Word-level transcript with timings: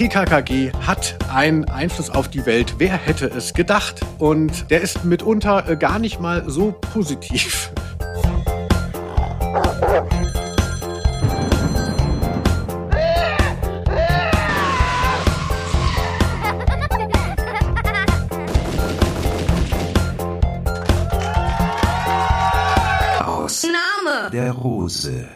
TKKG 0.00 0.72
hat 0.86 1.18
einen 1.30 1.66
Einfluss 1.66 2.08
auf 2.08 2.28
die 2.28 2.46
Welt. 2.46 2.76
Wer 2.78 2.96
hätte 2.96 3.26
es 3.26 3.52
gedacht? 3.52 4.00
Und 4.16 4.70
der 4.70 4.80
ist 4.80 5.04
mitunter 5.04 5.68
äh, 5.68 5.76
gar 5.76 5.98
nicht 5.98 6.18
mal 6.20 6.48
so 6.48 6.72
positiv. 6.72 7.70
Aus 23.18 23.64
Name. 23.64 24.30
der 24.32 24.52
Rose. 24.52 25.28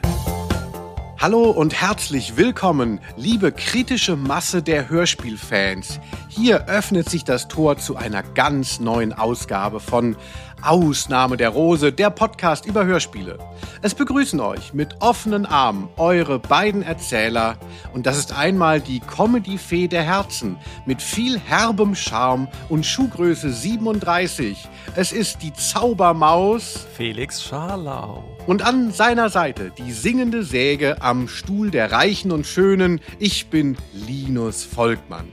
Hallo 1.24 1.44
und 1.44 1.80
herzlich 1.80 2.36
willkommen, 2.36 3.00
liebe 3.16 3.50
kritische 3.50 4.14
Masse 4.14 4.62
der 4.62 4.90
Hörspielfans. 4.90 5.98
Hier 6.36 6.66
öffnet 6.66 7.08
sich 7.08 7.22
das 7.22 7.46
Tor 7.46 7.78
zu 7.78 7.94
einer 7.94 8.24
ganz 8.24 8.80
neuen 8.80 9.12
Ausgabe 9.12 9.78
von 9.78 10.16
Ausnahme 10.62 11.36
der 11.36 11.50
Rose, 11.50 11.92
der 11.92 12.10
Podcast 12.10 12.66
über 12.66 12.84
Hörspiele. 12.84 13.38
Es 13.82 13.94
begrüßen 13.94 14.40
euch 14.40 14.74
mit 14.74 15.00
offenen 15.00 15.46
Armen 15.46 15.88
eure 15.96 16.40
beiden 16.40 16.82
Erzähler 16.82 17.56
und 17.92 18.06
das 18.06 18.18
ist 18.18 18.36
einmal 18.36 18.80
die 18.80 18.98
Comedy-Fee 18.98 19.86
der 19.86 20.02
Herzen 20.02 20.56
mit 20.86 21.02
viel 21.02 21.38
herbem 21.38 21.94
Charme 21.94 22.48
und 22.68 22.84
Schuhgröße 22.84 23.52
37. 23.52 24.68
Es 24.96 25.12
ist 25.12 25.40
die 25.40 25.52
Zaubermaus 25.52 26.84
Felix 26.96 27.44
Scharlau. 27.44 28.24
und 28.48 28.62
an 28.62 28.90
seiner 28.90 29.28
Seite 29.28 29.70
die 29.78 29.92
singende 29.92 30.42
Säge 30.42 31.00
am 31.00 31.28
Stuhl 31.28 31.70
der 31.70 31.92
Reichen 31.92 32.32
und 32.32 32.44
Schönen. 32.44 33.00
Ich 33.20 33.50
bin 33.50 33.76
Linus 33.92 34.64
Volkmann. 34.64 35.28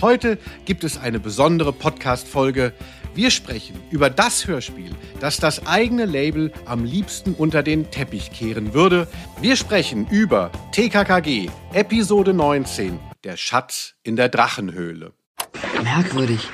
Heute 0.00 0.38
gibt 0.64 0.84
es 0.84 0.98
eine 0.98 1.20
besondere 1.20 1.72
Podcast-Folge. 1.72 2.72
Wir 3.14 3.30
sprechen 3.30 3.80
über 3.90 4.10
das 4.10 4.46
Hörspiel, 4.46 4.90
das 5.20 5.36
das 5.38 5.66
eigene 5.66 6.04
Label 6.04 6.52
am 6.66 6.84
liebsten 6.84 7.34
unter 7.34 7.62
den 7.62 7.90
Teppich 7.90 8.32
kehren 8.32 8.74
würde. 8.74 9.06
Wir 9.40 9.56
sprechen 9.56 10.08
über 10.08 10.50
TKKG, 10.72 11.48
Episode 11.72 12.34
19, 12.34 12.98
der 13.22 13.36
Schatz 13.36 13.94
in 14.02 14.16
der 14.16 14.28
Drachenhöhle. 14.28 15.12
Merkwürdig. 15.82 16.48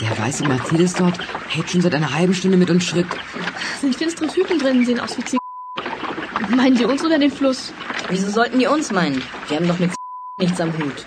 Der 0.00 0.16
weiße 0.18 0.46
Mercedes 0.46 0.94
dort 0.94 1.18
hält 1.48 1.70
schon 1.70 1.80
seit 1.80 1.94
einer 1.94 2.14
halben 2.14 2.34
Stunde 2.34 2.56
mit 2.56 2.70
uns 2.70 2.84
Schritt. 2.84 3.06
Sind 3.80 3.96
finstere 3.96 4.28
Typen 4.28 4.58
drin, 4.58 4.84
sehen 4.84 5.00
aus 5.00 5.16
wie 5.18 5.24
Ziegen. 5.24 5.38
Meinen 6.54 6.76
die 6.76 6.84
uns 6.84 7.04
oder 7.04 7.18
den 7.18 7.30
Fluss? 7.30 7.72
Wieso 8.08 8.30
sollten 8.30 8.58
die 8.58 8.66
uns 8.66 8.92
meinen? 8.92 9.22
Wir 9.48 9.56
haben 9.56 9.66
doch 9.66 9.78
mit 9.78 9.90
nichts 10.38 10.60
am 10.60 10.72
Hut. 10.78 11.04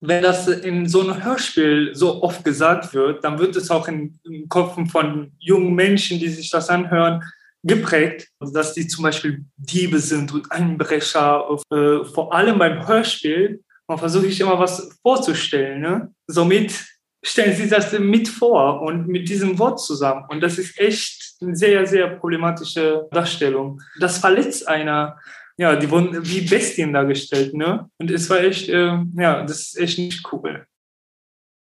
Wenn 0.00 0.22
das 0.22 0.48
in 0.48 0.88
so 0.88 1.02
einem 1.02 1.22
Hörspiel 1.22 1.94
so 1.94 2.22
oft 2.22 2.42
gesagt 2.44 2.94
wird, 2.94 3.22
dann 3.22 3.38
wird 3.38 3.54
es 3.56 3.70
auch 3.70 3.86
in, 3.86 4.18
im 4.24 4.48
Kopf 4.48 4.78
von 4.90 5.32
jungen 5.38 5.74
Menschen, 5.74 6.18
die 6.18 6.28
sich 6.28 6.50
das 6.50 6.70
anhören, 6.70 7.22
geprägt, 7.62 8.28
dass 8.40 8.72
die 8.72 8.86
zum 8.86 9.02
Beispiel 9.02 9.44
Diebe 9.56 9.98
sind 9.98 10.32
und 10.32 10.50
Einbrecher. 10.50 11.58
Äh, 11.70 12.04
vor 12.04 12.32
allem 12.32 12.58
beim 12.58 12.86
Hörspiel, 12.86 13.62
man 13.86 13.98
versuche 13.98 14.26
ich 14.26 14.40
immer 14.40 14.58
was 14.58 14.98
vorzustellen. 15.02 15.82
Ne? 15.82 16.14
Somit 16.26 16.72
stellen 17.22 17.54
sie 17.54 17.68
das 17.68 17.92
mit 17.98 18.28
vor 18.28 18.80
und 18.80 19.06
mit 19.06 19.28
diesem 19.28 19.58
Wort 19.58 19.80
zusammen. 19.80 20.24
Und 20.30 20.40
das 20.40 20.58
ist 20.58 20.78
echt 20.78 21.34
eine 21.42 21.54
sehr, 21.54 21.86
sehr 21.86 22.08
problematische 22.08 23.06
Darstellung. 23.10 23.80
Das 23.98 24.18
verletzt 24.18 24.66
einer 24.66 25.18
ja, 25.60 25.76
die 25.76 25.90
wurden 25.90 26.26
wie 26.26 26.40
Bestien 26.40 26.94
dargestellt, 26.94 27.52
ne? 27.52 27.90
Und 27.98 28.10
es 28.10 28.30
war 28.30 28.40
echt, 28.40 28.70
äh, 28.70 28.96
ja, 29.14 29.42
das 29.42 29.60
ist 29.60 29.78
echt 29.78 29.98
nicht 29.98 30.32
cool. 30.32 30.66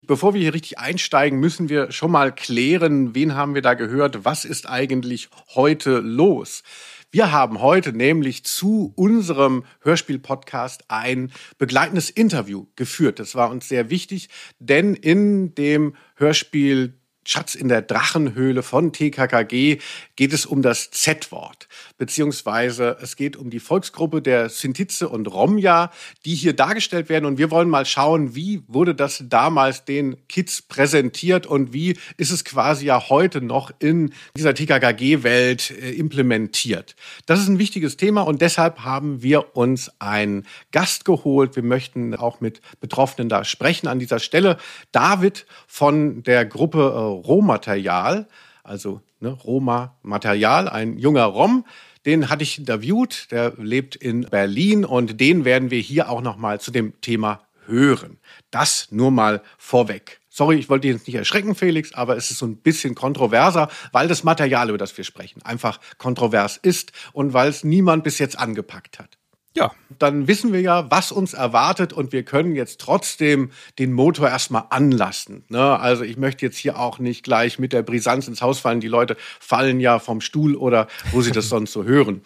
Bevor 0.06 0.32
wir 0.32 0.40
hier 0.40 0.54
richtig 0.54 0.78
einsteigen, 0.78 1.38
müssen 1.38 1.68
wir 1.68 1.92
schon 1.92 2.10
mal 2.10 2.34
klären, 2.34 3.14
wen 3.14 3.34
haben 3.34 3.54
wir 3.54 3.60
da 3.60 3.74
gehört, 3.74 4.24
was 4.24 4.46
ist 4.46 4.66
eigentlich 4.66 5.28
heute 5.54 5.98
los. 5.98 6.62
Wir 7.10 7.32
haben 7.32 7.60
heute 7.60 7.92
nämlich 7.92 8.44
zu 8.44 8.94
unserem 8.96 9.62
Hörspiel-Podcast 9.82 10.84
ein 10.88 11.30
begleitendes 11.58 12.08
Interview 12.08 12.68
geführt. 12.76 13.18
Das 13.18 13.34
war 13.34 13.50
uns 13.50 13.68
sehr 13.68 13.90
wichtig, 13.90 14.30
denn 14.58 14.94
in 14.94 15.54
dem 15.54 15.96
Hörspiel 16.16 16.98
Schatz 17.24 17.54
in 17.54 17.68
der 17.68 17.82
Drachenhöhle 17.82 18.62
von 18.62 18.92
TKKG 18.92 19.78
geht 20.16 20.32
es 20.32 20.44
um 20.44 20.62
das 20.62 20.90
Z-Wort, 20.90 21.68
beziehungsweise 21.98 22.96
es 23.00 23.16
geht 23.16 23.36
um 23.36 23.50
die 23.50 23.60
Volksgruppe 23.60 24.22
der 24.22 24.48
Sintize 24.48 25.08
und 25.08 25.26
Romja, 25.32 25.90
die 26.24 26.34
hier 26.34 26.52
dargestellt 26.52 27.08
werden. 27.08 27.24
Und 27.26 27.38
wir 27.38 27.50
wollen 27.50 27.68
mal 27.68 27.86
schauen, 27.86 28.34
wie 28.34 28.62
wurde 28.66 28.94
das 28.94 29.24
damals 29.28 29.84
den 29.84 30.16
Kids 30.28 30.62
präsentiert 30.62 31.46
und 31.46 31.72
wie 31.72 31.96
ist 32.16 32.32
es 32.32 32.44
quasi 32.44 32.86
ja 32.86 33.08
heute 33.08 33.40
noch 33.40 33.70
in 33.78 34.12
dieser 34.36 34.54
TKKG-Welt 34.54 35.70
äh, 35.70 35.92
implementiert. 35.92 36.96
Das 37.26 37.40
ist 37.40 37.48
ein 37.48 37.58
wichtiges 37.58 37.96
Thema 37.96 38.22
und 38.22 38.42
deshalb 38.42 38.80
haben 38.80 39.22
wir 39.22 39.56
uns 39.56 39.92
einen 40.00 40.46
Gast 40.72 41.04
geholt. 41.04 41.54
Wir 41.56 41.62
möchten 41.62 42.14
auch 42.14 42.40
mit 42.40 42.60
Betroffenen 42.80 43.28
da 43.28 43.44
sprechen 43.44 43.86
an 43.86 43.98
dieser 43.98 44.18
Stelle. 44.18 44.56
David 44.90 45.46
von 45.66 46.22
der 46.24 46.44
Gruppe 46.44 46.92
äh, 46.94 47.11
Rohmaterial, 47.12 48.26
also 48.62 49.00
ne, 49.20 49.30
Roma-Material, 49.30 50.68
ein 50.68 50.98
junger 50.98 51.24
Rom. 51.24 51.64
Den 52.04 52.28
hatte 52.28 52.42
ich 52.42 52.58
interviewt, 52.58 53.28
der 53.30 53.52
lebt 53.58 53.94
in 53.94 54.22
Berlin 54.22 54.84
und 54.84 55.20
den 55.20 55.44
werden 55.44 55.70
wir 55.70 55.80
hier 55.80 56.10
auch 56.10 56.20
noch 56.20 56.36
mal 56.36 56.60
zu 56.60 56.70
dem 56.70 57.00
Thema 57.00 57.40
hören. 57.66 58.18
Das 58.50 58.88
nur 58.90 59.10
mal 59.10 59.42
vorweg. 59.56 60.20
Sorry, 60.28 60.56
ich 60.56 60.68
wollte 60.68 60.88
dich 60.88 60.96
jetzt 60.96 61.06
nicht 61.06 61.16
erschrecken, 61.16 61.54
Felix, 61.54 61.92
aber 61.92 62.16
es 62.16 62.30
ist 62.30 62.38
so 62.38 62.46
ein 62.46 62.56
bisschen 62.56 62.94
kontroverser, 62.94 63.68
weil 63.92 64.08
das 64.08 64.24
Material, 64.24 64.70
über 64.70 64.78
das 64.78 64.96
wir 64.96 65.04
sprechen, 65.04 65.42
einfach 65.42 65.78
kontrovers 65.98 66.56
ist 66.56 66.92
und 67.12 67.34
weil 67.34 67.50
es 67.50 67.64
niemand 67.64 68.02
bis 68.02 68.18
jetzt 68.18 68.38
angepackt 68.38 68.98
hat 68.98 69.18
Ja, 69.54 69.70
dann 69.98 70.28
wissen 70.28 70.54
wir 70.54 70.62
ja, 70.62 70.90
was 70.90 71.12
uns 71.12 71.34
erwartet 71.34 71.92
und 71.92 72.12
wir 72.12 72.22
können 72.22 72.54
jetzt 72.54 72.80
trotzdem 72.80 73.50
den 73.78 73.92
Motor 73.92 74.30
erstmal 74.30 74.64
anlassen. 74.70 75.44
Ne? 75.48 75.78
Also 75.78 76.04
ich 76.04 76.16
möchte 76.16 76.46
jetzt 76.46 76.56
hier 76.56 76.78
auch 76.78 76.98
nicht 76.98 77.22
gleich 77.22 77.58
mit 77.58 77.74
der 77.74 77.82
Brisanz 77.82 78.28
ins 78.28 78.40
Haus 78.40 78.60
fallen. 78.60 78.80
Die 78.80 78.88
Leute 78.88 79.16
fallen 79.40 79.78
ja 79.78 79.98
vom 79.98 80.22
Stuhl 80.22 80.56
oder 80.56 80.86
wo 81.10 81.20
sie 81.20 81.32
das 81.32 81.48
sonst 81.50 81.72
so 81.72 81.84
hören. 81.84 82.22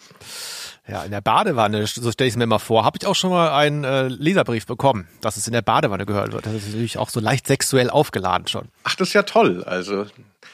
Ja, 0.89 1.03
in 1.03 1.11
der 1.11 1.21
Badewanne, 1.21 1.85
so 1.85 2.11
stelle 2.11 2.27
ich 2.27 2.33
es 2.33 2.37
mir 2.37 2.47
mal 2.47 2.59
vor, 2.59 2.85
habe 2.85 2.97
ich 2.99 3.05
auch 3.05 3.15
schon 3.15 3.29
mal 3.29 3.51
einen 3.51 3.83
äh, 3.83 4.07
Leserbrief 4.07 4.65
bekommen, 4.65 5.07
dass 5.21 5.35
es 5.35 5.47
in 5.47 5.53
der 5.53 5.61
Badewanne 5.61 6.05
gehört 6.05 6.31
wird. 6.31 6.45
Das 6.45 6.53
ist 6.53 6.67
natürlich 6.67 6.97
auch 6.97 7.09
so 7.09 7.19
leicht 7.19 7.47
sexuell 7.47 7.89
aufgeladen 7.89 8.47
schon. 8.47 8.69
Ach, 8.83 8.95
das 8.95 9.09
ist 9.09 9.13
ja 9.13 9.23
toll. 9.23 9.63
Also 9.65 10.05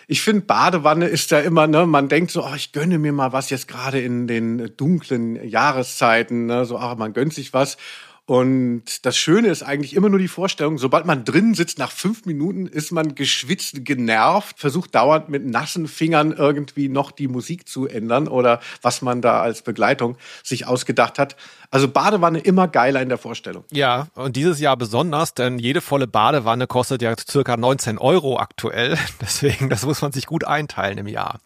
ich 0.08 0.22
finde, 0.22 0.42
Badewanne 0.42 1.08
ist 1.08 1.32
ja 1.32 1.40
immer, 1.40 1.68
ne, 1.68 1.86
man 1.86 2.10
denkt 2.10 2.32
so, 2.32 2.44
oh, 2.44 2.56
ich 2.56 2.72
gönne 2.72 2.98
mir 2.98 3.14
mal 3.14 3.32
was 3.32 3.50
jetzt 3.50 3.68
gerade 3.68 4.02
in 4.02 4.28
den 4.28 4.76
dunklen 4.76 5.48
Jahreszeiten, 5.48 6.48
ne, 6.48 6.66
so, 6.66 6.78
ach, 6.78 6.96
man 6.98 7.14
gönnt 7.14 7.34
sich 7.34 7.54
was. 7.54 7.78
Und 8.26 9.06
das 9.06 9.18
Schöne 9.18 9.50
ist 9.50 9.64
eigentlich 9.64 9.96
immer 9.98 10.08
nur 10.08 10.20
die 10.20 10.30
Vorstellung, 10.30 10.78
sobald 10.78 11.06
man 11.06 11.26
drin 11.26 11.56
sitzt, 11.56 11.78
nach 11.78 11.92
fünf 11.92 12.26
Minuten 12.26 12.68
ist 12.68 12.92
man 12.92 13.16
geschwitzt, 13.16 13.84
genervt, 13.84 14.60
versucht 14.60 14.96
dauernd 14.96 15.28
mit 15.28 15.46
nassen 15.46 15.90
Fingern 15.90 16.32
irgendwie 16.32 16.88
noch 16.88 17.12
die 17.12 17.28
Musik 17.28 17.68
zu 17.68 17.86
ändern 17.86 18.30
oder 18.30 18.62
was 18.82 19.02
man 19.02 19.22
da 19.22 19.42
als 19.42 19.62
Begleitung 19.62 20.18
sich 20.42 20.66
ausgedacht 20.68 21.20
hat. 21.20 21.36
Also 21.70 21.90
Badewanne 21.90 22.40
immer 22.40 22.70
geiler 22.70 23.02
in 23.02 23.10
der 23.10 23.18
Vorstellung. 23.18 23.66
Ja, 23.74 24.08
und 24.16 24.38
dieses 24.38 24.62
Jahr 24.62 24.78
besonders, 24.78 25.34
denn 25.34 25.60
jede 25.60 25.82
volle 25.82 26.08
Badewanne 26.08 26.66
kostet 26.66 27.02
ja 27.02 27.14
circa 27.30 27.58
19 27.58 27.98
Euro 27.98 28.40
aktuell. 28.40 28.98
Deswegen, 29.22 29.70
das 29.70 29.86
muss 29.86 30.02
man 30.02 30.14
sich 30.14 30.28
gut 30.28 30.46
einteilen 30.46 30.98
im 30.98 31.08
Jahr. 31.08 31.40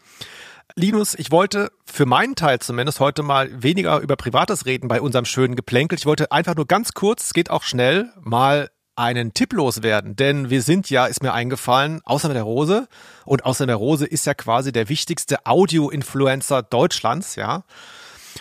Linus, 0.80 1.16
ich 1.16 1.32
wollte 1.32 1.72
für 1.86 2.06
meinen 2.06 2.36
Teil 2.36 2.60
zumindest 2.60 3.00
heute 3.00 3.24
mal 3.24 3.64
weniger 3.64 4.00
über 4.00 4.16
Privates 4.16 4.68
reden 4.68 4.88
bei 4.88 5.02
unserem 5.02 5.26
schönen 5.26 5.56
Geplänkel. 5.56 5.97
Ich 5.97 6.06
wollte 6.06 6.32
einfach 6.32 6.56
nur 6.56 6.68
ganz 6.68 6.94
kurz, 6.94 7.24
es 7.24 7.34
geht 7.34 7.50
auch 7.50 7.64
schnell, 7.64 8.14
mal 8.22 8.70
einen 8.96 9.34
Tipp 9.34 9.53
loswerden. 9.53 10.16
Denn 10.16 10.52
wir 10.52 10.62
sind 10.62 10.91
ja, 10.91 11.08
ist 11.08 11.24
mir 11.24 11.34
eingefallen, 11.34 12.02
außer 12.03 12.32
der 12.32 12.44
Rose. 12.44 12.88
Und 13.26 13.44
außer 13.44 13.66
der 13.66 13.78
Rose 13.78 14.06
ist 14.06 14.28
ja 14.28 14.35
quasi 14.35 14.72
der 14.72 14.88
wichtigste 14.88 15.47
Audio-Influencer 15.47 16.62
Deutschlands, 16.62 17.38
ja. 17.38 17.64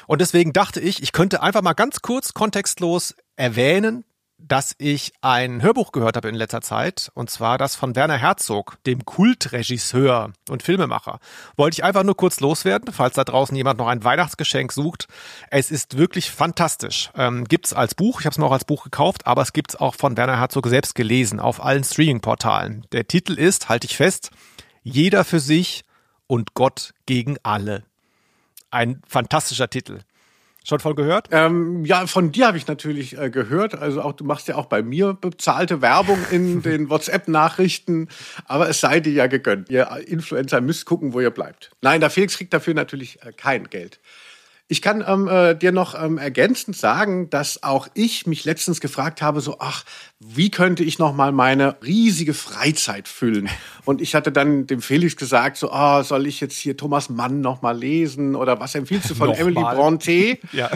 Und 0.07 0.21
deswegen 0.21 0.53
dachte 0.53 0.79
ich, 0.79 1.03
ich 1.03 1.13
könnte 1.13 1.43
einfach 1.43 1.63
mal 1.63 1.73
ganz 1.73 2.03
kurz 2.03 2.35
kontextlos 2.35 3.15
erwähnen, 3.37 4.05
dass 4.39 4.75
ich 4.79 5.13
ein 5.23 5.63
Hörbuch 5.63 5.93
gehört 5.93 6.17
habe 6.17 6.29
in 6.29 6.35
letzter 6.35 6.61
Zeit, 6.61 7.11
und 7.15 7.31
zwar 7.31 7.59
das 7.59 7.75
von 7.75 7.97
Werner 7.97 8.19
Herzog, 8.19 8.77
dem 8.85 9.05
Kultregisseur 9.05 10.33
und 10.51 10.63
Filmemacher. 10.63 11.21
Wollte 11.57 11.77
ich 11.77 11.85
einfach 11.85 12.03
nur 12.03 12.17
kurz 12.17 12.41
loswerden, 12.41 12.93
falls 12.93 13.15
da 13.15 13.25
draußen 13.25 13.57
jemand 13.57 13.79
noch 13.79 13.89
ein 13.89 14.05
Weihnachtsgeschenk 14.05 14.73
sucht. 14.73 15.09
Es 15.51 15.71
ist 15.71 15.97
wirklich 15.97 16.31
fantastisch. 16.31 17.11
Ähm, 17.17 17.45
gibt's 17.45 17.73
als 17.73 17.95
Buch, 17.95 18.21
ich 18.21 18.27
habe 18.27 18.33
es 18.33 18.39
mir 18.39 18.47
auch 18.47 18.53
als 18.53 18.67
Buch 18.67 18.85
gekauft, 18.85 19.27
aber 19.27 19.43
es 19.43 19.53
gibt's 19.53 19.77
auch 19.77 19.95
von 19.95 20.17
Werner 20.17 20.39
Herzog 20.39 20.67
selbst 20.69 20.95
gelesen 20.95 21.41
auf 21.41 21.65
allen 21.65 21.85
Streaming-Portalen. 21.85 22.87
Der 22.93 23.09
Titel 23.09 23.33
ist, 23.33 23.69
halte 23.69 23.87
ich 23.87 23.97
fest, 23.97 24.31
Jeder 24.83 25.25
für 25.25 25.41
sich 25.41 25.85
und 26.27 26.55
Gott 26.55 26.93
gegen 27.07 27.37
alle. 27.43 27.85
Ein 28.71 29.01
fantastischer 29.07 29.71
Titel. 29.71 30.01
Schon 30.69 30.81
von 30.81 30.97
gehört? 30.97 31.29
Ähm, 31.31 31.85
ja, 31.85 32.09
von 32.09 32.33
dir 32.33 32.49
habe 32.49 32.59
ich 32.59 32.67
natürlich 32.67 33.17
äh, 33.17 33.31
gehört. 33.31 33.77
Also 33.77 34.03
auch 34.03 34.15
du 34.15 34.25
machst 34.25 34.49
ja 34.49 34.57
auch 34.57 34.67
bei 34.67 34.83
mir 34.83 35.15
bezahlte 35.15 35.81
Werbung 35.81 36.19
in 36.33 36.61
den 36.63 36.91
WhatsApp-Nachrichten. 36.91 38.09
Aber 38.47 38.69
es 38.69 38.81
sei 38.81 38.99
dir 38.99 39.13
ja 39.13 39.29
gegönnt. 39.29 39.71
Ihr 39.71 39.89
Influencer 40.09 40.61
müsst 40.61 40.85
gucken, 40.85 41.13
wo 41.13 41.21
ihr 41.21 41.31
bleibt. 41.31 41.71
Nein, 41.83 42.01
der 42.01 42.11
Felix 42.11 42.37
kriegt 42.37 42.53
dafür 42.53 42.75
natürlich 42.75 43.23
äh, 43.23 43.31
kein 43.33 43.71
Geld. 43.71 44.01
Ich 44.69 44.83
kann 44.83 45.05
ähm, 45.07 45.29
äh, 45.29 45.55
dir 45.55 45.71
noch 45.71 45.95
ähm, 46.01 46.19
ergänzend 46.19 46.77
sagen, 46.77 47.31
dass 47.31 47.63
auch 47.63 47.87
ich 47.95 48.27
mich 48.27 48.45
letztens 48.45 48.81
gefragt 48.81 49.23
habe, 49.23 49.41
so, 49.41 49.59
ach, 49.61 49.85
wie 50.19 50.51
könnte 50.51 50.83
ich 50.83 50.99
noch 50.99 51.15
mal 51.15 51.31
meine 51.31 51.77
riesige 51.83 52.35
Freizeit 52.35 53.07
füllen? 53.07 53.49
Und 53.85 54.01
ich 54.01 54.17
hatte 54.17 54.33
dann 54.33 54.67
dem 54.67 54.83
Felix 54.83 55.17
gesagt, 55.17 55.57
so, 55.57 55.71
ah, 55.71 56.03
soll 56.03 56.27
ich 56.27 56.41
jetzt 56.41 56.57
hier 56.57 56.77
Thomas 56.77 57.09
Mann 57.09 57.41
noch 57.41 57.63
mal 57.63 57.79
lesen 57.79 58.35
oder 58.35 58.59
was 58.59 58.75
empfiehlst 58.75 59.11
du 59.11 59.15
von 59.15 59.29
Noch 59.31 59.39
Emily. 59.39 59.61
Bronte? 59.61 60.39
Ja. 60.53 60.71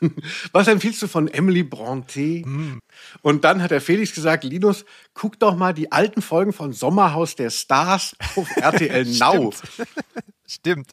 Was 0.52 0.68
empfiehlst 0.68 1.02
du 1.02 1.08
von 1.08 1.26
Emily 1.26 1.64
Bronte? 1.64 2.44
Und 3.22 3.44
dann 3.44 3.62
hat 3.62 3.72
der 3.72 3.80
Felix 3.80 4.14
gesagt, 4.14 4.44
Linus, 4.44 4.84
guck 5.12 5.40
doch 5.40 5.56
mal 5.56 5.74
die 5.74 5.90
alten 5.90 6.22
Folgen 6.22 6.52
von 6.52 6.72
Sommerhaus 6.72 7.34
der 7.34 7.50
Stars 7.50 8.14
auf 8.36 8.48
RTL 8.56 9.04
Now. 9.18 9.52
Stimmt. 10.46 10.92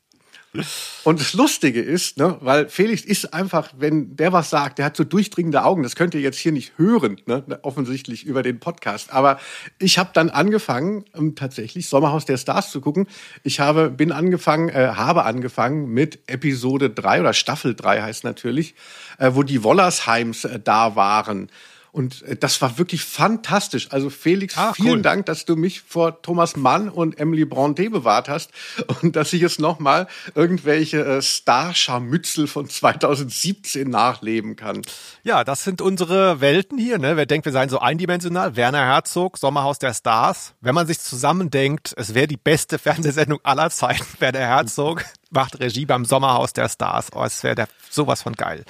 Und 1.03 1.19
das 1.19 1.33
Lustige 1.33 1.81
ist, 1.81 2.17
ne, 2.17 2.37
weil 2.41 2.69
Felix 2.69 3.03
ist 3.03 3.33
einfach, 3.33 3.69
wenn 3.77 4.15
der 4.15 4.33
was 4.33 4.49
sagt, 4.49 4.79
der 4.79 4.85
hat 4.85 4.97
so 4.97 5.03
durchdringende 5.03 5.63
Augen, 5.63 5.83
das 5.83 5.95
könnt 5.95 6.13
ihr 6.13 6.21
jetzt 6.21 6.37
hier 6.37 6.51
nicht 6.51 6.73
hören, 6.77 7.21
ne, 7.25 7.43
offensichtlich 7.61 8.25
über 8.25 8.43
den 8.43 8.59
Podcast. 8.59 9.11
Aber 9.11 9.39
ich 9.79 9.97
habe 9.97 10.09
dann 10.13 10.29
angefangen, 10.29 11.05
ähm, 11.15 11.35
tatsächlich 11.35 11.89
Sommerhaus 11.89 12.25
der 12.25 12.37
Stars 12.37 12.71
zu 12.71 12.81
gucken. 12.81 13.07
Ich 13.43 13.59
habe, 13.59 13.89
bin 13.89 14.11
angefangen, 14.11 14.69
äh, 14.69 14.93
habe 14.95 15.25
angefangen 15.25 15.89
mit 15.89 16.19
Episode 16.27 16.89
3 16.89 17.21
oder 17.21 17.33
Staffel 17.33 17.75
3 17.75 18.01
heißt 18.01 18.23
natürlich, 18.23 18.75
äh, 19.17 19.31
wo 19.33 19.43
die 19.43 19.63
Wollersheims 19.63 20.45
äh, 20.45 20.59
da 20.59 20.95
waren. 20.95 21.49
Und 21.95 22.23
äh, 22.23 22.35
das 22.35 22.61
war 22.61 22.77
wirklich 22.77 23.05
fantastisch. 23.05 23.87
Also 23.91 24.09
Felix, 24.09 24.57
Ah, 24.57 24.73
vielen 24.73 24.95
cool. 24.97 25.01
Dank, 25.01 25.25
dass 25.27 25.45
du 25.45 25.55
mich 25.55 25.79
vor 25.79 26.21
Thomas 26.21 26.57
Mann 26.57 26.89
und 26.89 27.17
Emily 27.19 27.45
Bronte 27.45 27.89
bewahrt 27.89 28.27
hast 28.27 28.51
und 29.01 29.15
dass 29.15 29.31
ich 29.31 29.39
jetzt 29.39 29.61
nochmal 29.61 30.07
irgendwelche 30.35 31.05
äh, 31.05 31.21
Star-Scharmützel 31.21 32.47
von 32.47 32.67
2017 32.69 33.89
nachleben 33.89 34.57
kann. 34.57 34.81
Ja, 35.23 35.45
das 35.45 35.63
sind 35.63 35.81
unsere 35.81 36.41
Welten 36.41 36.77
hier. 36.77 36.97
Ne? 36.97 37.15
Wer 37.15 37.25
denkt, 37.25 37.45
wir 37.45 37.53
seien 37.53 37.69
so 37.69 37.79
eindimensional? 37.79 38.57
Werner 38.57 38.85
Herzog, 38.85 39.37
Sommerhaus 39.37 39.79
der 39.79 39.93
Stars. 39.93 40.53
Wenn 40.59 40.75
man 40.75 40.87
sich 40.87 40.99
zusammendenkt, 40.99 41.93
es 41.95 42.13
wäre 42.13 42.27
die 42.27 42.35
beste 42.35 42.77
Fernsehsendung 42.85 43.39
aller 43.43 43.69
Zeiten. 43.69 44.05
Werner 44.19 44.39
Herzog 44.39 45.05
macht 45.29 45.61
Regie 45.61 45.85
beim 45.85 46.03
Sommerhaus 46.03 46.51
der 46.51 46.67
Stars. 46.67 47.07
Oh, 47.15 47.23
es 47.23 47.41
wäre 47.43 47.67
sowas 47.89 48.21
von 48.21 48.33
geil. 48.33 48.65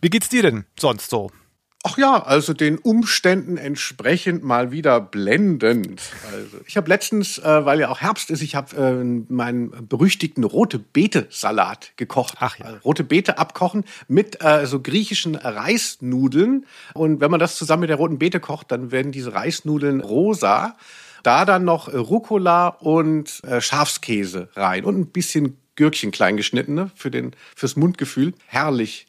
Wie 0.00 0.08
geht's 0.08 0.30
dir 0.30 0.42
denn 0.42 0.64
sonst 0.80 1.10
so? 1.10 1.30
Ach 1.84 1.98
ja, 1.98 2.22
also 2.22 2.52
den 2.52 2.78
Umständen 2.78 3.56
entsprechend 3.56 4.44
mal 4.44 4.70
wieder 4.70 5.00
blendend. 5.00 6.00
Also 6.32 6.58
ich 6.64 6.76
habe 6.76 6.88
letztens, 6.88 7.38
äh, 7.38 7.64
weil 7.64 7.80
ja 7.80 7.88
auch 7.88 8.00
Herbst 8.00 8.30
ist, 8.30 8.40
ich 8.40 8.54
habe 8.54 8.76
äh, 8.76 9.32
meinen 9.32 9.88
berüchtigten 9.88 10.44
rote 10.44 10.78
Beete 10.78 11.26
Salat 11.30 11.90
gekocht. 11.96 12.36
Ach 12.38 12.56
ja. 12.56 12.66
Also 12.66 12.78
rote 12.84 13.02
Beete 13.02 13.36
abkochen 13.38 13.84
mit 14.06 14.44
äh, 14.44 14.64
so 14.66 14.78
griechischen 14.78 15.34
Reisnudeln 15.34 16.66
und 16.94 17.20
wenn 17.20 17.32
man 17.32 17.40
das 17.40 17.56
zusammen 17.56 17.80
mit 17.80 17.90
der 17.90 17.96
roten 17.96 18.18
Beete 18.18 18.38
kocht, 18.38 18.70
dann 18.70 18.92
werden 18.92 19.10
diese 19.10 19.34
Reisnudeln 19.34 20.00
rosa. 20.00 20.76
Da 21.24 21.44
dann 21.44 21.64
noch 21.64 21.92
Rucola 21.92 22.68
und 22.68 23.42
äh, 23.44 23.60
Schafskäse 23.60 24.48
rein 24.54 24.84
und 24.84 24.98
ein 24.98 25.06
bisschen 25.06 25.56
Gürkchen 25.76 26.10
klein 26.10 26.36
geschnittene 26.36 26.90
für 26.94 27.10
den 27.10 27.32
fürs 27.56 27.76
Mundgefühl. 27.76 28.34
Herrlich. 28.46 29.06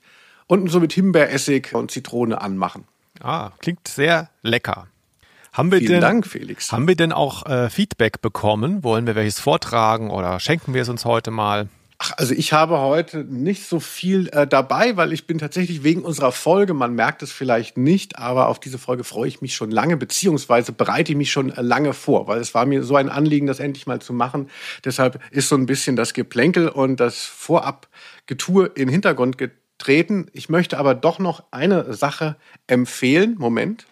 Und 0.54 0.70
so 0.70 0.80
mit 0.80 0.94
Himbeeressig 0.94 1.74
und 1.74 1.90
Zitrone 1.90 2.40
anmachen. 2.40 2.84
Ah, 3.20 3.50
klingt 3.58 3.88
sehr 3.88 4.30
lecker. 4.44 4.86
Haben 5.52 5.72
wir 5.72 5.80
Vielen 5.80 5.94
denn, 5.94 6.02
Dank, 6.02 6.28
Felix. 6.28 6.72
Haben 6.72 6.88
wir 6.88 6.96
denn 6.96 7.12
auch 7.12 7.48
äh, 7.48 7.72
Feedback 7.72 8.22
bekommen? 8.22 8.84
Wollen 8.84 9.08
wir 9.08 9.16
welches 9.16 9.40
vortragen 9.40 10.12
oder 10.12 10.40
schenken 10.40 10.76
wir 10.76 10.84
es 10.84 10.90
uns 10.90 11.06
heute 11.06 11.32
mal? 11.32 11.70
Ach, 11.98 12.12
also 12.18 12.36
ich 12.36 12.54
habe 12.54 12.78
heute 12.82 13.24
nicht 13.24 13.66
so 13.68 13.80
viel 13.80 14.28
äh, 14.28 14.46
dabei, 14.46 14.96
weil 14.96 15.12
ich 15.12 15.26
bin 15.26 15.40
tatsächlich 15.40 15.84
wegen 15.84 16.04
unserer 16.04 16.32
Folge, 16.32 16.76
man 16.76 16.94
merkt 16.94 17.24
es 17.24 17.32
vielleicht 17.32 17.76
nicht, 17.76 18.20
aber 18.20 18.48
auf 18.48 18.60
diese 18.60 18.78
Folge 18.78 19.04
freue 19.04 19.30
ich 19.30 19.42
mich 19.42 19.56
schon 19.56 19.72
lange, 19.72 19.98
beziehungsweise 19.98 20.72
bereite 20.72 21.14
ich 21.14 21.18
mich 21.18 21.32
schon 21.32 21.50
äh, 21.50 21.64
lange 21.64 21.94
vor, 21.94 22.28
weil 22.28 22.40
es 22.40 22.54
war 22.54 22.68
mir 22.68 22.84
so 22.84 22.96
ein 22.96 23.10
Anliegen, 23.10 23.48
das 23.48 23.60
endlich 23.60 23.88
mal 23.88 24.02
zu 24.02 24.14
machen. 24.14 24.52
Deshalb 24.86 25.20
ist 25.32 25.50
so 25.50 25.56
ein 25.56 25.66
bisschen 25.66 25.96
das 25.96 26.14
Geplänkel 26.14 26.70
und 26.70 27.00
das 27.00 27.24
Vorabgetue 27.24 28.68
in 28.76 28.88
Hintergrund 28.88 29.40
getreten. 29.40 29.63
Ich 30.34 30.50
möchte 30.50 30.78
aber 30.78 30.96
doch 30.96 31.20
noch 31.20 31.44
eine 31.52 31.94
Sache 31.94 32.38
empfehlen. 32.68 33.36
Moment. 33.38 33.86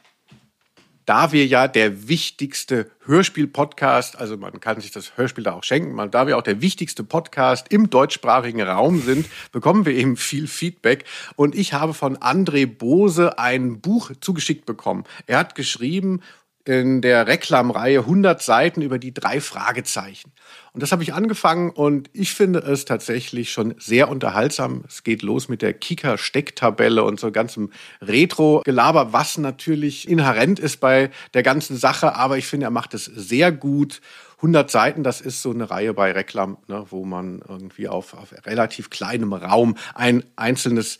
Da 1.05 1.31
wir 1.31 1.45
ja 1.47 1.67
der 1.67 2.07
wichtigste 2.07 2.89
Hörspiel-Podcast, 3.05 4.17
also 4.17 4.37
man 4.37 4.59
kann 4.59 4.79
sich 4.79 4.91
das 4.91 5.17
Hörspiel 5.17 5.43
da 5.43 5.53
auch 5.53 5.63
schenken, 5.63 6.11
da 6.11 6.27
wir 6.27 6.37
auch 6.37 6.43
der 6.43 6.61
wichtigste 6.61 7.03
Podcast 7.03 7.73
im 7.73 7.89
deutschsprachigen 7.89 8.61
Raum 8.61 9.01
sind, 9.01 9.27
bekommen 9.51 9.85
wir 9.85 9.93
eben 9.93 10.15
viel 10.15 10.47
Feedback. 10.47 11.05
Und 11.35 11.55
ich 11.55 11.73
habe 11.73 11.93
von 11.93 12.17
André 12.17 12.67
Bose 12.67 13.39
ein 13.39 13.81
Buch 13.81 14.11
zugeschickt 14.21 14.65
bekommen. 14.65 15.03
Er 15.25 15.39
hat 15.39 15.55
geschrieben 15.55 16.21
in 16.65 17.01
der 17.01 17.27
Reklamreihe 17.27 17.99
100 17.99 18.41
Seiten 18.41 18.81
über 18.81 18.99
die 18.99 19.13
drei 19.13 19.41
Fragezeichen. 19.41 20.31
Und 20.73 20.81
das 20.83 20.91
habe 20.91 21.03
ich 21.03 21.13
angefangen 21.13 21.69
und 21.69 22.09
ich 22.13 22.33
finde 22.33 22.59
es 22.59 22.85
tatsächlich 22.85 23.51
schon 23.51 23.75
sehr 23.77 24.09
unterhaltsam. 24.09 24.83
Es 24.87 25.03
geht 25.03 25.21
los 25.21 25.49
mit 25.49 25.61
der 25.61 25.73
Kicker-Stecktabelle 25.73 27.03
und 27.03 27.19
so 27.19 27.31
ganzem 27.31 27.71
Retro-Gelaber, 28.01 29.11
was 29.11 29.37
natürlich 29.37 30.07
inhärent 30.07 30.59
ist 30.59 30.77
bei 30.77 31.09
der 31.33 31.43
ganzen 31.43 31.75
Sache, 31.75 32.15
aber 32.15 32.37
ich 32.37 32.47
finde, 32.47 32.67
er 32.67 32.71
macht 32.71 32.93
es 32.93 33.05
sehr 33.05 33.51
gut. 33.51 34.01
100 34.37 34.71
Seiten, 34.71 35.03
das 35.03 35.21
ist 35.21 35.41
so 35.41 35.51
eine 35.51 35.69
Reihe 35.69 35.93
bei 35.93 36.11
Reklam, 36.11 36.57
ne, 36.67 36.85
wo 36.89 37.05
man 37.05 37.43
irgendwie 37.47 37.87
auf, 37.87 38.15
auf 38.15 38.33
relativ 38.45 38.89
kleinem 38.89 39.33
Raum 39.33 39.77
ein 39.93 40.23
einzelnes 40.35 40.97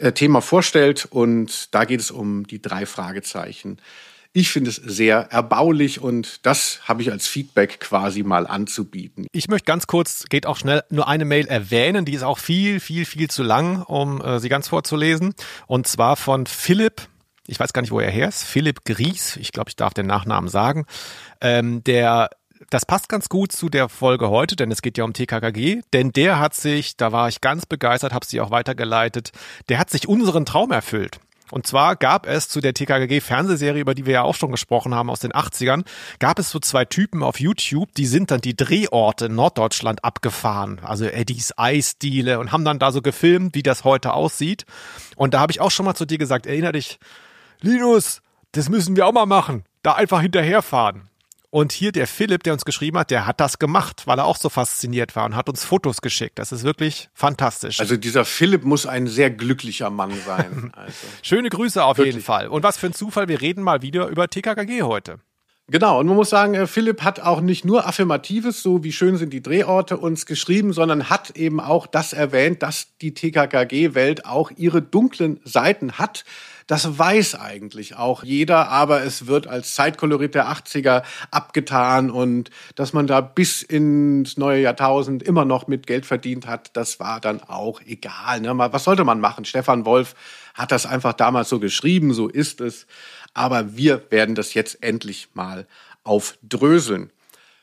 äh, 0.00 0.12
Thema 0.12 0.40
vorstellt 0.40 1.06
und 1.10 1.74
da 1.74 1.84
geht 1.84 2.00
es 2.00 2.10
um 2.10 2.46
die 2.46 2.60
drei 2.62 2.86
Fragezeichen. 2.86 3.78
Ich 4.32 4.50
finde 4.50 4.70
es 4.70 4.76
sehr 4.76 5.32
erbaulich 5.32 6.00
und 6.00 6.46
das 6.46 6.82
habe 6.84 7.02
ich 7.02 7.10
als 7.10 7.26
Feedback 7.26 7.80
quasi 7.80 8.22
mal 8.22 8.46
anzubieten. 8.46 9.26
Ich 9.32 9.48
möchte 9.48 9.64
ganz 9.64 9.88
kurz, 9.88 10.26
geht 10.28 10.46
auch 10.46 10.56
schnell, 10.56 10.84
nur 10.88 11.08
eine 11.08 11.24
Mail 11.24 11.48
erwähnen, 11.48 12.04
die 12.04 12.14
ist 12.14 12.22
auch 12.22 12.38
viel, 12.38 12.78
viel, 12.78 13.04
viel 13.04 13.28
zu 13.28 13.42
lang, 13.42 13.82
um 13.82 14.20
äh, 14.20 14.38
sie 14.38 14.48
ganz 14.48 14.68
vorzulesen. 14.68 15.34
Und 15.66 15.88
zwar 15.88 16.14
von 16.14 16.46
Philipp, 16.46 17.08
ich 17.48 17.58
weiß 17.58 17.72
gar 17.72 17.82
nicht, 17.82 17.90
wo 17.90 17.98
er 17.98 18.10
her 18.10 18.28
ist, 18.28 18.44
Philipp 18.44 18.84
Gries, 18.84 19.36
ich 19.36 19.50
glaube, 19.50 19.70
ich 19.70 19.76
darf 19.76 19.94
den 19.94 20.06
Nachnamen 20.06 20.48
sagen, 20.48 20.86
ähm, 21.40 21.82
der 21.82 22.30
das 22.68 22.84
passt 22.84 23.08
ganz 23.08 23.28
gut 23.28 23.52
zu 23.52 23.70
der 23.70 23.88
Folge 23.88 24.28
heute, 24.28 24.54
denn 24.54 24.70
es 24.70 24.82
geht 24.82 24.98
ja 24.98 25.04
um 25.04 25.14
TKKG. 25.14 25.80
Denn 25.94 26.12
der 26.12 26.38
hat 26.38 26.54
sich, 26.54 26.96
da 26.96 27.10
war 27.10 27.28
ich 27.28 27.40
ganz 27.40 27.64
begeistert, 27.64 28.12
habe 28.12 28.26
sie 28.26 28.40
auch 28.40 28.50
weitergeleitet, 28.50 29.32
der 29.70 29.78
hat 29.78 29.88
sich 29.88 30.06
unseren 30.06 30.44
Traum 30.44 30.70
erfüllt. 30.70 31.20
Und 31.50 31.66
zwar 31.66 31.96
gab 31.96 32.26
es 32.26 32.48
zu 32.48 32.60
der 32.60 32.74
TKKG-Fernsehserie, 32.74 33.80
über 33.80 33.94
die 33.94 34.06
wir 34.06 34.14
ja 34.14 34.22
auch 34.22 34.34
schon 34.34 34.50
gesprochen 34.50 34.94
haben, 34.94 35.10
aus 35.10 35.20
den 35.20 35.32
80ern, 35.32 35.84
gab 36.18 36.38
es 36.38 36.50
so 36.50 36.58
zwei 36.58 36.84
Typen 36.84 37.22
auf 37.22 37.40
YouTube, 37.40 37.94
die 37.94 38.06
sind 38.06 38.30
dann 38.30 38.40
die 38.40 38.56
Drehorte 38.56 39.26
in 39.26 39.34
Norddeutschland 39.34 40.04
abgefahren. 40.04 40.80
Also 40.82 41.04
Eddies 41.06 41.52
Eisdiele 41.56 42.38
und 42.38 42.52
haben 42.52 42.64
dann 42.64 42.78
da 42.78 42.92
so 42.92 43.02
gefilmt, 43.02 43.54
wie 43.54 43.62
das 43.62 43.84
heute 43.84 44.12
aussieht. 44.12 44.64
Und 45.16 45.34
da 45.34 45.40
habe 45.40 45.52
ich 45.52 45.60
auch 45.60 45.70
schon 45.70 45.86
mal 45.86 45.94
zu 45.94 46.06
dir 46.06 46.18
gesagt, 46.18 46.46
erinner 46.46 46.72
dich, 46.72 46.98
Linus, 47.60 48.22
das 48.52 48.68
müssen 48.68 48.96
wir 48.96 49.06
auch 49.06 49.12
mal 49.12 49.26
machen. 49.26 49.64
Da 49.82 49.94
einfach 49.94 50.20
hinterherfahren. 50.20 51.09
Und 51.52 51.72
hier 51.72 51.90
der 51.90 52.06
Philipp, 52.06 52.44
der 52.44 52.52
uns 52.52 52.64
geschrieben 52.64 52.96
hat, 52.96 53.10
der 53.10 53.26
hat 53.26 53.40
das 53.40 53.58
gemacht, 53.58 54.06
weil 54.06 54.18
er 54.18 54.24
auch 54.24 54.36
so 54.36 54.48
fasziniert 54.48 55.16
war 55.16 55.24
und 55.24 55.34
hat 55.34 55.48
uns 55.48 55.64
Fotos 55.64 56.00
geschickt. 56.00 56.38
Das 56.38 56.52
ist 56.52 56.62
wirklich 56.62 57.10
fantastisch. 57.12 57.80
Also 57.80 57.96
dieser 57.96 58.24
Philipp 58.24 58.64
muss 58.64 58.86
ein 58.86 59.08
sehr 59.08 59.30
glücklicher 59.30 59.90
Mann 59.90 60.12
sein. 60.24 60.72
Also. 60.80 61.06
Schöne 61.22 61.50
Grüße 61.50 61.82
auf 61.82 61.98
jeden 61.98 62.08
Wirklich. 62.08 62.24
Fall. 62.24 62.48
Und 62.48 62.62
was 62.62 62.78
für 62.78 62.86
ein 62.86 62.94
Zufall, 62.94 63.28
wir 63.28 63.40
reden 63.40 63.62
mal 63.62 63.82
wieder 63.82 64.06
über 64.06 64.28
TKKG 64.28 64.82
heute. 64.82 65.18
Genau, 65.70 66.00
und 66.00 66.06
man 66.06 66.16
muss 66.16 66.30
sagen, 66.30 66.54
äh, 66.54 66.66
Philipp 66.66 67.02
hat 67.02 67.20
auch 67.20 67.40
nicht 67.40 67.64
nur 67.64 67.86
Affirmatives, 67.86 68.62
so 68.62 68.82
wie 68.82 68.92
schön 68.92 69.16
sind 69.16 69.32
die 69.32 69.42
Drehorte, 69.42 69.98
uns 69.98 70.26
geschrieben, 70.26 70.72
sondern 70.72 71.10
hat 71.10 71.30
eben 71.36 71.60
auch 71.60 71.86
das 71.86 72.12
erwähnt, 72.12 72.62
dass 72.62 72.96
die 73.00 73.14
TKKG-Welt 73.14 74.24
auch 74.24 74.50
ihre 74.56 74.82
dunklen 74.82 75.40
Seiten 75.44 75.92
hat. 75.92 76.24
Das 76.70 77.00
weiß 77.00 77.34
eigentlich 77.34 77.96
auch 77.96 78.22
jeder, 78.22 78.68
aber 78.68 79.02
es 79.02 79.26
wird 79.26 79.48
als 79.48 79.74
Zeitkolorit 79.74 80.36
der 80.36 80.46
80er 80.46 81.02
abgetan 81.32 82.12
und 82.12 82.50
dass 82.76 82.92
man 82.92 83.08
da 83.08 83.20
bis 83.20 83.62
ins 83.62 84.36
neue 84.36 84.62
Jahrtausend 84.62 85.24
immer 85.24 85.44
noch 85.44 85.66
mit 85.66 85.88
Geld 85.88 86.06
verdient 86.06 86.46
hat, 86.46 86.70
das 86.76 87.00
war 87.00 87.20
dann 87.20 87.42
auch 87.42 87.80
egal. 87.80 88.40
Ne? 88.40 88.56
Was 88.56 88.84
sollte 88.84 89.02
man 89.02 89.18
machen? 89.18 89.44
Stefan 89.44 89.84
Wolf 89.84 90.14
hat 90.54 90.70
das 90.70 90.86
einfach 90.86 91.14
damals 91.14 91.48
so 91.48 91.58
geschrieben, 91.58 92.14
so 92.14 92.28
ist 92.28 92.60
es. 92.60 92.86
Aber 93.34 93.76
wir 93.76 94.08
werden 94.10 94.36
das 94.36 94.54
jetzt 94.54 94.80
endlich 94.80 95.30
mal 95.34 95.66
aufdröseln. 96.04 97.10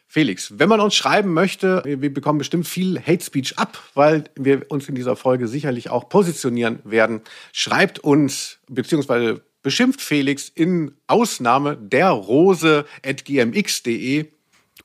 Felix, 0.10 0.54
wenn 0.58 0.70
man 0.70 0.80
uns 0.80 0.96
schreiben 0.96 1.34
möchte, 1.34 1.84
wir 1.86 2.14
bekommen 2.14 2.40
bestimmt 2.40 2.66
viel 2.66 3.00
Hate 3.00 3.24
Speech 3.24 3.58
ab, 3.58 3.78
weil 3.94 4.24
wir 4.36 4.66
uns 4.70 4.88
in 4.88 4.96
dieser 4.96 5.18
Folge 5.18 5.50
sicherlich 5.50 5.90
auch 5.90 6.08
positionieren 6.08 6.80
werden. 6.86 7.22
Schreibt 7.52 8.00
uns 8.00 8.60
beziehungsweise 8.70 9.42
beschimpft 9.64 10.02
Felix 10.02 10.48
in 10.48 10.94
Ausnahme 11.08 11.76
der 11.76 12.10
Rose 12.10 12.86
at 13.06 13.26
gmx.de. 13.26 14.28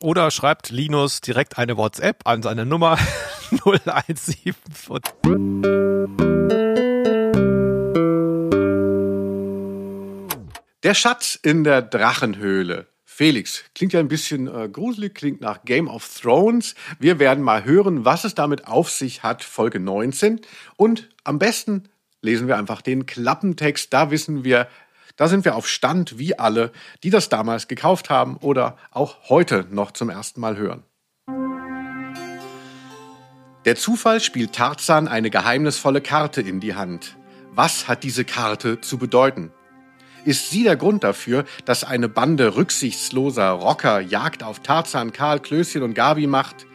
Oder 0.01 0.33
schreibt 0.33 0.71
Linus 0.71 1.21
direkt 1.21 1.57
eine 1.57 1.77
WhatsApp 1.77 2.23
an 2.25 2.43
seine 2.43 2.67
Nummer 2.67 2.99
017. 3.51 4.55
Der 10.83 10.95
Schatz 10.95 11.39
in 11.41 11.63
der 11.63 11.81
Drachenhöhle. 11.81 12.92
Felix, 13.15 13.63
klingt 13.75 13.93
ja 13.93 14.01
ein 14.01 14.09
bisschen 14.09 14.47
äh, 14.49 14.71
gruselig, 14.71 15.15
klingt 15.15 15.43
nach 15.43 15.67
Game 15.67 15.87
of 15.87 16.09
Thrones. 16.19 16.75
Wir 16.99 17.19
werden 17.19 17.45
mal 17.45 17.63
hören, 17.67 18.07
was 18.07 18.25
es 18.25 18.35
damit 18.35 18.67
auf 18.67 18.89
sich 18.89 19.23
hat, 19.23 19.45
Folge 19.45 19.79
19. 19.81 20.41
Und 20.77 21.11
am 21.23 21.39
besten 21.39 21.91
lesen 22.23 22.49
wir 22.49 22.57
einfach 22.57 22.81
den 22.81 23.05
Klappentext. 23.05 23.93
Da 23.93 24.11
wissen 24.11 24.45
wir, 24.45 24.67
da 25.17 25.29
sind 25.29 25.45
wir 25.45 25.57
auf 25.57 25.69
Stand 25.69 26.19
wie 26.19 26.39
alle, 26.39 26.73
die 27.03 27.11
das 27.11 27.29
damals 27.29 27.69
gekauft 27.69 28.09
haben 28.09 28.39
oder 28.39 28.79
auch 28.91 29.29
heute 29.29 29.67
noch 29.71 29.91
zum 29.91 30.09
ersten 30.09 30.41
Mal 30.41 30.57
hören. 30.57 30.83
Der 33.67 33.77
Zufall 33.77 34.21
spielt 34.21 34.55
Tarzan 34.55 35.07
eine 35.07 35.29
geheimnisvolle 35.29 36.01
Karte 36.01 36.41
in 36.41 36.61
die 36.61 36.75
Hand. 36.75 37.19
Was 37.51 37.89
hat 37.89 38.05
diese 38.05 38.25
Karte 38.25 38.81
zu 38.81 38.97
bedeuten? 38.97 39.53
Ist 40.25 40.51
sie 40.51 40.63
der 40.63 40.77
Grund 40.77 41.03
dafür, 41.03 41.45
dass 41.65 41.83
eine 41.83 42.09
Bande 42.09 42.57
rücksichtsloser 42.57 43.51
Rocker 43.51 44.01
Jagd 44.01 44.45
auf 44.45 44.61
Tarzan, 44.61 45.13
Karl, 45.13 45.41
Klößchen 45.41 45.83
und 45.83 45.95
Gabi 45.95 46.29
macht? 46.29 46.67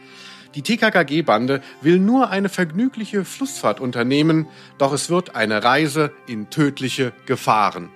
Die 0.54 0.62
TKKG-Bande 0.62 1.62
will 1.80 1.98
nur 1.98 2.30
eine 2.30 2.48
vergnügliche 2.48 3.24
Flussfahrt 3.24 3.80
unternehmen, 3.80 4.46
doch 4.76 4.92
es 4.92 5.08
wird 5.08 5.34
eine 5.34 5.64
Reise 5.64 6.12
in 6.26 6.50
tödliche 6.50 7.12
Gefahren. 7.26 7.90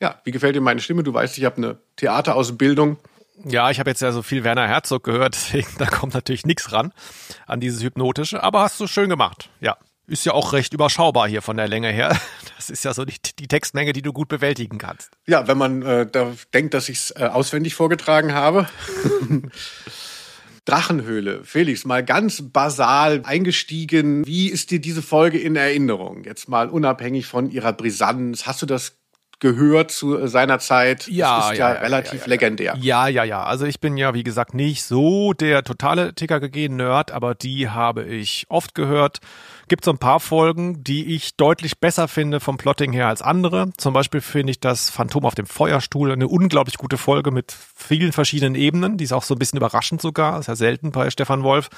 Ja, 0.00 0.20
wie 0.24 0.32
gefällt 0.32 0.56
dir 0.56 0.60
meine 0.60 0.80
Stimme? 0.80 1.02
Du 1.04 1.14
weißt, 1.14 1.38
ich 1.38 1.44
habe 1.44 1.56
eine 1.56 1.78
Theaterausbildung. 1.96 2.98
Ja, 3.44 3.70
ich 3.70 3.80
habe 3.80 3.90
jetzt 3.90 4.02
ja 4.02 4.12
so 4.12 4.22
viel 4.22 4.44
Werner 4.44 4.68
Herzog 4.68 5.04
gehört, 5.04 5.34
deswegen 5.34 5.68
da 5.78 5.86
kommt 5.86 6.14
natürlich 6.14 6.46
nichts 6.46 6.72
ran 6.72 6.92
an 7.46 7.60
dieses 7.60 7.82
Hypnotische, 7.82 8.42
aber 8.42 8.60
hast 8.60 8.78
du 8.78 8.86
schön 8.86 9.08
gemacht. 9.08 9.48
Ja, 9.60 9.78
ist 10.12 10.26
ja 10.26 10.32
auch 10.32 10.52
recht 10.52 10.74
überschaubar 10.74 11.26
hier 11.26 11.42
von 11.42 11.56
der 11.56 11.68
Länge 11.68 11.88
her. 11.88 12.16
Das 12.62 12.70
ist 12.70 12.84
ja 12.84 12.94
so 12.94 13.04
die, 13.04 13.16
die 13.40 13.48
Textmenge, 13.48 13.92
die 13.92 14.02
du 14.02 14.12
gut 14.12 14.28
bewältigen 14.28 14.78
kannst. 14.78 15.10
Ja, 15.26 15.48
wenn 15.48 15.58
man 15.58 15.82
äh, 15.82 16.06
da 16.06 16.32
denkt, 16.54 16.74
dass 16.74 16.88
ich 16.88 16.98
es 16.98 17.10
äh, 17.10 17.24
auswendig 17.24 17.74
vorgetragen 17.74 18.34
habe. 18.34 18.68
Drachenhöhle. 20.64 21.42
Felix, 21.42 21.84
mal 21.84 22.04
ganz 22.04 22.40
basal 22.52 23.22
eingestiegen. 23.24 24.24
Wie 24.24 24.46
ist 24.48 24.70
dir 24.70 24.80
diese 24.80 25.02
Folge 25.02 25.40
in 25.40 25.56
Erinnerung? 25.56 26.22
Jetzt 26.22 26.48
mal 26.48 26.68
unabhängig 26.68 27.26
von 27.26 27.50
ihrer 27.50 27.72
Brisanz. 27.72 28.46
Hast 28.46 28.62
du 28.62 28.66
das 28.66 28.96
gehört 29.42 29.90
zu 29.90 30.28
seiner 30.28 30.60
Zeit. 30.60 31.08
Ja, 31.08 31.38
das 31.38 31.50
ist 31.50 31.58
ja, 31.58 31.70
ja, 31.70 31.74
ja 31.74 31.80
relativ 31.80 32.20
ja, 32.20 32.26
legendär. 32.28 32.76
Ja, 32.78 33.08
ja, 33.08 33.24
ja. 33.24 33.42
Also 33.42 33.66
ich 33.66 33.80
bin 33.80 33.96
ja, 33.96 34.14
wie 34.14 34.22
gesagt, 34.22 34.54
nicht 34.54 34.84
so 34.84 35.32
der 35.32 35.64
totale 35.64 36.14
TKKG-Nerd, 36.14 37.10
aber 37.10 37.34
die 37.34 37.68
habe 37.68 38.04
ich 38.04 38.46
oft 38.48 38.76
gehört. 38.76 39.18
Gibt 39.72 39.86
so 39.86 39.90
ein 39.90 39.96
paar 39.96 40.20
Folgen, 40.20 40.84
die 40.84 41.14
ich 41.14 41.34
deutlich 41.38 41.80
besser 41.80 42.06
finde 42.06 42.40
vom 42.40 42.58
Plotting 42.58 42.92
her 42.92 43.08
als 43.08 43.22
andere. 43.22 43.70
Zum 43.78 43.94
Beispiel 43.94 44.20
finde 44.20 44.50
ich 44.50 44.60
das 44.60 44.90
Phantom 44.90 45.24
auf 45.24 45.34
dem 45.34 45.46
Feuerstuhl 45.46 46.12
eine 46.12 46.28
unglaublich 46.28 46.76
gute 46.76 46.98
Folge 46.98 47.30
mit 47.30 47.56
vielen 47.74 48.12
verschiedenen 48.12 48.54
Ebenen. 48.54 48.98
Die 48.98 49.04
ist 49.04 49.14
auch 49.14 49.22
so 49.22 49.34
ein 49.34 49.38
bisschen 49.38 49.56
überraschend 49.56 50.02
sogar. 50.02 50.38
Ist 50.38 50.48
ja 50.48 50.56
selten 50.56 50.92
bei 50.92 51.08
Stefan 51.08 51.42
Wolf. 51.42 51.70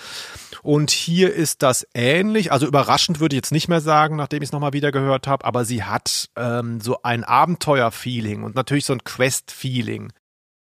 Und 0.64 0.90
hier 0.90 1.32
ist 1.32 1.62
das 1.62 1.86
ähnlich. 1.94 2.50
Also 2.50 2.66
überraschend 2.66 3.20
würde 3.20 3.36
ich 3.36 3.38
jetzt 3.38 3.52
nicht 3.52 3.68
mehr 3.68 3.80
sagen, 3.80 4.16
nachdem 4.16 4.42
ich 4.42 4.48
es 4.48 4.52
nochmal 4.52 4.72
wieder 4.72 4.90
gehört 4.90 5.28
habe. 5.28 5.44
Aber 5.44 5.64
sie 5.64 5.84
hat 5.84 6.30
ähm, 6.34 6.80
so 6.80 6.96
ein 7.04 7.22
Abenteuer-Feeling 7.22 8.42
und 8.42 8.56
natürlich 8.56 8.86
so 8.86 8.92
ein 8.92 9.04
Quest-Feeling. 9.04 10.12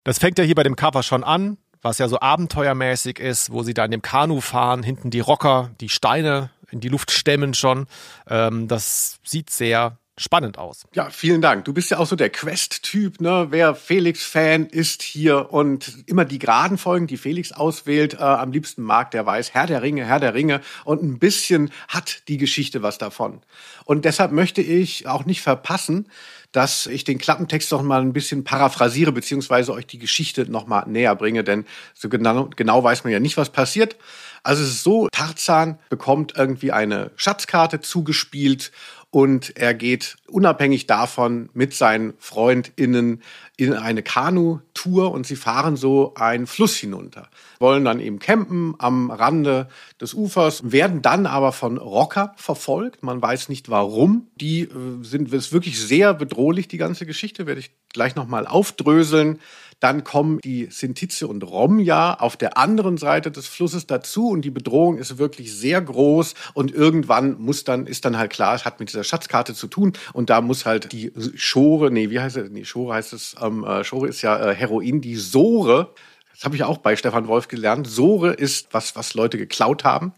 Das 0.03 0.19
fängt 0.19 0.37
ja 0.37 0.43
hier 0.43 0.53
bei 0.53 0.61
dem 0.61 0.75
Cover 0.75 1.01
schon 1.01 1.23
an 1.23 1.57
was 1.85 1.99
ja 1.99 2.07
so 2.07 2.19
abenteuermäßig 2.19 3.19
ist, 3.19 3.51
wo 3.51 3.61
sie 3.61 3.75
da 3.75 3.85
in 3.85 3.91
dem 3.91 4.01
Kanu 4.01 4.41
fahren, 4.41 4.81
hinten 4.81 5.11
die 5.11 5.19
Rocker, 5.19 5.69
die 5.79 5.89
Steine 5.89 6.49
in 6.71 6.79
die 6.79 6.89
Luft 6.89 7.11
stemmen 7.11 7.53
schon. 7.53 7.87
Ähm, 8.29 8.67
das 8.67 9.19
sieht 9.23 9.49
sehr 9.49 9.97
spannend 10.17 10.57
aus. 10.57 10.85
Ja, 10.93 11.09
vielen 11.09 11.41
Dank. 11.41 11.65
Du 11.65 11.73
bist 11.73 11.91
ja 11.91 11.97
auch 11.97 12.07
so 12.07 12.15
der 12.15 12.29
Quest-Typ, 12.29 13.19
ne? 13.19 13.47
Wer 13.49 13.75
Felix-Fan 13.75 14.67
ist 14.67 15.03
hier 15.03 15.51
und 15.51 16.03
immer 16.05 16.23
die 16.23 16.39
geraden 16.39 16.77
Folgen, 16.77 17.07
die 17.07 17.17
Felix 17.17 17.51
auswählt, 17.51 18.13
äh, 18.13 18.17
am 18.17 18.51
liebsten 18.51 18.81
mag, 18.81 19.11
der 19.11 19.25
weiß, 19.25 19.53
Herr 19.53 19.67
der 19.67 19.81
Ringe, 19.81 20.05
Herr 20.05 20.19
der 20.19 20.33
Ringe 20.33 20.61
und 20.85 21.03
ein 21.03 21.19
bisschen 21.19 21.71
hat 21.89 22.27
die 22.29 22.37
Geschichte 22.37 22.81
was 22.81 22.97
davon. 22.97 23.41
Und 23.83 24.05
deshalb 24.05 24.31
möchte 24.31 24.61
ich 24.61 25.07
auch 25.07 25.25
nicht 25.25 25.41
verpassen, 25.41 26.07
dass 26.53 26.87
ich 26.87 27.03
den 27.03 27.17
Klappentext 27.17 27.69
noch 27.73 27.83
mal 27.83 27.99
ein 27.99 28.13
bisschen 28.13 28.45
paraphrasiere, 28.45 29.11
beziehungsweise 29.11 29.73
euch 29.73 29.87
die 29.87 29.99
Geschichte 29.99 30.49
noch 30.49 30.67
mal 30.67 30.85
näher 30.87 31.13
bringe, 31.15 31.43
denn 31.43 31.65
so 31.93 32.07
genau, 32.07 32.49
genau 32.55 32.81
weiß 32.81 33.03
man 33.03 33.11
ja 33.11 33.19
nicht, 33.19 33.35
was 33.35 33.49
passiert. 33.49 33.97
Also 34.45 34.61
es 34.61 34.69
ist 34.69 34.83
so, 34.83 35.07
Tarzan 35.11 35.79
bekommt 35.89 36.33
irgendwie 36.37 36.71
eine 36.71 37.09
Schatzkarte 37.15 37.81
zugespielt 37.81 38.71
und 39.09 39.57
er 39.57 39.73
geht 39.73 40.17
unabhängig 40.27 40.85
davon 40.85 41.49
mit 41.53 41.73
seinen 41.73 42.13
FreundInnen 42.19 43.23
in 43.57 43.73
eine 43.73 44.03
Kanu-Tour 44.03 45.11
und 45.11 45.25
sie 45.25 45.35
fahren 45.35 45.77
so 45.77 46.13
einen 46.13 46.45
Fluss 46.45 46.75
hinunter. 46.75 47.29
Wollen 47.57 47.85
dann 47.85 47.99
eben 47.99 48.19
campen 48.19 48.75
am 48.77 49.09
Rande 49.09 49.67
des 49.99 50.13
Ufers, 50.13 50.71
werden 50.71 51.01
dann 51.01 51.25
aber 51.25 51.51
von 51.51 51.77
Rocker 51.77 52.33
verfolgt. 52.35 53.01
Man 53.01 53.21
weiß 53.21 53.49
nicht 53.49 53.69
warum. 53.69 54.27
Die 54.35 54.63
äh, 54.63 54.69
sind, 55.01 55.33
ist 55.33 55.53
wirklich 55.53 55.79
sehr 55.81 56.13
bedrohlich, 56.13 56.67
die 56.67 56.77
ganze 56.77 57.07
Geschichte, 57.07 57.47
werde 57.47 57.61
ich 57.61 57.71
gleich 57.93 58.15
nochmal 58.15 58.45
aufdröseln. 58.45 59.39
Dann 59.85 60.03
kommen 60.03 60.39
die 60.39 60.67
Sintize 60.71 61.27
und 61.27 61.43
Romja 61.43 62.15
auf 62.15 62.37
der 62.37 62.57
anderen 62.57 62.97
Seite 62.97 63.29
des 63.29 63.45
Flusses 63.45 63.85
dazu 63.85 64.29
und 64.29 64.41
die 64.41 64.49
Bedrohung 64.49 64.97
ist 64.97 65.19
wirklich 65.19 65.53
sehr 65.53 65.79
groß 65.79 66.33
und 66.55 66.73
irgendwann 66.73 67.39
muss 67.39 67.65
dann, 67.65 67.85
ist 67.85 68.03
dann 68.03 68.17
halt 68.17 68.31
klar, 68.31 68.55
es 68.55 68.65
hat 68.65 68.79
mit 68.79 68.89
dieser 68.89 69.03
Schatzkarte 69.03 69.53
zu 69.53 69.67
tun 69.67 69.93
und 70.11 70.31
da 70.31 70.41
muss 70.41 70.65
halt 70.65 70.91
die 70.91 71.13
Schore, 71.35 71.91
nee, 71.91 72.09
wie 72.09 72.19
heißt 72.19 72.35
es? 72.35 72.49
Nee, 72.49 72.65
Schore 72.65 72.95
heißt 72.95 73.13
es, 73.13 73.35
ähm, 73.39 73.63
äh, 73.63 73.83
Schore 73.83 74.07
ist 74.07 74.23
ja 74.23 74.49
äh, 74.49 74.55
Heroin, 74.55 75.01
die 75.01 75.17
Sore, 75.17 75.93
das 76.33 76.45
habe 76.45 76.55
ich 76.55 76.63
auch 76.63 76.79
bei 76.79 76.95
Stefan 76.95 77.27
Wolf 77.27 77.47
gelernt. 77.47 77.85
Sore 77.85 78.33
ist 78.33 78.69
was, 78.71 78.95
was 78.95 79.13
Leute 79.13 79.37
geklaut 79.37 79.83
haben, 79.83 80.13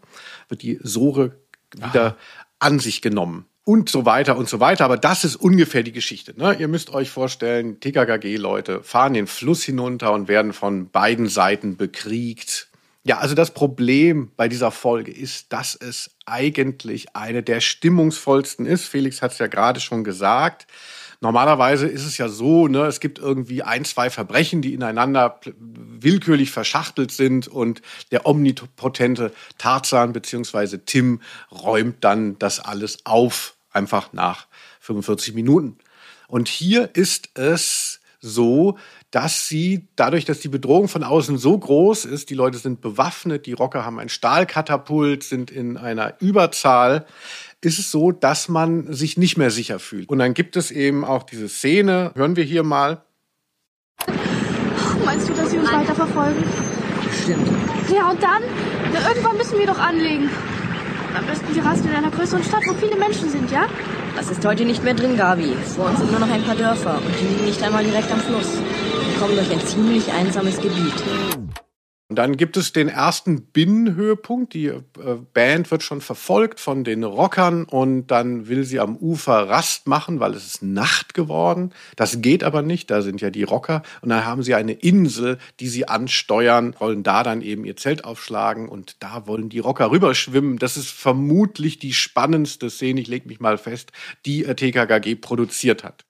wird 0.48 0.62
die 0.62 0.78
Sore 0.82 1.42
wieder 1.74 2.06
Aha. 2.06 2.16
an 2.58 2.78
sich 2.78 3.02
genommen 3.02 3.44
und 3.68 3.90
so 3.90 4.06
weiter 4.06 4.38
und 4.38 4.48
so 4.48 4.60
weiter. 4.60 4.86
Aber 4.86 4.96
das 4.96 5.24
ist 5.24 5.36
ungefähr 5.36 5.82
die 5.82 5.92
Geschichte. 5.92 6.32
Ne? 6.38 6.56
Ihr 6.58 6.68
müsst 6.68 6.94
euch 6.94 7.10
vorstellen, 7.10 7.80
TKKG-Leute 7.80 8.82
fahren 8.82 9.12
den 9.12 9.26
Fluss 9.26 9.62
hinunter 9.62 10.14
und 10.14 10.26
werden 10.26 10.54
von 10.54 10.88
beiden 10.88 11.28
Seiten 11.28 11.76
bekriegt. 11.76 12.70
Ja, 13.04 13.18
also 13.18 13.34
das 13.34 13.52
Problem 13.52 14.32
bei 14.38 14.48
dieser 14.48 14.70
Folge 14.70 15.12
ist, 15.12 15.52
dass 15.52 15.74
es 15.74 16.16
eigentlich 16.24 17.14
eine 17.14 17.42
der 17.42 17.60
stimmungsvollsten 17.60 18.64
ist. 18.64 18.86
Felix 18.86 19.20
hat 19.20 19.32
es 19.32 19.38
ja 19.38 19.48
gerade 19.48 19.80
schon 19.80 20.02
gesagt. 20.02 20.66
Normalerweise 21.20 21.88
ist 21.88 22.06
es 22.06 22.16
ja 22.16 22.28
so, 22.28 22.68
ne, 22.68 22.86
es 22.86 23.00
gibt 23.00 23.18
irgendwie 23.18 23.62
ein, 23.62 23.84
zwei 23.84 24.08
Verbrechen, 24.08 24.62
die 24.62 24.72
ineinander 24.72 25.40
willkürlich 25.58 26.52
verschachtelt 26.52 27.10
sind 27.10 27.48
und 27.48 27.82
der 28.12 28.24
omnipotente 28.24 29.30
Tarzan 29.58 30.14
bzw. 30.14 30.78
Tim 30.86 31.20
räumt 31.52 32.02
dann 32.02 32.38
das 32.38 32.60
alles 32.60 33.04
auf 33.04 33.57
einfach 33.78 34.12
nach 34.12 34.46
45 34.80 35.34
Minuten. 35.34 35.78
Und 36.26 36.48
hier 36.48 36.90
ist 36.94 37.30
es 37.38 38.00
so, 38.20 38.76
dass 39.10 39.48
sie 39.48 39.88
dadurch, 39.96 40.24
dass 40.24 40.40
die 40.40 40.48
Bedrohung 40.48 40.88
von 40.88 41.04
außen 41.04 41.38
so 41.38 41.56
groß 41.56 42.04
ist, 42.04 42.30
die 42.30 42.34
Leute 42.34 42.58
sind 42.58 42.80
bewaffnet, 42.80 43.46
die 43.46 43.52
Rocker 43.52 43.84
haben 43.84 43.98
ein 43.98 44.08
Stahlkatapult, 44.08 45.22
sind 45.22 45.50
in 45.50 45.76
einer 45.76 46.20
Überzahl, 46.20 47.06
ist 47.60 47.78
es 47.78 47.90
so, 47.90 48.12
dass 48.12 48.48
man 48.48 48.92
sich 48.92 49.16
nicht 49.16 49.38
mehr 49.38 49.50
sicher 49.50 49.78
fühlt. 49.78 50.08
Und 50.08 50.18
dann 50.18 50.34
gibt 50.34 50.56
es 50.56 50.70
eben 50.70 51.04
auch 51.04 51.22
diese 51.22 51.48
Szene, 51.48 52.12
hören 52.14 52.36
wir 52.36 52.44
hier 52.44 52.64
mal. 52.64 53.02
Meinst 55.04 55.28
du, 55.28 55.34
dass 55.34 55.50
sie 55.50 55.58
uns 55.58 55.72
weiter 55.72 55.94
verfolgen? 55.94 56.44
Stimmt. 57.22 57.48
Ja, 57.90 58.10
und 58.10 58.22
dann? 58.22 58.42
Na, 58.92 59.08
irgendwann 59.08 59.36
müssen 59.36 59.58
wir 59.58 59.66
doch 59.66 59.78
anlegen. 59.78 60.28
Am 61.18 61.26
besten 61.26 61.52
die 61.52 61.58
Rast 61.58 61.84
in 61.84 61.92
einer 61.92 62.12
größeren 62.12 62.44
Stadt, 62.44 62.62
wo 62.68 62.74
viele 62.74 62.96
Menschen 62.96 63.28
sind, 63.28 63.50
ja? 63.50 63.66
Das 64.14 64.30
ist 64.30 64.46
heute 64.46 64.64
nicht 64.64 64.84
mehr 64.84 64.94
drin, 64.94 65.16
Gabi. 65.16 65.52
Vor 65.74 65.86
uns 65.86 65.98
sind 65.98 66.12
nur 66.12 66.20
noch 66.20 66.30
ein 66.30 66.44
paar 66.44 66.54
Dörfer 66.54 66.94
und 66.94 67.12
die 67.20 67.26
liegen 67.26 67.44
nicht 67.44 67.60
einmal 67.60 67.82
direkt 67.82 68.12
am 68.12 68.20
Fluss. 68.20 68.56
Wir 68.56 69.20
kommen 69.20 69.34
durch 69.34 69.50
ein 69.50 69.60
ziemlich 69.60 70.12
einsames 70.12 70.60
Gebiet. 70.60 70.94
Und 72.10 72.16
dann 72.16 72.38
gibt 72.38 72.56
es 72.56 72.72
den 72.72 72.88
ersten 72.88 73.42
Binnenhöhepunkt. 73.42 74.54
Die 74.54 74.68
äh, 74.68 74.80
Band 75.34 75.70
wird 75.70 75.82
schon 75.82 76.00
verfolgt 76.00 76.58
von 76.58 76.82
den 76.82 77.04
Rockern 77.04 77.64
und 77.64 78.06
dann 78.06 78.48
will 78.48 78.64
sie 78.64 78.80
am 78.80 78.96
Ufer 78.96 79.46
Rast 79.50 79.86
machen, 79.86 80.18
weil 80.18 80.32
es 80.32 80.46
ist 80.46 80.62
Nacht 80.62 81.12
geworden. 81.12 81.74
Das 81.96 82.22
geht 82.22 82.44
aber 82.44 82.62
nicht, 82.62 82.90
da 82.90 83.02
sind 83.02 83.20
ja 83.20 83.28
die 83.28 83.42
Rocker. 83.42 83.82
Und 84.00 84.08
dann 84.08 84.24
haben 84.24 84.42
sie 84.42 84.54
eine 84.54 84.72
Insel, 84.72 85.36
die 85.60 85.68
sie 85.68 85.86
ansteuern, 85.86 86.74
wollen 86.78 87.02
da 87.02 87.22
dann 87.22 87.42
eben 87.42 87.66
ihr 87.66 87.76
Zelt 87.76 88.04
aufschlagen 88.04 88.70
und 88.70 88.96
da 89.00 89.26
wollen 89.26 89.50
die 89.50 89.58
Rocker 89.58 89.90
rüberschwimmen. 89.90 90.56
Das 90.56 90.78
ist 90.78 90.88
vermutlich 90.88 91.78
die 91.78 91.92
spannendste 91.92 92.70
Szene, 92.70 93.02
ich 93.02 93.08
lege 93.08 93.28
mich 93.28 93.40
mal 93.40 93.58
fest, 93.58 93.92
die 94.24 94.46
äh, 94.46 94.54
TKKG 94.54 95.16
produziert 95.16 95.84
hat. 95.84 96.07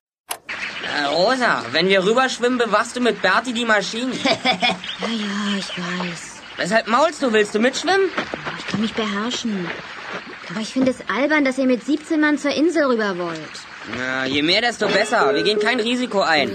Äh, 0.83 1.05
Rosa, 1.07 1.65
wenn 1.73 1.89
wir 1.89 2.05
rüberschwimmen, 2.05 2.59
bewachst 2.59 2.97
du 2.97 3.01
mit 3.01 3.21
Berti 3.23 3.53
die 3.53 3.65
Maschinen. 3.65 4.13
Ja, 4.13 4.31
ja, 5.09 5.59
ich 5.59 5.69
weiß. 5.69 6.41
Weshalb 6.57 6.89
maulst 6.89 7.23
du? 7.23 7.33
Willst 7.33 7.55
du 7.55 7.61
mitschwimmen? 7.61 8.09
Ich 8.59 8.67
kann 8.67 8.81
mich 8.81 8.95
beherrschen. 8.95 9.69
Aber 10.51 10.61
ich 10.61 10.73
finde 10.73 10.91
es 10.91 10.99
albern, 11.09 11.45
dass 11.45 11.59
ihr 11.59 11.67
mit 11.67 11.85
17 11.85 12.21
Mann 12.21 12.39
zur 12.39 12.53
Insel 12.53 12.85
rüber 12.85 13.19
wollt. 13.19 13.39
Na, 13.97 14.27
je 14.27 14.43
mehr, 14.43 14.61
desto 14.61 14.89
besser. 14.89 15.35
Wir 15.35 15.43
gehen 15.43 15.59
kein 15.59 15.81
Risiko 15.81 16.21
ein. 16.21 16.51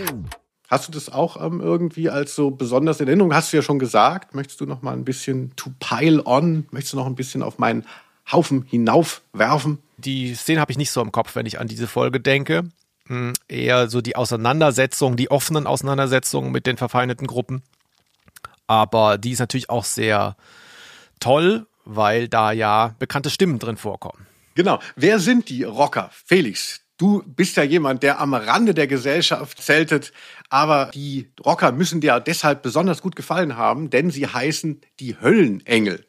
Hast 0.70 0.88
du 0.88 0.92
das 0.92 1.10
auch 1.10 1.40
ähm, 1.44 1.62
irgendwie 1.62 2.10
als 2.10 2.36
so 2.36 2.50
besonders 2.52 3.00
in 3.00 3.08
Erinnerung? 3.08 3.34
Hast 3.34 3.54
du 3.54 3.58
ja 3.58 3.64
schon 3.64 3.80
gesagt. 3.80 4.34
Möchtest 4.34 4.60
du 4.60 4.66
noch 4.66 4.82
mal 4.82 4.94
ein 4.94 5.06
bisschen 5.06 5.56
to 5.56 5.72
pile 5.80 6.26
on? 6.26 6.66
Möchtest 6.72 6.94
du 6.94 6.98
noch 6.98 7.06
ein 7.06 7.16
bisschen 7.16 7.44
auf 7.44 7.60
meinen 7.60 7.86
Haufen 8.32 8.64
hinaufwerfen? 8.64 9.78
Die 9.98 10.34
Szene 10.34 10.60
habe 10.60 10.72
ich 10.72 10.78
nicht 10.78 10.92
so 10.92 11.02
im 11.02 11.12
Kopf, 11.12 11.36
wenn 11.36 11.46
ich 11.46 11.60
an 11.60 11.68
diese 11.68 11.88
Folge 11.88 12.20
denke. 12.20 12.64
Hm, 13.08 13.34
Eher 13.48 13.90
so 13.90 14.02
die 14.02 14.16
Auseinandersetzungen, 14.16 15.18
die 15.18 15.30
offenen 15.30 15.68
Auseinandersetzungen 15.68 16.52
mit 16.52 16.66
den 16.66 16.78
verfeindeten 16.78 17.28
Gruppen. 17.28 17.64
Aber 18.68 19.18
die 19.18 19.32
ist 19.32 19.40
natürlich 19.40 19.70
auch 19.70 19.84
sehr 19.84 20.38
toll, 21.20 21.68
weil 21.86 22.28
da 22.28 22.52
ja 22.52 22.96
bekannte 23.00 23.30
Stimmen 23.30 23.60
drin 23.60 23.78
vorkommen. 23.78 24.26
Genau. 24.56 24.80
Wer 24.96 25.20
sind 25.20 25.50
die 25.50 25.64
Rocker? 25.64 26.10
Felix, 26.26 26.82
du 26.98 27.24
bist 27.26 27.58
ja 27.58 27.64
jemand, 27.64 28.04
der 28.04 28.20
am 28.20 28.34
Rande 28.34 28.74
der 28.74 28.88
Gesellschaft 28.88 29.62
zeltet, 29.62 30.14
aber 30.50 30.92
die 30.94 31.30
Rocker 31.44 31.72
müssen 31.72 32.02
dir 32.02 32.20
deshalb 32.20 32.62
besonders 32.62 33.02
gut 33.02 33.16
gefallen 33.16 33.58
haben, 33.58 33.90
denn 33.90 34.12
sie 34.12 34.28
heißen 34.28 34.82
die 35.00 35.20
Höllenengel. 35.20 36.06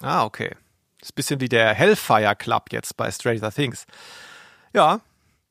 Ah, 0.00 0.24
okay. 0.24 0.50
Das 0.98 1.10
ist 1.10 1.12
ein 1.12 1.16
bisschen 1.16 1.40
wie 1.40 1.48
der 1.48 1.74
Hellfire 1.74 2.34
Club 2.34 2.72
jetzt 2.72 2.96
bei 2.96 3.10
Stranger 3.10 3.52
Things. 3.52 3.86
Ja, 4.72 5.00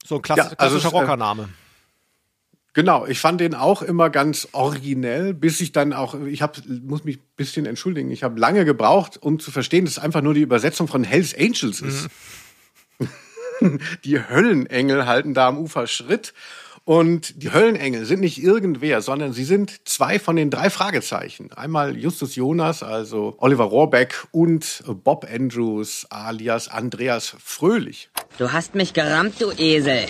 so 0.07 0.15
ein 0.15 0.21
klass 0.21 0.37
Ja, 0.37 0.43
also 0.43 0.55
klassischer 0.55 0.95
äh, 0.95 0.99
Rockername. 0.99 1.49
Genau, 2.73 3.07
ich 3.07 3.19
fand 3.19 3.41
den 3.41 3.55
auch 3.55 3.81
immer 3.81 4.11
ganz 4.11 4.49
originell, 4.51 5.33
bis 5.33 5.59
ich 5.61 5.71
dann 5.71 5.93
auch, 5.93 6.13
ich 6.13 6.43
hab, 6.43 6.59
muss 6.67 7.03
mich 7.03 7.17
ein 7.17 7.23
bisschen 7.35 7.65
entschuldigen, 7.65 8.11
ich 8.11 8.23
habe 8.23 8.39
lange 8.39 8.65
gebraucht, 8.65 9.17
um 9.19 9.39
zu 9.39 9.49
verstehen, 9.49 9.85
dass 9.85 9.93
es 9.93 9.99
einfach 9.99 10.21
nur 10.21 10.35
die 10.35 10.41
Übersetzung 10.41 10.87
von 10.87 11.03
Hells 11.03 11.35
Angels 11.35 11.81
ist. 11.81 12.07
Die 14.03 14.19
Höllenengel 14.19 15.07
halten 15.07 15.33
da 15.33 15.47
am 15.47 15.57
Ufer 15.57 15.87
Schritt. 15.87 16.35
Und 16.87 17.43
die 17.43 17.51
Höllenengel 17.51 18.05
sind 18.05 18.21
nicht 18.21 18.41
irgendwer, 18.41 19.01
sondern 19.01 19.33
sie 19.33 19.43
sind 19.43 19.73
zwei 19.83 20.19
von 20.19 20.37
den 20.37 20.49
drei 20.49 20.69
Fragezeichen. 20.69 21.51
Einmal 21.51 21.97
Justus 21.97 22.37
Jonas, 22.37 22.81
also 22.81 23.35
Oliver 23.39 23.65
Rohrbeck 23.65 24.25
und 24.31 24.85
Bob 25.03 25.27
Andrews 25.29 26.07
alias 26.09 26.69
Andreas 26.69 27.35
Fröhlich. 27.43 28.09
Du 28.37 28.53
hast 28.53 28.73
mich 28.73 28.93
gerammt, 28.93 29.41
du 29.41 29.51
Esel. 29.51 30.05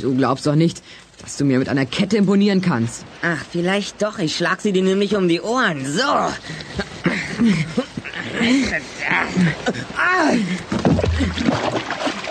Du 0.00 0.16
glaubst 0.16 0.46
doch 0.46 0.54
nicht, 0.54 0.82
dass 1.20 1.36
du 1.36 1.44
mir 1.44 1.58
mit 1.58 1.68
einer 1.68 1.84
Kette 1.84 2.16
imponieren 2.16 2.62
kannst. 2.62 3.04
Ach, 3.20 3.44
vielleicht 3.52 4.00
doch. 4.00 4.18
Ich 4.18 4.34
schlag 4.34 4.62
sie 4.62 4.72
dir 4.72 4.82
nämlich 4.82 5.14
um 5.16 5.28
die 5.28 5.42
Ohren. 5.42 5.84
So. 5.84 6.00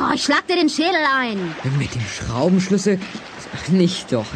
Oh, 0.00 0.12
ich 0.14 0.22
schlag 0.22 0.46
dir 0.46 0.54
den 0.54 0.68
Schädel 0.68 1.00
ein. 1.12 1.54
Mit 1.76 1.92
dem 1.92 2.02
Schraubenschlüssel? 2.02 3.00
Nicht 3.68 4.12
doch. 4.12 4.26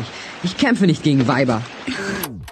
Ich, 0.43 0.51
ich 0.51 0.57
kämpfe 0.57 0.87
nicht 0.87 1.05
gegen 1.05 1.29
Weiber. 1.29 1.63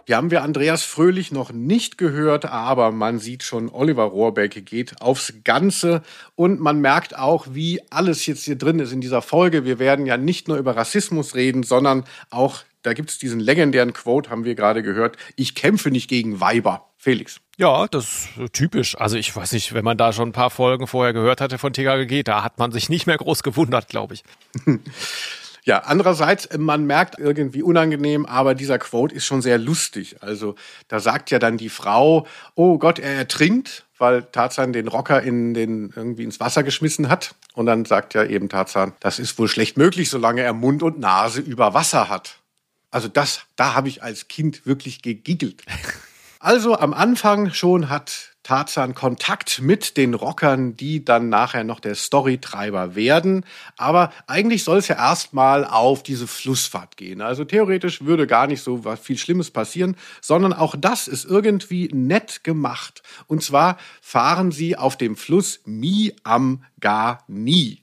Hier 0.07 0.17
haben 0.17 0.31
wir 0.31 0.43
Andreas 0.43 0.85
Fröhlich 0.85 1.33
noch 1.33 1.53
nicht 1.53 1.99
gehört, 1.99 2.45
aber 2.45 2.93
man 2.93 3.19
sieht 3.19 3.43
schon, 3.43 3.69
Oliver 3.69 4.05
Rohrbeck 4.05 4.65
geht 4.65 5.03
aufs 5.03 5.35
Ganze 5.43 6.03
und 6.37 6.61
man 6.61 6.81
merkt 6.81 7.19
auch, 7.19 7.47
wie 7.51 7.81
alles 7.91 8.27
jetzt 8.27 8.45
hier 8.45 8.57
drin 8.57 8.79
ist 8.79 8.93
in 8.93 9.01
dieser 9.01 9.23
Folge. 9.23 9.65
Wir 9.65 9.81
werden 9.81 10.07
ja 10.07 10.17
nicht 10.17 10.47
nur 10.47 10.59
über 10.59 10.77
Rassismus 10.77 11.35
reden, 11.35 11.65
sondern 11.65 12.05
auch, 12.31 12.61
da 12.83 12.93
gibt 12.93 13.11
es 13.11 13.19
diesen 13.19 13.41
legendären 13.41 13.93
Quote, 13.93 14.31
haben 14.31 14.45
wir 14.45 14.55
gerade 14.55 14.83
gehört, 14.83 15.17
ich 15.37 15.55
kämpfe 15.55 15.91
nicht 15.91 16.09
gegen 16.09 16.41
Weiber. 16.41 16.87
Felix. 17.03 17.41
Ja, 17.57 17.89
das 17.89 18.29
ist 18.39 18.53
typisch. 18.53 18.95
Also 18.99 19.17
ich 19.17 19.35
weiß 19.35 19.53
nicht, 19.53 19.73
wenn 19.73 19.85
man 19.85 19.97
da 19.97 20.13
schon 20.13 20.29
ein 20.29 20.33
paar 20.33 20.51
Folgen 20.51 20.87
vorher 20.87 21.15
gehört 21.15 21.41
hatte 21.41 21.57
von 21.57 21.73
TKG, 21.73 22.23
da 22.25 22.45
hat 22.45 22.59
man 22.59 22.73
sich 22.73 22.91
nicht 22.91 23.07
mehr 23.07 23.17
groß 23.17 23.43
gewundert, 23.43 23.89
glaube 23.89 24.15
ich. 24.15 24.25
Ja, 25.65 25.81
andererseits, 25.81 26.49
man 26.57 26.87
merkt 26.87 27.19
irgendwie 27.19 27.63
unangenehm, 27.63 28.25
aber 28.25 28.55
dieser 28.55 28.79
Quote 28.79 29.15
ist 29.15 29.27
schon 29.27 29.43
sehr 29.43 29.59
lustig. 29.59 30.17
Also 30.23 30.55
da 30.89 31.01
sagt 31.01 31.31
ja 31.31 31.39
dann 31.39 31.59
die 31.59 31.69
Frau, 31.69 32.27
oh 32.55 32.79
Gott, 32.79 32.99
er 32.99 33.15
ertrinkt, 33.15 33.85
weil 33.99 34.23
Tarzan 34.23 34.73
den 34.73 34.89
Rocker 34.89 35.23
in 35.23 35.53
den, 35.53 35.93
irgendwie 35.95 36.25
ins 36.25 36.41
Wasser 36.41 36.63
geschmissen 36.63 37.11
hat. 37.11 37.35
Und 37.55 37.67
dann 37.67 37.85
sagt 37.85 38.15
ja 38.15 38.25
eben 38.25 38.49
Tarzan, 38.49 38.95
das 39.01 39.19
ist 39.19 39.39
wohl 39.39 39.49
schlecht 39.49 39.77
möglich, 39.77 40.09
solange 40.09 40.41
er 40.41 40.55
Mund 40.55 40.83
und 40.83 40.99
Nase 40.99 41.43
über 41.43 41.75
Wasser 41.75 42.09
hat. 42.09 42.40
Also 42.91 43.09
das, 43.09 43.43
da 43.57 43.75
habe 43.75 43.89
ich 43.89 44.03
als 44.03 44.29
Kind 44.29 44.67
wirklich 44.67 45.03
gegiggelt. 45.03 45.63
Also 46.43 46.79
am 46.79 46.95
Anfang 46.95 47.53
schon 47.53 47.91
hat 47.91 48.31
Tarzan 48.43 48.95
Kontakt 48.95 49.61
mit 49.61 49.99
den 49.99 50.15
Rockern, 50.15 50.75
die 50.75 51.05
dann 51.05 51.29
nachher 51.29 51.65
noch 51.65 51.81
der 51.81 51.95
Storytreiber 51.95 52.95
werden. 52.95 53.45
Aber 53.77 54.11
eigentlich 54.27 54.65
soll 54.65 54.79
es 54.79 54.89
ja 54.89 54.97
erstmal 54.97 55.67
auf 55.67 56.03
diese 56.03 56.27
Flussfahrt 56.27 56.97
gehen. 56.97 57.21
Also 57.21 57.45
theoretisch 57.45 58.07
würde 58.07 58.27
gar 58.27 58.47
nicht 58.47 58.63
so 58.63 58.83
viel 59.01 59.19
Schlimmes 59.19 59.51
passieren, 59.51 59.97
sondern 60.23 60.55
auch 60.55 60.75
das 60.79 61.09
ist 61.09 61.27
irgendwie 61.27 61.91
nett 61.93 62.43
gemacht. 62.43 63.03
Und 63.27 63.43
zwar 63.43 63.77
fahren 64.01 64.51
sie 64.51 64.79
auf 64.79 64.97
dem 64.97 65.17
Fluss 65.17 65.61
Mi 65.67 66.17
am 66.25 66.65
Ga 66.81 67.19
Ni. 67.29 67.80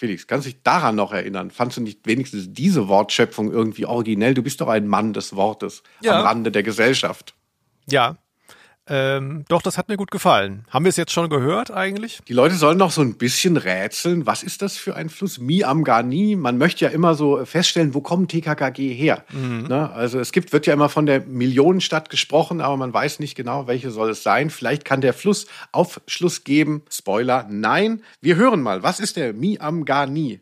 Felix, 0.00 0.26
kannst 0.26 0.46
du 0.46 0.50
dich 0.52 0.62
daran 0.62 0.94
noch 0.96 1.12
erinnern? 1.12 1.50
Fandst 1.50 1.76
du 1.76 1.82
nicht 1.82 2.06
wenigstens 2.06 2.46
diese 2.54 2.88
Wortschöpfung 2.88 3.52
irgendwie 3.52 3.84
originell? 3.84 4.32
Du 4.32 4.42
bist 4.42 4.58
doch 4.62 4.68
ein 4.68 4.86
Mann 4.86 5.12
des 5.12 5.36
Wortes 5.36 5.82
Ja. 6.00 6.18
am 6.20 6.24
Rande 6.26 6.50
der 6.50 6.62
Gesellschaft. 6.62 7.34
Ja. 7.86 8.16
Ähm, 8.88 9.44
doch, 9.48 9.62
das 9.62 9.78
hat 9.78 9.88
mir 9.88 9.96
gut 9.96 10.10
gefallen. 10.10 10.64
Haben 10.70 10.84
wir 10.84 10.88
es 10.88 10.96
jetzt 10.96 11.12
schon 11.12 11.28
gehört 11.28 11.70
eigentlich? 11.70 12.20
Die 12.26 12.32
Leute 12.32 12.56
sollen 12.56 12.78
noch 12.78 12.90
so 12.90 13.02
ein 13.02 13.14
bisschen 13.14 13.56
rätseln. 13.56 14.26
Was 14.26 14.42
ist 14.42 14.62
das 14.62 14.76
für 14.76 14.96
ein 14.96 15.08
Fluss? 15.08 15.38
Mi 15.38 15.62
am 15.62 15.84
Gani. 15.84 16.34
Man 16.34 16.58
möchte 16.58 16.86
ja 16.86 16.90
immer 16.90 17.14
so 17.14 17.44
feststellen, 17.44 17.94
wo 17.94 18.00
kommt 18.00 18.30
TKKG 18.30 18.92
her? 18.92 19.24
Ne? 19.32 19.90
Also 19.90 20.18
es 20.18 20.32
gibt, 20.32 20.52
wird 20.52 20.66
ja 20.66 20.74
immer 20.74 20.88
von 20.88 21.06
der 21.06 21.20
Millionenstadt 21.20 22.10
gesprochen, 22.10 22.60
aber 22.60 22.76
man 22.76 22.92
weiß 22.92 23.20
nicht 23.20 23.36
genau, 23.36 23.66
welche 23.66 23.90
soll 23.90 24.10
es 24.10 24.22
sein. 24.22 24.50
Vielleicht 24.50 24.84
kann 24.84 25.00
der 25.00 25.14
Fluss 25.14 25.46
Aufschluss 25.70 26.42
geben. 26.42 26.82
Spoiler, 26.90 27.46
nein. 27.48 28.02
Wir 28.20 28.36
hören 28.36 28.62
mal. 28.62 28.82
Was 28.82 28.98
ist 28.98 29.16
der 29.16 29.32
Mi 29.32 29.58
am 29.60 29.84
Gani? 29.84 30.40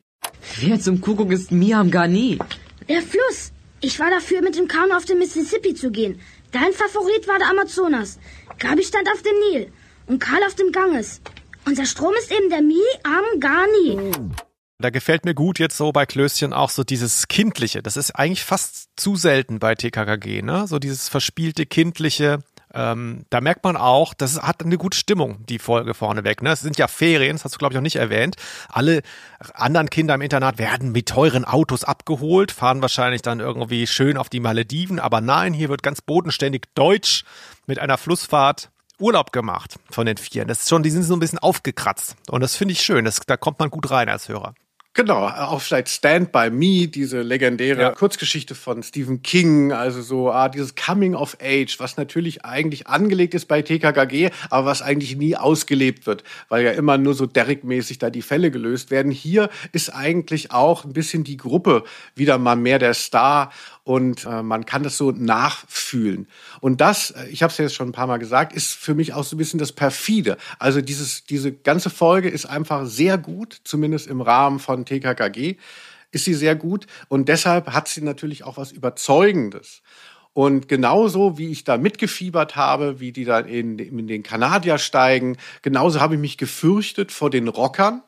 Wer 0.61 0.81
zum 0.81 1.01
Kuckuck 1.01 1.33
ist 1.33 1.53
Miam 1.53 1.91
Ghani? 1.91 2.39
Der 2.89 3.03
Fluss. 3.03 3.53
Ich 3.81 4.01
war 4.01 4.11
dafür, 4.11 4.43
mit 4.43 4.57
dem 4.57 4.67
Kanu 4.67 4.95
auf 4.95 5.05
den 5.05 5.19
Mississippi 5.19 5.75
zu 5.75 5.91
gehen. 5.91 6.21
Dein 6.53 6.73
Favorit 6.73 7.29
war 7.29 7.39
der 7.39 7.51
Amazonas. 7.51 8.19
Gabi 8.59 8.83
stand 8.83 9.09
auf 9.09 9.23
dem 9.23 9.39
Nil 9.51 9.73
und 10.07 10.19
Karl 10.19 10.43
auf 10.45 10.55
dem 10.55 10.73
Ganges. 10.73 11.21
Unser 11.67 11.85
Strom 11.85 12.15
ist 12.19 12.33
eben 12.33 12.49
der 12.49 12.63
Mi 12.63 12.81
am 13.03 13.39
Gani. 13.39 14.13
Da 14.79 14.91
gefällt 14.91 15.25
mir 15.27 15.35
gut 15.35 15.59
jetzt 15.59 15.77
so 15.77 15.93
bei 15.93 16.07
Klößchen 16.07 16.53
auch 16.55 16.71
so 16.71 16.85
dieses 16.85 17.29
Kindliche. 17.29 17.83
Das 17.83 17.97
ist 17.97 18.13
eigentlich 18.13 18.45
fast 18.45 18.89
zu 18.97 19.17
selten 19.17 19.59
bei 19.59 19.75
TKKG, 19.75 20.41
ne? 20.41 20.67
So 20.67 20.79
dieses 20.79 21.09
verspielte, 21.09 21.67
kindliche. 21.67 22.39
Ähm, 22.75 23.25
da 23.31 23.41
merkt 23.41 23.65
man 23.65 23.77
auch, 23.77 24.15
das 24.15 24.43
hat 24.43 24.63
eine 24.63 24.77
gute 24.77 24.97
Stimmung, 24.97 25.45
die 25.47 25.59
Folge 25.59 25.95
vorneweg. 25.95 26.43
Ne? 26.43 26.51
Es 26.51 26.61
sind 26.61 26.77
ja 26.77 26.87
Ferien, 26.87 27.37
das 27.37 27.45
hast 27.45 27.55
du, 27.55 27.59
glaube 27.59 27.73
ich, 27.73 27.77
noch 27.77 27.83
nicht 27.83 27.97
erwähnt. 27.97 28.37
Alle 28.69 29.03
anderen 29.55 29.91
Kinder 29.91 30.15
im 30.15 30.21
Internat 30.21 30.59
werden 30.59 30.93
mit 30.93 31.09
teuren 31.09 31.45
Autos 31.45 31.85
abgeholt, 31.85 32.53
fahren 32.53 32.83
wahrscheinlich 32.83 33.23
dann 33.23 33.41
irgendwie 33.41 33.87
schön 33.87 34.17
auf 34.17 34.29
die 34.29 34.41
Malediven. 34.41 35.01
Aber 35.01 35.21
nein, 35.21 35.55
hier 35.55 35.69
wird 35.69 35.83
ganz 35.83 36.03
bodenständig 36.03 36.65
deutsch 36.75 37.25
mit 37.67 37.79
einer 37.79 37.99
Flussfahrt 37.99 38.71
Urlaub 39.01 39.33
gemacht 39.33 39.79
von 39.91 40.07
den 40.07 40.17
Vieren. 40.17 40.49
Das 40.49 40.63
ist 40.63 40.69
schon, 40.69 40.83
die 40.83 40.91
sind 40.91 41.05
so 41.05 41.15
ein 41.15 41.21
bisschen 41.21 41.39
aufgekratzt. 41.39 42.17
Und 42.29 42.41
das 42.41 42.57
finde 42.57 42.73
ich 42.73 42.83
schön. 42.83 43.05
Das, 43.05 43.21
da 43.27 43.37
kommt 43.37 43.61
man 43.61 43.71
gut 43.71 43.91
rein 43.91 44.09
als 44.09 44.29
Hörer. 44.29 44.55
Genau, 44.95 45.29
auch 45.29 45.61
vielleicht 45.61 45.91
Stand 45.91 46.33
By 46.33 46.51
Me, 46.51 46.89
diese 46.89 47.23
legendäre 47.23 47.81
Ja. 47.81 47.91
Kurzgeschichte 47.93 48.57
von 48.57 48.83
Stephen 48.83 49.23
King, 49.23 49.71
also 49.71 50.03
so 50.03 50.33
ah, 50.33 50.49
dieses 50.49 50.75
Coming 50.75 51.15
of 51.15 51.37
Age, 51.41 51.79
was 51.79 51.97
natürlich 51.97 52.45
eigentlich 52.45 52.89
angelegt 52.89 53.35
ist 53.35 53.47
bei 53.47 53.63
TKKG, 53.63 54.31
aber 54.51 54.67
was 54.67 54.83
eigentlich 54.83 55.15
nie 55.17 55.37
ausgelebt 55.37 56.07
wird, 56.07 56.25
weil 56.49 56.65
ja 56.65 56.73
immer 56.73 56.99
nur 56.99 57.15
so 57.15 57.27
Derrick-mäßig 57.27 57.99
da 57.99 58.11
die 58.11 58.23
Fälle 58.23 58.51
gelöst 58.51 58.91
werden. 58.91 59.13
Hier 59.13 59.51
ist 59.73 59.91
eigentlich 59.95 60.51
auch 60.51 60.85
ein 60.85 60.95
bisschen 60.95 61.23
die 61.23 61.37
Gruppe 61.37 61.85
wieder 62.17 62.39
mal 62.39 62.57
mehr 62.57 62.81
der 62.81 62.95
Star 62.95 63.53
und 63.89 64.27
äh, 64.27 64.43
man 64.43 64.67
kann 64.67 64.83
das 64.83 64.99
so 64.99 65.13
nachfühlen. 65.13 66.29
Und 66.61 66.83
das, 66.83 67.13
äh, 67.13 67.27
ich 67.29 67.43
habe 67.43 67.51
es 67.51 67.57
ja 67.57 67.65
jetzt 67.65 67.75
schon 67.75 67.89
ein 67.89 67.93
paar 67.93 68.07
Mal 68.07 68.19
gesagt, 68.19 68.53
ist 68.53 68.75
für 68.75 68.93
mich 68.93 69.15
auch 69.15 69.25
so 69.25 69.35
ein 69.35 69.39
bisschen 69.39 69.59
das 69.59 69.73
perfide. 69.73 70.37
Also 70.59 70.83
dieses, 70.83 71.25
diese 71.25 71.53
ganze 71.53 71.89
Folge 71.89 72.29
ist 72.29 72.45
einfach 72.45 72.85
sehr 72.85 73.17
gut, 73.17 73.63
zumindest 73.65 74.07
im 74.07 74.21
Rahmen 74.21 74.59
von 74.59 74.85
TKKG 74.85 75.57
ist 76.11 76.27
sie 76.27 76.35
sehr 76.35 76.55
gut 76.55 76.87
und 77.09 77.31
deshalb 77.31 77.69
hat 77.69 77.89
sie 77.89 78.03
natürlich 78.03 78.45
auch 78.45 78.59
was 78.59 78.73
Überzeugendes. 78.73 79.81
Und 80.35 80.69
genauso 80.69 81.39
wie 81.39 81.49
ich 81.49 81.65
da 81.65 81.79
mitgefiebert 81.79 82.57
habe, 82.57 83.01
wie 83.01 83.13
die 83.13 83.25
da 83.25 83.39
in, 83.39 83.79
in 83.79 84.07
den 84.07 84.23
Kanadier 84.23 84.77
steigen, 84.77 85.39
genauso 85.63 86.01
habe 86.01 86.17
ich 86.17 86.21
mich 86.21 86.37
gefürchtet 86.37 87.11
vor 87.11 87.31
den 87.31 87.49
Rockern. 87.49 88.03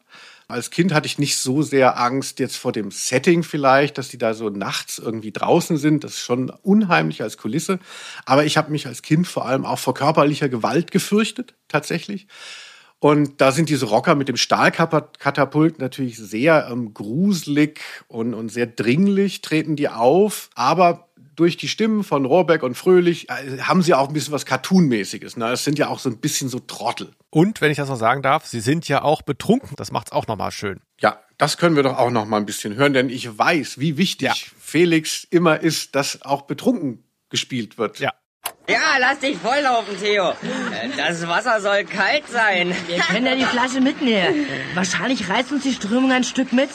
Als 0.50 0.70
Kind 0.70 0.92
hatte 0.92 1.06
ich 1.06 1.18
nicht 1.18 1.36
so 1.36 1.62
sehr 1.62 1.98
Angst 1.98 2.38
jetzt 2.38 2.56
vor 2.56 2.72
dem 2.72 2.90
Setting 2.90 3.42
vielleicht, 3.42 3.98
dass 3.98 4.08
die 4.08 4.18
da 4.18 4.34
so 4.34 4.48
nachts 4.50 4.98
irgendwie 4.98 5.32
draußen 5.32 5.76
sind. 5.76 6.04
Das 6.04 6.12
ist 6.12 6.20
schon 6.20 6.50
unheimlich 6.62 7.22
als 7.22 7.36
Kulisse. 7.36 7.78
Aber 8.26 8.44
ich 8.44 8.56
habe 8.56 8.70
mich 8.70 8.86
als 8.86 9.02
Kind 9.02 9.26
vor 9.26 9.46
allem 9.46 9.64
auch 9.64 9.78
vor 9.78 9.94
körperlicher 9.94 10.48
Gewalt 10.48 10.90
gefürchtet, 10.90 11.54
tatsächlich. 11.68 12.26
Und 13.00 13.40
da 13.40 13.50
sind 13.50 13.70
diese 13.70 13.86
Rocker 13.86 14.14
mit 14.14 14.28
dem 14.28 14.36
Stahlkatapult 14.36 15.78
natürlich 15.78 16.18
sehr 16.18 16.68
ähm, 16.70 16.92
gruselig 16.92 17.80
und, 18.08 18.34
und 18.34 18.50
sehr 18.50 18.66
dringlich 18.66 19.40
treten 19.40 19.74
die 19.74 19.88
auf. 19.88 20.50
Aber 20.54 21.09
durch 21.40 21.56
die 21.56 21.68
Stimmen 21.68 22.04
von 22.04 22.26
Rohrbeck 22.26 22.62
und 22.62 22.74
Fröhlich 22.74 23.30
äh, 23.30 23.60
haben 23.62 23.80
sie 23.80 23.94
auch 23.94 24.08
ein 24.08 24.12
bisschen 24.12 24.34
was 24.34 24.44
Cartoonmäßiges. 24.44 25.38
Ne? 25.38 25.50
Es 25.50 25.64
sind 25.64 25.78
ja 25.78 25.88
auch 25.88 25.98
so 25.98 26.10
ein 26.10 26.18
bisschen 26.18 26.50
so 26.50 26.58
Trottel. 26.58 27.12
Und 27.30 27.62
wenn 27.62 27.70
ich 27.70 27.78
das 27.78 27.88
noch 27.88 27.96
sagen 27.96 28.20
darf, 28.20 28.44
sie 28.44 28.60
sind 28.60 28.86
ja 28.88 29.00
auch 29.00 29.22
betrunken. 29.22 29.70
Das 29.76 29.90
macht's 29.90 30.12
auch 30.12 30.26
nochmal 30.26 30.50
schön. 30.50 30.80
Ja, 31.00 31.18
das 31.38 31.56
können 31.56 31.76
wir 31.76 31.82
doch 31.82 31.96
auch 31.96 32.10
noch 32.10 32.26
mal 32.26 32.36
ein 32.36 32.44
bisschen 32.44 32.74
hören, 32.74 32.92
denn 32.92 33.08
ich 33.08 33.38
weiß, 33.38 33.78
wie 33.78 33.96
wichtig 33.96 34.52
Felix 34.60 35.26
immer 35.30 35.60
ist, 35.60 35.94
dass 35.94 36.20
auch 36.20 36.42
betrunken 36.42 37.04
gespielt 37.30 37.78
wird. 37.78 38.00
Ja. 38.00 38.12
Ja, 38.68 38.98
lass 38.98 39.20
dich 39.20 39.38
volllaufen, 39.38 39.98
Theo. 39.98 40.34
Das 40.96 41.26
Wasser 41.26 41.60
soll 41.62 41.84
kalt 41.84 42.28
sein. 42.28 42.74
Wir 42.86 42.98
können 42.98 43.24
ja 43.24 43.34
die 43.34 43.44
Flasche 43.44 43.80
mitnehmen. 43.80 44.46
Wahrscheinlich 44.74 45.28
reißt 45.28 45.52
uns 45.52 45.62
die 45.62 45.72
Strömung 45.72 46.12
ein 46.12 46.24
Stück 46.24 46.52
mit. 46.52 46.68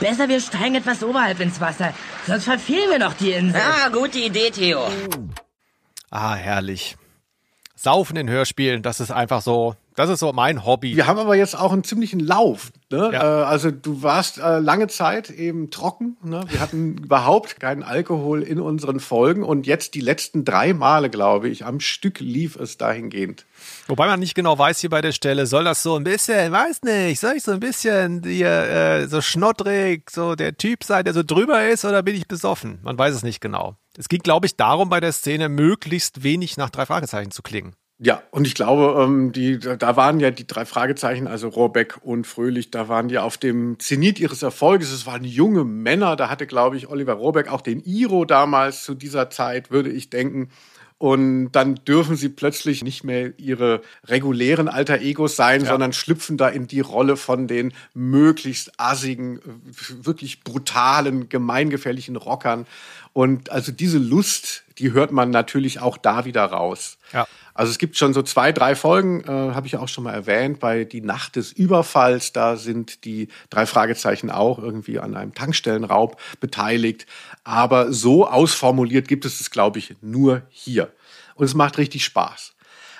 Besser, 0.00 0.28
wir 0.28 0.40
steigen 0.40 0.74
etwas 0.74 1.02
oberhalb 1.02 1.40
ins 1.40 1.60
Wasser. 1.60 1.92
Sonst 2.26 2.44
verfehlen 2.44 2.90
wir 2.90 2.98
noch 2.98 3.14
die 3.14 3.32
Insel. 3.32 3.60
Ja, 3.60 3.88
gute 3.88 4.18
Idee, 4.18 4.50
Theo. 4.50 4.80
Ah, 6.10 6.34
herrlich. 6.34 6.96
Saufen 7.74 8.16
in 8.16 8.28
Hörspielen, 8.28 8.82
das 8.82 9.00
ist 9.00 9.10
einfach 9.10 9.42
so, 9.42 9.76
das 9.96 10.10
ist 10.10 10.20
so 10.20 10.32
mein 10.32 10.64
Hobby. 10.64 10.96
Wir 10.96 11.06
haben 11.06 11.18
aber 11.18 11.36
jetzt 11.36 11.58
auch 11.58 11.72
einen 11.72 11.84
ziemlichen 11.84 12.20
Lauf. 12.20 12.72
Ne? 12.90 13.10
Ja. 13.12 13.42
Äh, 13.42 13.44
also 13.44 13.70
du 13.70 14.02
warst 14.02 14.38
äh, 14.38 14.58
lange 14.58 14.88
Zeit 14.88 15.30
eben 15.30 15.70
trocken. 15.70 16.16
Ne? 16.22 16.42
Wir 16.48 16.60
hatten 16.60 16.98
überhaupt 17.04 17.60
keinen 17.60 17.82
Alkohol 17.82 18.42
in 18.42 18.60
unseren 18.60 18.98
Folgen 18.98 19.42
und 19.42 19.66
jetzt 19.66 19.94
die 19.94 20.00
letzten 20.00 20.44
drei 20.44 20.72
Male, 20.72 21.10
glaube 21.10 21.48
ich, 21.48 21.64
am 21.64 21.80
Stück 21.80 22.20
lief 22.20 22.56
es 22.56 22.76
dahingehend. 22.78 23.46
Wobei 23.88 24.06
man 24.06 24.18
nicht 24.18 24.34
genau 24.34 24.58
weiß 24.58 24.80
hier 24.80 24.90
bei 24.90 25.00
der 25.00 25.12
Stelle, 25.12 25.46
soll 25.46 25.64
das 25.64 25.82
so 25.82 25.94
ein 25.94 26.02
bisschen, 26.02 26.50
weiß 26.50 26.82
nicht, 26.82 27.20
soll 27.20 27.34
ich 27.36 27.44
so 27.44 27.52
ein 27.52 27.60
bisschen 27.60 28.22
hier 28.24 28.48
äh, 28.48 29.06
so 29.06 29.20
schnottrig, 29.20 30.10
so 30.10 30.34
der 30.34 30.56
Typ 30.56 30.82
sein, 30.82 31.04
der 31.04 31.14
so 31.14 31.22
drüber 31.22 31.68
ist, 31.68 31.84
oder 31.84 32.02
bin 32.02 32.16
ich 32.16 32.26
besoffen? 32.26 32.80
Man 32.82 32.98
weiß 32.98 33.14
es 33.14 33.22
nicht 33.22 33.40
genau. 33.40 33.76
Es 33.96 34.08
ging, 34.08 34.20
glaube 34.20 34.46
ich, 34.46 34.56
darum, 34.56 34.88
bei 34.88 34.98
der 34.98 35.12
Szene 35.12 35.48
möglichst 35.48 36.24
wenig 36.24 36.56
nach 36.56 36.70
drei 36.70 36.84
Fragezeichen 36.84 37.30
zu 37.30 37.42
klingen. 37.42 37.76
Ja, 37.98 38.22
und 38.30 38.46
ich 38.46 38.54
glaube, 38.54 39.02
ähm, 39.02 39.32
die, 39.32 39.58
da 39.58 39.96
waren 39.96 40.20
ja 40.20 40.30
die 40.30 40.46
drei 40.46 40.66
Fragezeichen, 40.66 41.26
also 41.26 41.48
Rohrbeck 41.48 41.98
und 42.02 42.26
Fröhlich, 42.26 42.70
da 42.70 42.88
waren 42.88 43.08
die 43.08 43.18
auf 43.18 43.38
dem 43.38 43.78
Zenit 43.78 44.20
ihres 44.20 44.42
Erfolges. 44.42 44.92
Es 44.92 45.06
waren 45.06 45.24
junge 45.24 45.64
Männer. 45.64 46.14
Da 46.16 46.28
hatte, 46.28 46.46
glaube 46.46 46.76
ich, 46.76 46.88
Oliver 46.88 47.14
Rohrbeck 47.14 47.50
auch 47.50 47.62
den 47.62 47.80
Iro 47.80 48.26
damals 48.26 48.82
zu 48.82 48.94
dieser 48.94 49.30
Zeit, 49.30 49.70
würde 49.70 49.90
ich 49.90 50.10
denken. 50.10 50.50
Und 50.98 51.52
dann 51.52 51.74
dürfen 51.86 52.16
sie 52.16 52.30
plötzlich 52.30 52.82
nicht 52.82 53.04
mehr 53.04 53.38
ihre 53.38 53.82
regulären 54.04 54.68
Alter 54.68 55.00
Egos 55.00 55.36
sein, 55.36 55.62
Ja. 55.62 55.68
sondern 55.70 55.92
schlüpfen 55.92 56.38
da 56.38 56.48
in 56.48 56.66
die 56.66 56.80
Rolle 56.80 57.16
von 57.16 57.46
den 57.46 57.74
möglichst 57.92 58.72
assigen, 58.78 59.40
wirklich 60.02 60.42
brutalen, 60.42 61.28
gemeingefährlichen 61.28 62.16
Rockern. 62.16 62.66
Und 63.12 63.50
also 63.50 63.72
diese 63.72 63.98
Lust, 63.98 64.64
die 64.78 64.92
hört 64.92 65.12
man 65.12 65.30
natürlich 65.30 65.80
auch 65.80 65.96
da 65.96 66.24
wieder 66.24 66.44
raus. 66.44 66.98
Ja. 67.12 67.26
Also 67.54 67.70
es 67.70 67.78
gibt 67.78 67.96
schon 67.96 68.12
so 68.12 68.22
zwei, 68.22 68.52
drei 68.52 68.74
Folgen, 68.74 69.22
äh, 69.22 69.28
habe 69.28 69.66
ich 69.66 69.76
auch 69.76 69.88
schon 69.88 70.04
mal 70.04 70.12
erwähnt, 70.12 70.60
bei 70.60 70.84
Die 70.84 71.00
Nacht 71.00 71.36
des 71.36 71.52
Überfalls, 71.52 72.32
da 72.32 72.56
sind 72.56 73.04
die 73.04 73.28
drei 73.48 73.64
Fragezeichen 73.64 74.30
auch 74.30 74.58
irgendwie 74.58 74.98
an 74.98 75.16
einem 75.16 75.34
Tankstellenraub 75.34 76.20
beteiligt. 76.40 77.06
Aber 77.44 77.92
so 77.92 78.26
ausformuliert 78.26 79.08
gibt 79.08 79.24
es 79.24 79.40
es, 79.40 79.50
glaube 79.50 79.78
ich, 79.78 79.96
nur 80.02 80.42
hier. 80.50 80.92
Und 81.34 81.46
es 81.46 81.54
macht 81.54 81.78
richtig 81.78 82.04
Spaß. 82.04 82.55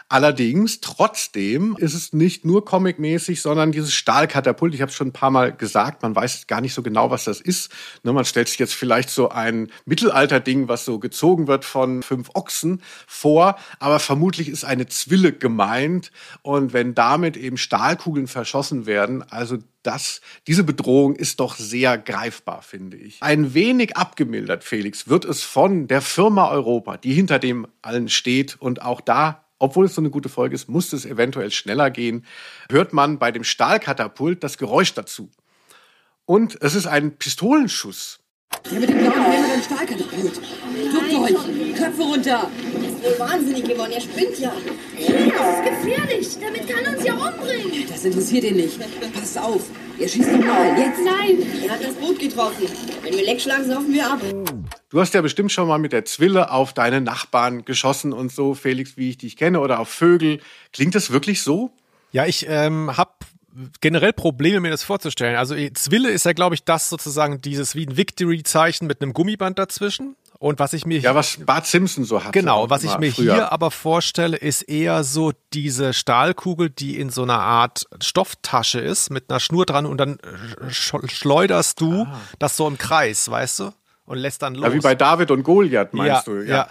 Allerdings, 0.08 0.80
trotzdem 0.80 1.76
ist 1.78 1.94
es 1.94 2.12
nicht 2.12 2.44
nur 2.44 2.64
comicmäßig, 2.64 3.42
sondern 3.42 3.72
dieses 3.72 3.92
Stahlkatapult. 3.92 4.72
Ich 4.72 4.80
habe 4.80 4.90
es 4.90 4.96
schon 4.96 5.08
ein 5.08 5.12
paar 5.12 5.32
Mal 5.32 5.52
gesagt, 5.52 6.02
man 6.02 6.14
weiß 6.14 6.46
gar 6.46 6.60
nicht 6.60 6.74
so 6.74 6.82
genau, 6.82 7.10
was 7.10 7.24
das 7.24 7.40
ist. 7.40 7.72
Ne, 8.04 8.12
man 8.12 8.24
stellt 8.24 8.48
sich 8.48 8.60
jetzt 8.60 8.74
vielleicht 8.74 9.10
so 9.10 9.30
ein 9.30 9.68
Mittelalterding, 9.84 10.68
was 10.68 10.84
so 10.84 11.00
gezogen 11.00 11.48
wird 11.48 11.64
von 11.64 12.04
fünf 12.04 12.30
Ochsen 12.34 12.82
vor, 13.08 13.56
aber 13.80 13.98
vermutlich 13.98 14.48
ist 14.48 14.64
eine 14.64 14.86
Zwille 14.86 15.32
gemeint. 15.32 16.12
Und 16.42 16.72
wenn 16.72 16.94
damit 16.94 17.36
eben 17.36 17.56
Stahlkugeln 17.56 18.28
verschossen 18.28 18.86
werden, 18.86 19.24
also 19.28 19.58
das, 19.82 20.20
diese 20.46 20.62
Bedrohung 20.62 21.16
ist 21.16 21.40
doch 21.40 21.56
sehr 21.56 21.98
greifbar, 21.98 22.62
finde 22.62 22.96
ich. 22.96 23.22
Ein 23.22 23.54
wenig 23.54 23.96
abgemildert, 23.96 24.62
Felix, 24.62 25.08
wird 25.08 25.24
es 25.24 25.42
von 25.42 25.88
der 25.88 26.00
Firma 26.00 26.48
Europa, 26.50 26.96
die 26.96 27.12
hinter 27.12 27.38
dem 27.40 27.66
allen 27.82 28.08
steht 28.08 28.56
und 28.60 28.82
auch 28.82 29.00
da 29.00 29.45
obwohl 29.58 29.86
es 29.86 29.94
so 29.94 30.00
eine 30.00 30.10
gute 30.10 30.28
Folge 30.28 30.54
ist, 30.54 30.68
musste 30.68 30.96
es 30.96 31.04
eventuell 31.04 31.50
schneller 31.50 31.90
gehen, 31.90 32.24
hört 32.70 32.92
man 32.92 33.18
bei 33.18 33.32
dem 33.32 33.44
Stahlkatapult 33.44 34.42
das 34.44 34.58
Geräusch 34.58 34.94
dazu. 34.94 35.30
Und 36.24 36.60
es 36.60 36.74
ist 36.74 36.86
ein 36.86 37.16
Pistolenschuss. 37.16 38.20
Der 38.70 38.80
mit 38.80 38.88
dem 38.88 38.98
blauen 38.98 39.22
Helm 39.22 39.44
und 39.44 39.52
dem 39.52 39.62
Stahlkatapult. 39.62 40.40
Duckt 40.92 41.14
euch! 41.14 41.76
Köpfe 41.76 42.02
runter! 42.02 42.50
wohl 43.06 43.18
wahnsinnig 43.18 43.64
geworden. 43.64 43.92
Er 43.92 44.00
spinnt 44.00 44.38
ja. 44.38 44.52
Das 44.52 45.08
ist 45.08 45.84
gefährlich. 45.84 46.28
Damit 46.40 46.68
kann 46.68 46.84
er 46.84 46.96
uns 46.96 47.04
ja 47.04 47.14
umbringen. 47.14 47.88
Das 47.88 48.04
interessiert 48.04 48.44
ihn 48.44 48.56
nicht. 48.56 48.78
Passt 49.14 49.38
auf! 49.38 49.70
Ihr 49.98 50.08
schießt 50.08 50.32
nochmal, 50.32 50.78
jetzt! 50.78 51.00
Nein, 51.02 51.38
er 51.64 51.70
hat 51.70 51.82
das 51.82 51.94
Boot 51.94 52.18
getroffen. 52.18 52.66
Wenn 53.02 53.14
wir 53.14 53.24
leck 53.24 53.40
schlagen, 53.40 53.66
saufen 53.66 53.92
wir 53.94 54.10
ab. 54.10 54.20
Du 54.90 55.00
hast 55.00 55.14
ja 55.14 55.22
bestimmt 55.22 55.52
schon 55.52 55.68
mal 55.68 55.78
mit 55.78 55.92
der 55.92 56.04
Zwille 56.04 56.50
auf 56.50 56.74
deine 56.74 57.00
Nachbarn 57.00 57.64
geschossen 57.64 58.12
und 58.12 58.30
so, 58.30 58.54
Felix, 58.54 58.96
wie 58.96 59.10
ich 59.10 59.18
dich 59.18 59.36
kenne, 59.36 59.60
oder 59.60 59.80
auf 59.80 59.88
Vögel. 59.88 60.40
Klingt 60.72 60.94
das 60.94 61.12
wirklich 61.12 61.40
so? 61.40 61.70
Ja, 62.12 62.26
ich 62.26 62.46
ähm, 62.48 62.96
habe 62.96 63.12
generell 63.80 64.12
Probleme, 64.12 64.60
mir 64.60 64.70
das 64.70 64.82
vorzustellen. 64.82 65.36
Also 65.36 65.54
Zwille 65.74 66.10
ist 66.10 66.26
ja, 66.26 66.34
glaube 66.34 66.54
ich, 66.54 66.64
das 66.64 66.90
sozusagen 66.90 67.40
dieses 67.40 67.74
wie 67.74 67.86
ein 67.86 67.96
Victory-Zeichen 67.96 68.86
mit 68.86 69.00
einem 69.00 69.14
Gummiband 69.14 69.58
dazwischen. 69.58 70.16
Und 70.46 70.58
was 70.60 70.72
ich 70.74 70.86
mir 70.86 70.98
Ja, 71.00 71.14
was 71.14 71.38
Bart 71.44 71.66
Simpson 71.66 72.04
so 72.04 72.22
hat. 72.22 72.32
Genau, 72.32 72.70
was 72.70 72.84
ich 72.84 72.96
mir 72.98 73.12
früher. 73.12 73.34
hier 73.34 73.52
aber 73.52 73.70
vorstelle, 73.72 74.36
ist 74.36 74.62
eher 74.62 75.02
so 75.02 75.32
diese 75.52 75.92
Stahlkugel, 75.92 76.70
die 76.70 76.98
in 77.00 77.10
so 77.10 77.22
einer 77.24 77.40
Art 77.40 77.84
Stofftasche 78.00 78.78
ist, 78.80 79.10
mit 79.10 79.28
einer 79.28 79.40
Schnur 79.40 79.66
dran 79.66 79.86
und 79.86 79.98
dann 79.98 80.18
sch- 80.68 81.10
schleuderst 81.10 81.80
du 81.80 82.06
das 82.38 82.56
so 82.56 82.68
im 82.68 82.78
Kreis, 82.78 83.28
weißt 83.30 83.58
du? 83.60 83.72
Und 84.04 84.18
lässt 84.18 84.42
dann 84.42 84.54
los. 84.54 84.64
Ah. 84.64 84.68
Ja, 84.68 84.74
wie 84.74 84.80
bei 84.80 84.94
David 84.94 85.32
und 85.32 85.42
Goliath, 85.42 85.92
meinst 85.94 86.26
Ja, 86.28 86.32
du? 86.32 86.42
ja. 86.46 86.68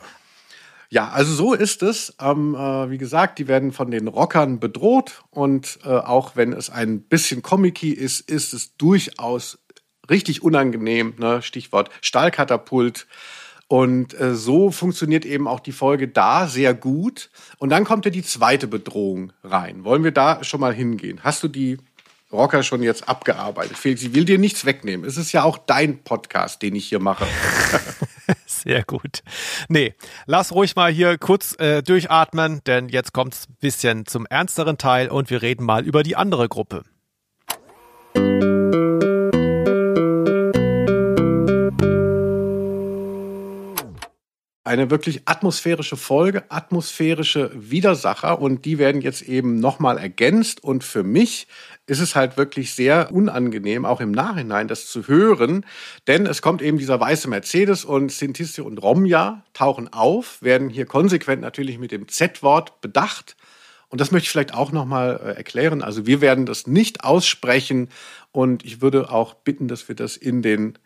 Ja, 0.89 1.09
also 1.09 1.33
so 1.33 1.53
ist 1.53 1.83
es. 1.83 2.13
Ähm, 2.21 2.55
äh, 2.55 2.89
wie 2.89 2.97
gesagt, 2.97 3.39
die 3.39 3.47
werden 3.49 3.73
von 3.73 3.91
den 3.91 4.07
Rockern 4.07 4.59
bedroht 4.61 5.23
und 5.31 5.79
äh, 5.83 5.89
auch 5.89 6.35
wenn 6.35 6.53
es 6.53 6.69
ein 6.69 7.01
bisschen 7.01 7.41
comicky 7.41 7.91
ist, 7.91 8.21
ist 8.29 8.53
es 8.53 8.77
durchaus 8.77 9.57
richtig 10.09 10.43
unangenehm. 10.43 11.15
Ne? 11.17 11.41
Stichwort 11.41 11.89
Stahlkatapult. 12.01 13.07
Und 13.67 14.19
äh, 14.19 14.35
so 14.35 14.69
funktioniert 14.69 15.25
eben 15.25 15.47
auch 15.47 15.59
die 15.59 15.71
Folge 15.71 16.07
da 16.07 16.47
sehr 16.47 16.73
gut. 16.73 17.29
Und 17.57 17.69
dann 17.69 17.83
kommt 17.83 18.05
ja 18.05 18.11
die 18.11 18.23
zweite 18.23 18.67
Bedrohung 18.67 19.33
rein. 19.43 19.83
Wollen 19.83 20.03
wir 20.03 20.11
da 20.11 20.43
schon 20.43 20.59
mal 20.59 20.73
hingehen? 20.73 21.21
Hast 21.23 21.41
du 21.43 21.47
die 21.47 21.77
Rocker 22.31 22.61
schon 22.61 22.83
jetzt 22.83 23.09
abgearbeitet? 23.09 23.77
Felix, 23.77 24.03
ich 24.03 24.13
will 24.13 24.25
dir 24.25 24.37
nichts 24.37 24.65
wegnehmen. 24.65 25.05
Es 25.05 25.17
ist 25.17 25.31
ja 25.31 25.43
auch 25.43 25.57
dein 25.57 26.03
Podcast, 26.03 26.61
den 26.61 26.75
ich 26.75 26.87
hier 26.87 26.99
mache. 26.99 27.25
Sehr 28.45 28.83
gut. 28.83 29.23
Nee, 29.67 29.95
lass 30.25 30.51
ruhig 30.51 30.75
mal 30.75 30.91
hier 30.91 31.17
kurz 31.17 31.55
äh, 31.59 31.81
durchatmen, 31.81 32.61
denn 32.65 32.89
jetzt 32.89 33.13
kommt's 33.13 33.47
ein 33.49 33.57
bisschen 33.59 34.05
zum 34.05 34.25
ernsteren 34.27 34.77
Teil 34.77 35.09
und 35.09 35.29
wir 35.29 35.41
reden 35.41 35.65
mal 35.65 35.85
über 35.85 36.03
die 36.03 36.15
andere 36.15 36.49
Gruppe. 36.49 36.83
Eine 44.65 44.89
wirklich 44.89 45.21
atmosphärische 45.25 45.95
Folge, 45.95 46.43
atmosphärische 46.49 47.51
Widersacher 47.53 48.41
und 48.41 48.65
die 48.65 48.79
werden 48.79 48.99
jetzt 48.99 49.21
eben 49.21 49.59
nochmal 49.59 49.99
ergänzt. 49.99 50.63
Und 50.63 50.83
für 50.83 51.03
mich 51.03 51.47
ist 51.85 51.99
es 51.99 52.15
halt 52.15 52.35
wirklich 52.35 52.73
sehr 52.73 53.13
unangenehm, 53.13 53.85
auch 53.85 54.01
im 54.01 54.11
Nachhinein 54.11 54.67
das 54.67 54.87
zu 54.87 55.07
hören, 55.07 55.67
denn 56.07 56.25
es 56.25 56.41
kommt 56.41 56.63
eben 56.63 56.79
dieser 56.79 56.99
weiße 56.99 57.29
Mercedes 57.29 57.85
und 57.85 58.11
Sintisio 58.11 58.65
und 58.65 58.79
Romja 58.79 59.43
tauchen 59.53 59.93
auf, 59.93 60.41
werden 60.41 60.69
hier 60.69 60.87
konsequent 60.87 61.43
natürlich 61.43 61.77
mit 61.77 61.91
dem 61.91 62.07
Z-Wort 62.07 62.81
bedacht. 62.81 63.37
Und 63.89 64.01
das 64.01 64.09
möchte 64.09 64.25
ich 64.25 64.31
vielleicht 64.31 64.55
auch 64.55 64.71
nochmal 64.71 65.21
äh, 65.23 65.37
erklären. 65.37 65.83
Also 65.83 66.07
wir 66.07 66.21
werden 66.21 66.47
das 66.47 66.65
nicht 66.65 67.03
aussprechen 67.03 67.89
und 68.31 68.65
ich 68.65 68.81
würde 68.81 69.11
auch 69.11 69.35
bitten, 69.35 69.67
dass 69.67 69.87
wir 69.87 69.95
das 69.95 70.17
in 70.17 70.41
den 70.41 70.79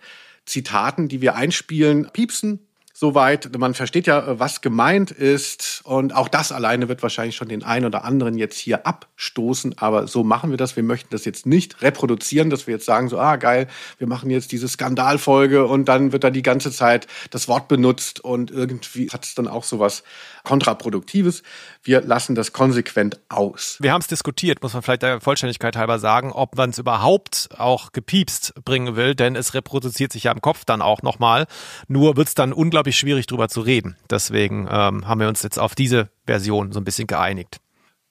Zitaten, 0.46 1.08
die 1.08 1.22
wir 1.22 1.36
einspielen, 1.36 2.10
piepsen 2.12 2.60
soweit. 2.99 3.57
Man 3.57 3.73
versteht 3.73 4.07
ja, 4.07 4.39
was 4.39 4.59
gemeint 4.59 5.12
ist. 5.12 5.81
Und 5.85 6.13
auch 6.13 6.27
das 6.27 6.51
alleine 6.51 6.89
wird 6.89 7.01
wahrscheinlich 7.01 7.38
schon 7.38 7.47
den 7.47 7.63
einen 7.63 7.85
oder 7.85 8.03
anderen 8.03 8.38
jetzt 8.38 8.57
hier 8.57 8.85
abstoßen. 8.85 9.77
Aber 9.77 10.07
so 10.07 10.25
machen 10.25 10.49
wir 10.49 10.57
das. 10.57 10.75
Wir 10.75 10.83
möchten 10.83 11.09
das 11.12 11.23
jetzt 11.23 11.45
nicht 11.45 11.81
reproduzieren, 11.81 12.49
dass 12.49 12.67
wir 12.67 12.73
jetzt 12.73 12.85
sagen, 12.85 13.07
so, 13.07 13.17
ah, 13.17 13.38
geil, 13.38 13.67
wir 13.99 14.07
machen 14.07 14.29
jetzt 14.29 14.51
diese 14.51 14.67
Skandalfolge 14.67 15.65
und 15.65 15.85
dann 15.85 16.12
wird 16.12 16.25
da 16.25 16.29
die 16.29 16.41
ganze 16.41 16.71
Zeit 16.71 17.07
das 17.29 17.47
Wort 17.47 17.69
benutzt 17.69 18.19
und 18.19 18.51
irgendwie 18.51 19.09
hat 19.09 19.23
es 19.23 19.33
dann 19.33 19.47
auch 19.47 19.63
sowas 19.63 20.03
kontraproduktives. 20.43 21.43
Wir 21.83 22.01
lassen 22.01 22.35
das 22.35 22.51
konsequent 22.53 23.19
aus. 23.29 23.77
Wir 23.79 23.93
haben 23.93 24.01
es 24.01 24.07
diskutiert, 24.07 24.62
muss 24.62 24.73
man 24.73 24.81
vielleicht 24.81 25.03
der 25.03 25.21
Vollständigkeit 25.21 25.75
halber 25.77 25.99
sagen, 25.99 26.31
ob 26.31 26.57
man 26.57 26.71
es 26.71 26.77
überhaupt 26.77 27.49
auch 27.57 27.91
gepiepst 27.91 28.53
bringen 28.65 28.95
will, 28.95 29.15
denn 29.15 29.35
es 29.35 29.53
reproduziert 29.53 30.12
sich 30.12 30.23
ja 30.23 30.31
im 30.31 30.41
Kopf 30.41 30.65
dann 30.65 30.81
auch 30.81 31.01
nochmal. 31.01 31.45
Nur 31.88 32.17
wird 32.17 32.27
es 32.27 32.35
dann 32.35 32.51
unglaublich 32.51 32.88
schwierig 32.97 33.28
drüber 33.28 33.49
zu 33.49 33.62
reden. 33.62 33.95
Deswegen 34.10 34.67
ähm, 34.71 35.08
haben 35.08 35.19
wir 35.19 35.28
uns 35.28 35.43
jetzt 35.43 35.60
auf 35.60 35.75
diese 35.75 36.10
Version 36.25 36.71
so 36.71 36.80
ein 36.80 36.86
bisschen 36.86 37.08
geeinigt. 37.08 37.58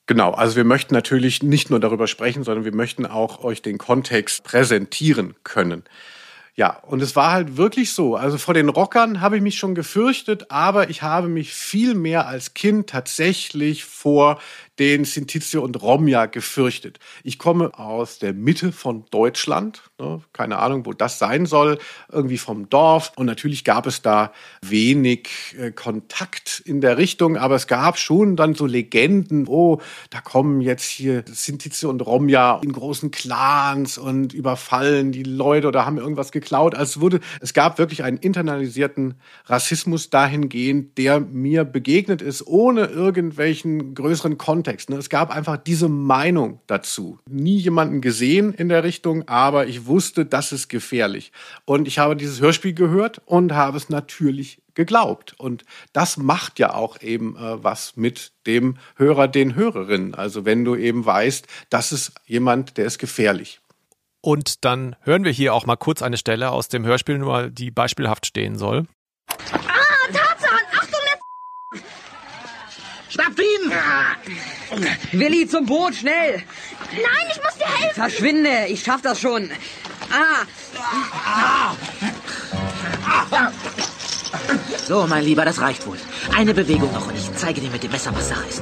Genau, 0.07 0.31
also 0.31 0.55
wir 0.55 0.63
möchten 0.63 0.95
natürlich 0.95 1.43
nicht 1.43 1.69
nur 1.69 1.79
darüber 1.79 2.07
sprechen, 2.07 2.43
sondern 2.43 2.65
wir 2.65 2.73
möchten 2.73 3.05
auch 3.05 3.43
euch 3.43 3.61
den 3.61 3.77
Kontext 3.77 4.43
präsentieren 4.43 5.35
können. 5.43 5.83
Ja, 6.55 6.79
und 6.87 7.01
es 7.01 7.15
war 7.15 7.31
halt 7.31 7.57
wirklich 7.57 7.93
so. 7.93 8.15
Also 8.15 8.37
vor 8.37 8.53
den 8.53 8.69
Rockern 8.69 9.21
habe 9.21 9.37
ich 9.37 9.41
mich 9.41 9.57
schon 9.57 9.75
gefürchtet, 9.75 10.51
aber 10.51 10.89
ich 10.89 11.03
habe 11.03 11.27
mich 11.27 11.53
viel 11.53 11.93
mehr 11.93 12.27
als 12.27 12.53
Kind 12.53 12.89
tatsächlich 12.89 13.85
vor 13.85 14.41
den 14.79 15.03
Sintizio 15.03 15.61
und 15.61 15.81
Romja 15.81 16.25
gefürchtet. 16.25 16.99
Ich 17.23 17.37
komme 17.37 17.77
aus 17.77 18.17
der 18.17 18.33
Mitte 18.33 18.71
von 18.71 19.03
Deutschland, 19.11 19.83
ne, 19.99 20.21
keine 20.31 20.57
Ahnung, 20.59 20.85
wo 20.85 20.93
das 20.93 21.19
sein 21.19 21.45
soll, 21.45 21.77
irgendwie 22.09 22.37
vom 22.37 22.69
Dorf. 22.69 23.11
Und 23.17 23.25
natürlich 23.25 23.65
gab 23.65 23.85
es 23.85 24.01
da 24.01 24.31
wenig 24.61 25.29
äh, 25.59 25.71
Kontakt 25.71 26.63
in 26.65 26.79
der 26.79 26.97
Richtung, 26.97 27.35
aber 27.35 27.55
es 27.55 27.67
gab 27.67 27.99
schon 27.99 28.37
dann 28.37 28.55
so 28.55 28.65
Legenden, 28.65 29.47
oh, 29.47 29.81
da 30.11 30.21
kommen 30.21 30.61
jetzt 30.61 30.89
hier 30.89 31.25
Sintizio 31.27 31.89
und 31.89 31.99
Romja 32.05 32.61
in 32.63 32.71
großen 32.71 33.11
Clans 33.11 33.97
und 33.97 34.33
überfallen 34.33 35.11
die 35.11 35.23
Leute 35.23 35.67
oder 35.67 35.85
haben 35.85 35.97
irgendwas 35.97 36.31
geklaut. 36.31 36.73
Also 36.73 36.99
es 36.99 37.01
wurde, 37.01 37.19
es 37.41 37.53
gab 37.53 37.77
wirklich 37.79 38.03
einen 38.03 38.17
internalisierten 38.17 39.15
Rassismus 39.45 40.09
dahingehend, 40.09 40.97
der 40.97 41.19
mir 41.19 41.65
begegnet 41.65 42.21
ist, 42.21 42.47
ohne 42.47 42.85
irgendwelchen 42.85 43.93
größeren 43.93 44.37
Kontext 44.37 44.68
Kontext. 44.69 44.89
Ne? 44.89 44.97
Es 44.97 45.09
gab 45.09 45.35
einfach 45.35 45.57
diese 45.57 45.89
Meinung 45.89 46.61
dazu. 46.67 47.17
Nie 47.27 47.57
jemanden 47.57 48.01
gesehen 48.01 48.53
in 48.53 48.69
der 48.69 48.83
Richtung, 48.83 49.27
aber 49.27 49.65
ich 49.67 49.87
wusste, 49.87 50.25
das 50.25 50.51
ist 50.51 50.69
gefährlich. 50.69 51.31
Und 51.65 51.87
ich 51.87 51.97
habe 51.97 52.15
dieses 52.15 52.39
Hörspiel 52.39 52.73
gehört 52.73 53.19
und 53.25 53.53
habe 53.53 53.77
es 53.77 53.89
natürlich 53.89 54.61
geglaubt. 54.75 55.33
Und 55.37 55.65
das 55.91 56.17
macht 56.17 56.59
ja 56.59 56.73
auch 56.75 57.01
eben 57.01 57.35
äh, 57.35 57.63
was 57.63 57.95
mit 57.97 58.31
dem 58.45 58.77
Hörer, 58.95 59.27
den 59.27 59.55
Hörerinnen. 59.55 60.13
Also 60.13 60.45
wenn 60.45 60.63
du 60.63 60.75
eben 60.75 61.03
weißt, 61.03 61.47
das 61.69 61.91
ist 61.91 62.13
jemand, 62.25 62.77
der 62.77 62.85
ist 62.85 62.99
gefährlich. 62.99 63.59
Und 64.21 64.65
dann 64.65 64.95
hören 65.01 65.23
wir 65.23 65.31
hier 65.31 65.53
auch 65.53 65.65
mal 65.65 65.77
kurz 65.77 66.01
eine 66.01 66.17
Stelle 66.17 66.51
aus 66.51 66.67
dem 66.67 66.85
Hörspiel, 66.85 67.17
nur 67.17 67.49
die 67.49 67.71
beispielhaft 67.71 68.25
stehen 68.27 68.57
soll. 68.57 68.85
Schnappt 73.09 73.39
ihn! 73.39 73.71
Willi, 75.13 75.47
zum 75.47 75.65
Boot, 75.65 75.95
schnell! 75.95 76.43
Nein, 76.91 77.27
ich 77.31 77.43
muss 77.43 77.55
dir 77.55 77.65
helfen! 77.65 77.95
Verschwinde, 77.95 78.67
ich 78.67 78.83
schaff 78.83 79.01
das 79.01 79.19
schon. 79.19 79.49
Ah! 80.11 80.45
So, 84.85 85.05
mein 85.07 85.23
Lieber, 85.23 85.45
das 85.45 85.61
reicht 85.61 85.85
wohl. 85.85 85.97
Eine 86.35 86.53
Bewegung 86.53 86.91
noch 86.93 87.07
und 87.07 87.15
ich 87.15 87.31
zeige 87.35 87.61
dir 87.61 87.69
mit 87.69 87.83
dem 87.83 87.91
Messer, 87.91 88.11
was 88.15 88.29
Sache 88.29 88.47
ist. 88.47 88.61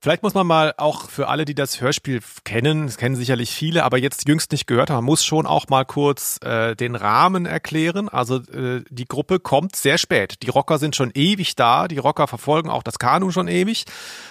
Vielleicht 0.00 0.22
muss 0.22 0.34
man 0.34 0.46
mal 0.46 0.74
auch 0.76 1.10
für 1.10 1.26
alle, 1.26 1.44
die 1.44 1.56
das 1.56 1.80
Hörspiel 1.80 2.20
kennen, 2.44 2.86
das 2.86 2.96
kennen 2.96 3.16
sicherlich 3.16 3.50
viele, 3.50 3.82
aber 3.82 3.98
jetzt 3.98 4.28
jüngst 4.28 4.52
nicht 4.52 4.68
gehört 4.68 4.90
haben, 4.90 4.98
man 4.98 5.04
muss 5.06 5.24
schon 5.24 5.46
auch 5.46 5.66
mal 5.68 5.84
kurz 5.84 6.38
äh, 6.44 6.76
den 6.76 6.94
Rahmen 6.94 7.46
erklären. 7.46 8.08
Also 8.08 8.36
äh, 8.36 8.84
die 8.88 9.06
Gruppe 9.06 9.40
kommt 9.40 9.74
sehr 9.74 9.98
spät. 9.98 10.42
Die 10.42 10.50
Rocker 10.50 10.78
sind 10.78 10.94
schon 10.94 11.10
ewig 11.14 11.56
da, 11.56 11.88
die 11.88 11.98
Rocker 11.98 12.28
verfolgen 12.28 12.70
auch 12.70 12.84
das 12.84 13.00
Kanu 13.00 13.32
schon 13.32 13.48
ewig. 13.48 13.84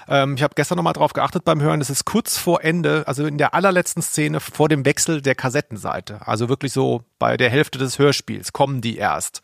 Ähm, 0.07 0.35
ich 0.35 0.43
habe 0.43 0.55
gestern 0.55 0.77
nochmal 0.77 0.93
drauf 0.93 1.11
geachtet 1.11 1.43
beim 1.43 1.61
Hören, 1.61 1.81
es 1.81 1.89
ist 1.89 2.05
kurz 2.05 2.37
vor 2.37 2.63
Ende, 2.63 3.03
also 3.05 3.25
in 3.25 3.37
der 3.37 3.53
allerletzten 3.53 4.01
Szene 4.01 4.39
vor 4.39 4.69
dem 4.69 4.85
Wechsel 4.85 5.21
der 5.21 5.35
Kassettenseite. 5.35 6.25
Also 6.25 6.47
wirklich 6.47 6.71
so 6.71 7.03
bei 7.19 7.35
der 7.35 7.49
Hälfte 7.49 7.77
des 7.77 7.99
Hörspiels 7.99 8.53
kommen 8.53 8.79
die 8.79 8.95
erst. 8.95 9.41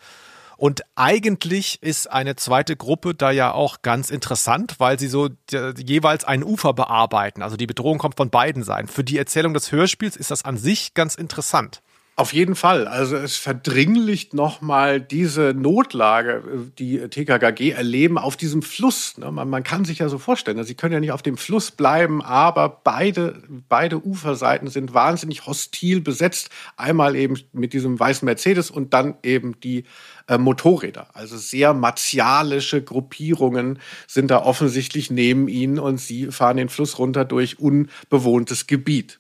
Und 0.64 0.86
eigentlich 0.96 1.84
ist 1.84 2.10
eine 2.10 2.38
zweite 2.38 2.78
Gruppe 2.78 3.14
da 3.16 3.32
ja 3.32 3.52
auch 3.52 3.82
ganz 3.82 4.10
interessant, 4.10 4.76
weil 4.78 4.98
sie 4.98 5.10
so 5.10 5.28
jeweils 5.52 6.24
ein 6.24 6.42
Ufer 6.42 6.72
bearbeiten. 6.72 7.42
Also 7.42 7.58
die 7.58 7.68
Bedrohung 7.68 7.98
kommt 7.98 8.16
von 8.16 8.30
beiden 8.30 8.64
Seiten. 8.64 8.88
Für 8.88 9.04
die 9.04 9.18
Erzählung 9.18 9.54
des 9.54 9.74
Hörspiels 9.74 10.16
ist 10.16 10.32
das 10.32 10.46
an 10.46 10.56
sich 10.56 10.94
ganz 10.94 11.16
interessant. 11.16 11.82
Auf 12.16 12.32
jeden 12.32 12.54
Fall. 12.54 12.88
Also 12.88 13.16
es 13.16 13.38
verdringlicht 13.38 14.36
nochmal 14.36 15.02
diese 15.02 15.56
Notlage, 15.56 16.44
die 16.78 17.00
TKKG 17.00 17.72
erleben 17.72 18.20
auf 18.20 18.38
diesem 18.38 18.62
Fluss. 18.62 19.18
Ne? 19.18 19.32
Man, 19.32 19.64
kann 19.64 19.84
sich 19.84 19.98
ja 19.98 20.10
so 20.10 20.20
vorstellen, 20.20 20.60
also 20.60 20.68
sie 20.68 20.76
können 20.76 20.94
ja 20.94 21.00
nicht 21.00 21.12
auf 21.12 21.24
dem 21.24 21.38
Fluss 21.38 21.72
bleiben, 21.72 22.22
aber 22.22 22.70
beide, 22.84 23.42
beide 23.68 24.06
Uferseiten 24.06 24.68
sind 24.68 24.94
wahnsinnig 24.94 25.48
hostil 25.48 26.02
besetzt. 26.02 26.52
Einmal 26.78 27.16
eben 27.16 27.40
mit 27.52 27.74
diesem 27.74 28.00
weißen 28.00 28.28
Mercedes 28.28 28.70
und 28.70 28.94
dann 28.94 29.16
eben 29.24 29.60
die 29.62 29.86
äh, 30.28 30.38
Motorräder. 30.38 31.08
Also 31.14 31.38
sehr 31.38 31.74
martialische 31.74 32.84
Gruppierungen 32.84 33.80
sind 34.06 34.30
da 34.30 34.44
offensichtlich 34.44 35.10
neben 35.10 35.48
ihnen 35.48 35.80
und 35.80 35.98
sie 35.98 36.28
fahren 36.28 36.58
den 36.58 36.70
Fluss 36.70 37.00
runter 37.00 37.26
durch 37.26 37.58
unbewohntes 37.58 38.68
Gebiet. 38.68 39.20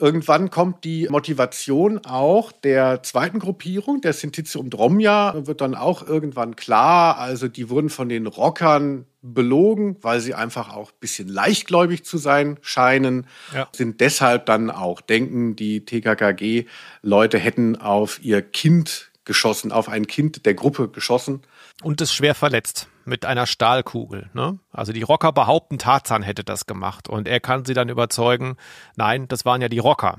Irgendwann 0.00 0.50
kommt 0.50 0.84
die 0.84 1.08
Motivation 1.10 1.98
auch 2.04 2.52
der 2.52 3.02
zweiten 3.02 3.40
Gruppierung, 3.40 4.00
der 4.00 4.12
Sintizio 4.12 4.60
und 4.60 4.78
Romja, 4.78 5.46
wird 5.46 5.60
dann 5.60 5.74
auch 5.74 6.06
irgendwann 6.06 6.54
klar. 6.54 7.18
Also 7.18 7.48
die 7.48 7.68
wurden 7.68 7.90
von 7.90 8.08
den 8.08 8.28
Rockern 8.28 9.06
belogen, 9.22 9.96
weil 10.00 10.20
sie 10.20 10.34
einfach 10.34 10.74
auch 10.74 10.92
ein 10.92 10.98
bisschen 11.00 11.26
leichtgläubig 11.26 12.04
zu 12.04 12.16
sein 12.16 12.58
scheinen, 12.60 13.26
ja. 13.52 13.68
sind 13.74 14.00
deshalb 14.00 14.46
dann 14.46 14.70
auch 14.70 15.00
denken, 15.00 15.56
die 15.56 15.84
TKKG-Leute 15.84 17.38
hätten 17.38 17.76
auf 17.76 18.22
ihr 18.22 18.42
Kind 18.42 19.10
geschossen, 19.24 19.72
auf 19.72 19.88
ein 19.88 20.06
Kind 20.06 20.46
der 20.46 20.54
Gruppe 20.54 20.88
geschossen. 20.88 21.42
Und 21.82 22.00
ist 22.00 22.12
schwer 22.12 22.34
verletzt 22.34 22.88
mit 23.04 23.24
einer 23.24 23.46
Stahlkugel. 23.46 24.30
Ne? 24.34 24.58
Also 24.72 24.92
die 24.92 25.02
Rocker 25.02 25.32
behaupten, 25.32 25.78
Tarzan 25.78 26.22
hätte 26.22 26.44
das 26.44 26.66
gemacht. 26.66 27.08
Und 27.08 27.28
er 27.28 27.40
kann 27.40 27.64
sie 27.64 27.74
dann 27.74 27.88
überzeugen, 27.88 28.56
nein, 28.96 29.28
das 29.28 29.44
waren 29.44 29.62
ja 29.62 29.68
die 29.68 29.78
Rocker. 29.78 30.18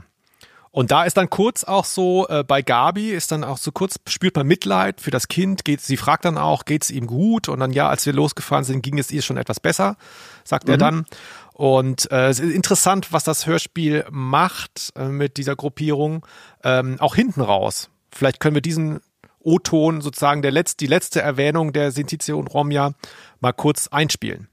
Und 0.72 0.92
da 0.92 1.04
ist 1.04 1.18
dann 1.18 1.30
kurz 1.30 1.64
auch 1.64 1.86
so, 1.86 2.28
äh, 2.28 2.44
bei 2.44 2.62
Gabi 2.62 3.10
ist 3.12 3.32
dann 3.32 3.44
auch 3.44 3.58
so 3.58 3.72
kurz, 3.72 4.00
spürt 4.08 4.36
man 4.36 4.46
Mitleid 4.46 5.02
für 5.02 5.10
das 5.10 5.28
Kind, 5.28 5.66
geht, 5.66 5.82
sie 5.82 5.98
fragt 5.98 6.26
dann 6.26 6.38
auch, 6.38 6.64
geht 6.66 6.84
es 6.84 6.92
ihm 6.92 7.08
gut? 7.08 7.50
Und 7.50 7.60
dann, 7.60 7.72
ja, 7.72 7.90
als 7.90 8.06
wir 8.06 8.14
losgefahren 8.14 8.64
sind, 8.64 8.84
ging 8.84 9.00
es 9.00 9.12
ihr 9.12 9.24
schon 9.24 9.38
etwas 9.38 9.60
besser, 9.60 9.98
sagt 10.44 10.68
mhm. 10.68 10.74
er 10.74 10.78
dann. 10.78 11.06
Und 11.54 12.12
äh, 12.12 12.28
es 12.28 12.40
ist 12.40 12.54
interessant, 12.54 13.12
was 13.12 13.24
das 13.24 13.48
Hörspiel 13.48 14.06
macht 14.12 14.94
äh, 14.96 15.08
mit 15.08 15.38
dieser 15.38 15.56
Gruppierung, 15.56 16.26
ähm, 16.64 16.98
auch 17.00 17.16
hinten 17.16 17.42
raus. 17.42 17.90
Vielleicht 18.12 18.40
können 18.40 18.56
wir 18.56 18.62
diesen 18.62 19.02
O-Ton 19.50 20.02
sozusagen 20.02 20.44
der 20.44 20.52
letzte, 20.52 20.78
die 20.78 20.88
letzte 20.88 21.22
Erwähnung 21.22 21.74
der 21.74 21.92
Sintizio 21.92 22.38
und 22.38 22.54
Romja 22.54 22.94
mal 23.40 23.52
kurz 23.52 23.88
einspielen. 23.88 24.48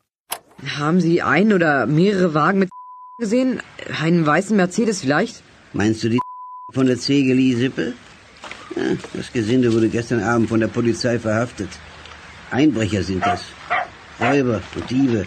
Haben 0.79 1.03
Sie 1.03 1.21
ein 1.21 1.53
oder 1.53 1.85
mehrere 1.87 2.33
Wagen 2.33 2.61
mit 2.61 2.71
gesehen? 3.19 3.61
Einen 4.01 4.25
weißen 4.25 4.57
Mercedes 4.57 5.03
vielleicht? 5.03 5.43
Meinst 5.75 6.03
du 6.03 6.09
die 6.09 6.19
von 6.73 6.87
der 6.87 6.97
Zegeli-Sippe? 6.97 7.93
Ja, 8.75 8.83
das 9.13 9.31
Gesinde 9.33 9.71
wurde 9.75 9.91
gestern 9.91 10.23
Abend 10.23 10.49
von 10.49 10.61
der 10.61 10.69
Polizei 10.69 11.19
verhaftet. 11.19 11.69
Einbrecher 12.51 13.03
sind 13.03 13.25
das. 13.25 13.43
Räuber 14.19 14.63
und 14.75 14.91
Diebe. 14.91 15.27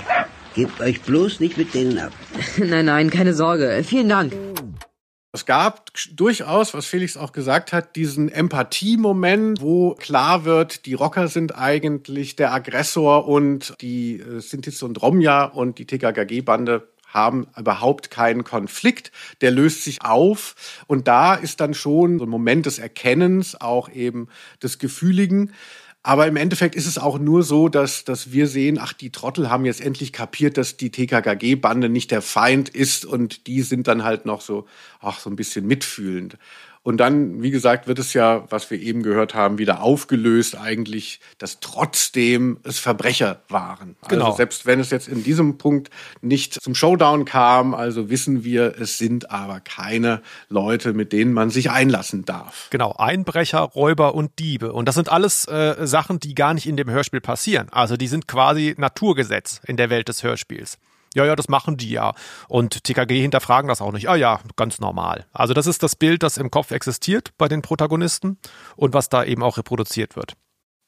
Gebt 0.55 0.81
euch 0.81 0.99
bloß 1.03 1.41
nicht 1.41 1.57
mit 1.57 1.75
denen 1.75 1.99
ab. 1.99 2.11
nein, 2.57 2.85
nein, 2.85 3.11
keine 3.11 3.35
Sorge. 3.35 3.83
Vielen 3.85 4.09
Dank. 4.09 4.33
Es 5.31 5.45
gab 5.45 5.91
durchaus, 6.11 6.73
was 6.73 6.87
Felix 6.87 7.15
auch 7.15 7.33
gesagt 7.33 7.71
hat, 7.71 7.95
diesen 7.95 8.29
Empathie-Moment, 8.29 9.61
wo 9.61 9.93
klar 9.93 10.43
wird, 10.43 10.87
die 10.87 10.95
Rocker 10.95 11.27
sind 11.27 11.55
eigentlich 11.55 12.35
der 12.35 12.51
Aggressor 12.51 13.27
und 13.27 13.75
die 13.79 14.19
äh, 14.19 14.39
Sintis 14.39 14.81
und 14.81 14.99
Romja 14.99 15.43
und 15.43 15.77
die 15.77 15.85
TKKG-Bande 15.85 16.89
haben 17.07 17.47
überhaupt 17.57 18.09
keinen 18.09 18.43
Konflikt, 18.43 19.11
der 19.41 19.51
löst 19.51 19.83
sich 19.83 20.01
auf 20.01 20.55
und 20.87 21.07
da 21.07 21.35
ist 21.35 21.59
dann 21.59 21.75
schon 21.75 22.17
so 22.17 22.25
ein 22.25 22.29
Moment 22.29 22.65
des 22.65 22.79
Erkennens, 22.79 23.59
auch 23.59 23.89
eben 23.89 24.29
des 24.63 24.79
Gefühligen. 24.79 25.53
Aber 26.09 26.25
im 26.25 26.37
Endeffekt 26.37 26.73
ist 26.73 26.87
es 26.87 26.97
auch 26.97 27.19
nur 27.19 27.43
so, 27.43 27.69
dass, 27.69 28.03
dass 28.03 28.31
wir 28.31 28.47
sehen, 28.47 28.79
ach, 28.81 28.93
die 28.93 29.11
Trottel 29.11 29.51
haben 29.51 29.63
jetzt 29.65 29.79
endlich 29.79 30.11
kapiert, 30.11 30.57
dass 30.57 30.75
die 30.75 30.89
TKKG-Bande 30.89 31.87
nicht 31.87 32.09
der 32.09 32.23
Feind 32.23 32.67
ist 32.67 33.05
und 33.05 33.45
die 33.45 33.61
sind 33.61 33.87
dann 33.87 34.03
halt 34.03 34.25
noch 34.25 34.41
so, 34.41 34.65
ach, 35.01 35.19
so 35.19 35.29
ein 35.29 35.35
bisschen 35.35 35.67
mitfühlend. 35.67 36.39
Und 36.81 36.97
dann, 36.97 37.41
wie 37.41 37.51
gesagt, 37.51 37.87
wird 37.87 37.99
es 37.99 38.13
ja, 38.13 38.45
was 38.49 38.71
wir 38.71 38.79
eben 38.79 39.03
gehört 39.03 39.33
haben, 39.33 39.57
wieder 39.57 39.81
aufgelöst 39.81 40.57
eigentlich, 40.57 41.19
dass 41.37 41.59
trotzdem 41.59 42.57
es 42.63 42.79
Verbrecher 42.79 43.41
waren. 43.49 43.95
Also 44.01 44.15
Genau. 44.15 44.25
Also 44.27 44.37
selbst 44.37 44.65
wenn 44.65 44.79
es 44.79 44.89
jetzt 44.89 45.07
in 45.07 45.23
diesem 45.23 45.57
Punkt 45.57 45.89
nicht 46.21 46.61
zum 46.61 46.75
Showdown 46.75 47.25
kam, 47.25 47.73
also 47.73 48.09
wissen 48.09 48.43
wir, 48.43 48.75
es 48.79 48.97
sind 48.97 49.29
aber 49.29 49.59
keine 49.59 50.21
Leute, 50.47 50.93
mit 50.93 51.11
denen 51.11 51.33
man 51.33 51.49
sich 51.49 51.69
einlassen 51.69 52.25
darf. 52.25 52.67
Genau, 52.69 52.95
Einbrecher, 52.97 53.59
Räuber 53.59 54.15
und 54.15 54.39
Diebe. 54.39 54.71
Und 54.73 54.87
das 54.87 54.95
sind 54.95 55.09
alles 55.09 55.45
äh, 55.45 55.75
Sachen, 55.85 56.19
die 56.19 56.33
gar 56.33 56.53
nicht 56.53 56.65
in 56.65 56.77
dem 56.77 56.89
Hörspiel 56.89 57.21
passieren. 57.21 57.67
Also 57.71 57.97
die 57.97 58.07
sind 58.07 58.27
quasi 58.27 58.75
Naturgesetz 58.77 59.61
in 59.65 59.77
der 59.77 59.89
Welt 59.89 60.07
des 60.07 60.23
Hörspiels. 60.23 60.77
Ja, 61.15 61.25
ja, 61.25 61.35
das 61.35 61.49
machen 61.49 61.77
die 61.77 61.89
ja. 61.89 62.13
Und 62.47 62.83
TKG 62.83 63.21
hinterfragen 63.21 63.67
das 63.67 63.81
auch 63.81 63.91
nicht. 63.91 64.09
Ah 64.09 64.15
ja, 64.15 64.39
ganz 64.55 64.79
normal. 64.79 65.25
Also 65.31 65.53
das 65.53 65.67
ist 65.67 65.83
das 65.83 65.95
Bild, 65.95 66.23
das 66.23 66.37
im 66.37 66.51
Kopf 66.51 66.71
existiert 66.71 67.31
bei 67.37 67.47
den 67.47 67.61
Protagonisten 67.61 68.37
und 68.75 68.93
was 68.93 69.09
da 69.09 69.23
eben 69.23 69.43
auch 69.43 69.57
reproduziert 69.57 70.15
wird. 70.15 70.35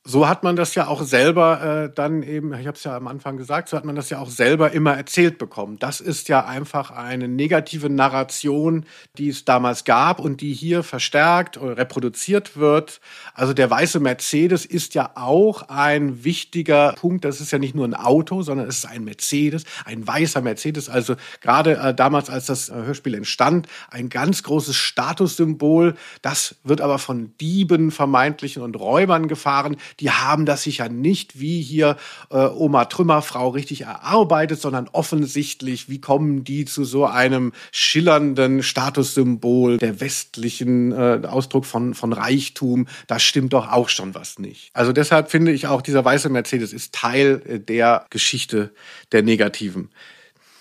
So 0.04 0.28
hat 0.28 0.42
man 0.44 0.56
das 0.56 0.74
ja 0.74 0.88
auch 0.88 1.04
selber 1.04 1.86
äh, 1.86 1.94
dann 1.94 2.24
eben, 2.24 2.54
ich 2.56 2.66
habe 2.66 2.76
es 2.76 2.84
ja 2.84 2.98
am 2.98 3.08
Anfang 3.08 3.38
gesagt, 3.38 3.70
so 3.70 3.78
hat 3.78 3.86
man 3.86 3.96
das 3.96 4.10
ja 4.10 4.18
auch 4.18 4.30
selber 4.30 4.72
immer 4.72 4.96
erzählt 4.96 5.38
bekommen. 5.38 5.78
Das 5.78 6.02
ist 6.02 6.28
ja 6.28 6.44
einfach 6.44 6.90
eine 6.90 7.28
negative 7.28 7.88
Narration, 7.88 8.86
die 9.20 9.30
es 9.30 9.46
damals 9.46 9.84
gab 9.84 10.20
und 10.20 10.42
die 10.42 10.54
hier 10.54 10.82
verstärkt 10.82 11.58
oder 11.58 11.78
reproduziert 11.78 12.58
wird. 12.58 13.00
Also 13.36 13.54
der 13.54 13.70
weiße 13.70 14.00
Mercedes 14.00 14.66
ist 14.66 14.96
ja 14.96 15.12
auch 15.14 15.70
ein 15.70 16.24
wichtiger 16.24 16.94
Punkt. 16.94 17.24
Das 17.24 17.40
ist 17.40 17.52
ja 17.52 17.60
nicht 17.60 17.76
nur 17.76 17.88
ein 17.88 17.94
Auto, 17.94 18.42
sondern 18.42 18.68
es 18.68 18.80
ist 18.80 18.86
ein 18.86 19.04
Mercedes, 19.04 19.66
ein 19.86 20.08
weißer 20.08 20.42
Mercedes. 20.42 20.90
Also 20.90 21.16
gerade 21.42 21.78
äh, 21.78 21.94
damals, 21.94 22.32
als 22.32 22.48
das 22.48 22.70
äh, 22.70 22.74
Hörspiel 22.74 23.14
entstand, 23.14 23.68
ein 23.92 24.10
ganz 24.10 24.42
großes 24.42 24.76
Statussymbol. 24.76 25.94
Das 26.24 26.56
wird 26.64 26.82
aber 26.82 26.98
von 26.98 27.38
Dieben, 27.40 27.92
vermeintlichen 27.92 28.64
und 28.64 28.80
Räubern 28.80 29.28
gefahren. 29.28 29.78
Die 30.00 30.12
haben 30.12 30.46
das 30.46 30.64
sicher 30.64 30.90
nicht 30.90 31.40
wie 31.40 31.62
hier 31.62 31.98
äh, 32.30 32.38
Oma 32.38 32.86
Trümmerfrau 32.86 33.50
richtig 33.50 33.82
erarbeitet, 33.82 34.62
sondern 34.62 34.88
offensichtlich, 34.92 35.90
wie 35.90 36.02
kommen 36.02 36.44
die 36.44 36.66
zu 36.66 36.84
so 36.84 37.06
einem 37.06 37.52
schillernden 37.72 38.64
Statussymbol 38.64 39.78
der 39.78 40.00
westlichen 40.00 40.92
äh, 40.92 41.22
Ausdruck 41.28 41.66
von, 41.66 41.94
von 41.94 42.14
Reichtum? 42.14 42.88
Da 43.08 43.20
stimmt 43.20 43.54
doch 43.54 43.72
auch 43.72 43.90
schon 43.90 44.16
was 44.16 44.40
nicht. 44.40 44.70
Also 44.74 44.94
deshalb 44.94 45.30
finde 45.30 45.52
ich 45.52 45.68
auch, 45.68 45.82
dieser 45.82 46.04
weiße 46.04 46.30
Mercedes 46.30 46.74
ist 46.74 46.94
Teil 46.94 47.42
äh, 47.48 47.60
der 47.60 48.06
Geschichte 48.10 48.74
der 49.12 49.24
Negativen. 49.24 49.90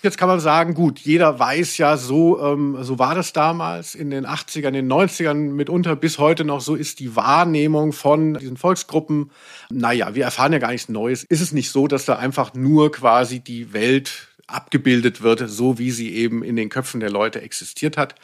Jetzt 0.03 0.17
kann 0.17 0.27
man 0.27 0.39
sagen, 0.39 0.73
gut, 0.73 0.97
jeder 0.99 1.37
weiß 1.37 1.77
ja, 1.77 1.95
so, 1.95 2.41
ähm, 2.41 2.75
so 2.81 2.97
war 2.97 3.13
das 3.13 3.33
damals 3.33 3.93
in 3.93 4.09
den 4.09 4.25
80ern, 4.25 4.69
in 4.69 4.73
den 4.73 4.91
90ern, 4.91 5.35
mitunter 5.51 5.95
bis 5.95 6.17
heute 6.17 6.43
noch, 6.43 6.59
so 6.59 6.73
ist 6.73 6.99
die 6.99 7.15
Wahrnehmung 7.15 7.93
von 7.93 8.33
diesen 8.33 8.57
Volksgruppen. 8.57 9.29
Naja, 9.69 10.15
wir 10.15 10.23
erfahren 10.23 10.53
ja 10.53 10.59
gar 10.59 10.71
nichts 10.71 10.89
Neues. 10.89 11.23
Ist 11.23 11.41
es 11.41 11.51
nicht 11.51 11.69
so, 11.69 11.87
dass 11.87 12.05
da 12.05 12.15
einfach 12.15 12.55
nur 12.55 12.91
quasi 12.91 13.41
die 13.41 13.73
Welt 13.73 14.29
abgebildet 14.47 15.21
wird, 15.21 15.47
so 15.47 15.77
wie 15.77 15.91
sie 15.91 16.15
eben 16.15 16.43
in 16.43 16.55
den 16.55 16.69
Köpfen 16.69 16.99
der 16.99 17.11
Leute 17.11 17.41
existiert 17.41 17.95
hat? 17.95 18.15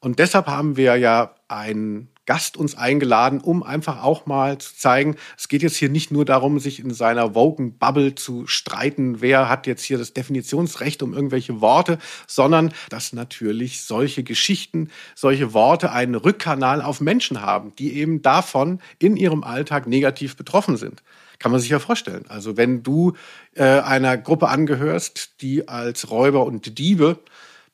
Und 0.00 0.18
deshalb 0.18 0.48
haben 0.48 0.76
wir 0.76 0.96
ja 0.96 1.34
einen 1.48 2.08
Gast 2.24 2.56
uns 2.56 2.76
eingeladen, 2.76 3.40
um 3.40 3.62
einfach 3.62 4.02
auch 4.02 4.26
mal 4.26 4.58
zu 4.58 4.76
zeigen, 4.76 5.16
es 5.36 5.48
geht 5.48 5.62
jetzt 5.62 5.76
hier 5.76 5.88
nicht 5.88 6.12
nur 6.12 6.24
darum, 6.24 6.60
sich 6.60 6.78
in 6.78 6.94
seiner 6.94 7.34
woken 7.34 7.78
Bubble 7.78 8.14
zu 8.14 8.46
streiten, 8.46 9.20
wer 9.20 9.48
hat 9.48 9.66
jetzt 9.66 9.82
hier 9.82 9.98
das 9.98 10.12
Definitionsrecht 10.12 11.02
um 11.02 11.14
irgendwelche 11.14 11.60
Worte, 11.60 11.98
sondern 12.28 12.72
dass 12.90 13.12
natürlich 13.12 13.82
solche 13.82 14.22
Geschichten, 14.22 14.90
solche 15.16 15.52
Worte 15.52 15.90
einen 15.90 16.14
Rückkanal 16.14 16.80
auf 16.80 17.00
Menschen 17.00 17.42
haben, 17.42 17.74
die 17.76 17.94
eben 17.94 18.22
davon 18.22 18.80
in 18.98 19.16
ihrem 19.16 19.42
Alltag 19.42 19.86
negativ 19.86 20.36
betroffen 20.36 20.76
sind. 20.76 21.02
Kann 21.40 21.50
man 21.50 21.60
sich 21.60 21.70
ja 21.70 21.80
vorstellen. 21.80 22.24
Also 22.28 22.56
wenn 22.56 22.84
du 22.84 23.14
äh, 23.54 23.64
einer 23.64 24.16
Gruppe 24.16 24.48
angehörst, 24.48 25.42
die 25.42 25.66
als 25.66 26.08
Räuber 26.08 26.46
und 26.46 26.78
Diebe 26.78 27.18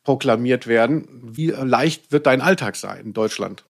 proklamiert 0.05 0.67
werden, 0.67 1.07
wie 1.23 1.49
leicht 1.49 2.11
wird 2.11 2.27
dein 2.27 2.41
Alltag 2.41 2.77
sein 2.77 3.05
in 3.05 3.13
Deutschland? 3.13 3.68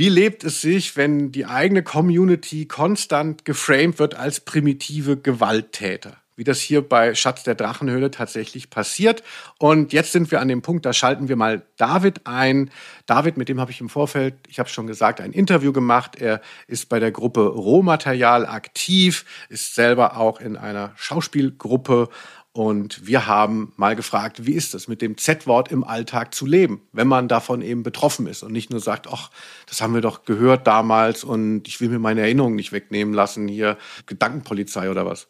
Wie 0.00 0.08
lebt 0.08 0.44
es 0.44 0.62
sich, 0.62 0.96
wenn 0.96 1.30
die 1.30 1.44
eigene 1.44 1.82
Community 1.82 2.64
konstant 2.64 3.44
geframed 3.44 3.98
wird 3.98 4.14
als 4.14 4.40
primitive 4.40 5.18
Gewalttäter? 5.18 6.16
Wie 6.36 6.44
das 6.44 6.58
hier 6.58 6.80
bei 6.80 7.14
Schatz 7.14 7.42
der 7.42 7.54
Drachenhöhle 7.54 8.10
tatsächlich 8.10 8.70
passiert. 8.70 9.22
Und 9.58 9.92
jetzt 9.92 10.12
sind 10.12 10.30
wir 10.30 10.40
an 10.40 10.48
dem 10.48 10.62
Punkt, 10.62 10.86
da 10.86 10.94
schalten 10.94 11.28
wir 11.28 11.36
mal 11.36 11.66
David 11.76 12.26
ein. 12.26 12.70
David, 13.04 13.36
mit 13.36 13.50
dem 13.50 13.60
habe 13.60 13.72
ich 13.72 13.82
im 13.82 13.90
Vorfeld, 13.90 14.36
ich 14.48 14.58
habe 14.58 14.70
schon 14.70 14.86
gesagt, 14.86 15.20
ein 15.20 15.32
Interview 15.32 15.70
gemacht. 15.70 16.16
Er 16.16 16.40
ist 16.66 16.88
bei 16.88 16.98
der 16.98 17.12
Gruppe 17.12 17.46
Rohmaterial 17.46 18.46
aktiv, 18.46 19.26
ist 19.50 19.74
selber 19.74 20.16
auch 20.16 20.40
in 20.40 20.56
einer 20.56 20.92
Schauspielgruppe 20.96 22.08
und 22.52 23.06
wir 23.06 23.26
haben 23.26 23.72
mal 23.76 23.94
gefragt, 23.94 24.44
wie 24.46 24.54
ist 24.54 24.74
es 24.74 24.88
mit 24.88 25.02
dem 25.02 25.16
Z-Wort 25.16 25.70
im 25.70 25.84
Alltag 25.84 26.34
zu 26.34 26.46
leben, 26.46 26.82
wenn 26.92 27.06
man 27.06 27.28
davon 27.28 27.62
eben 27.62 27.84
betroffen 27.84 28.26
ist 28.26 28.42
und 28.42 28.52
nicht 28.52 28.70
nur 28.70 28.80
sagt, 28.80 29.06
ach, 29.08 29.30
das 29.66 29.80
haben 29.80 29.94
wir 29.94 30.00
doch 30.00 30.24
gehört 30.24 30.66
damals 30.66 31.22
und 31.22 31.68
ich 31.68 31.80
will 31.80 31.88
mir 31.88 32.00
meine 32.00 32.22
Erinnerungen 32.22 32.56
nicht 32.56 32.72
wegnehmen 32.72 33.14
lassen, 33.14 33.46
hier 33.46 33.78
Gedankenpolizei 34.06 34.90
oder 34.90 35.06
was. 35.06 35.28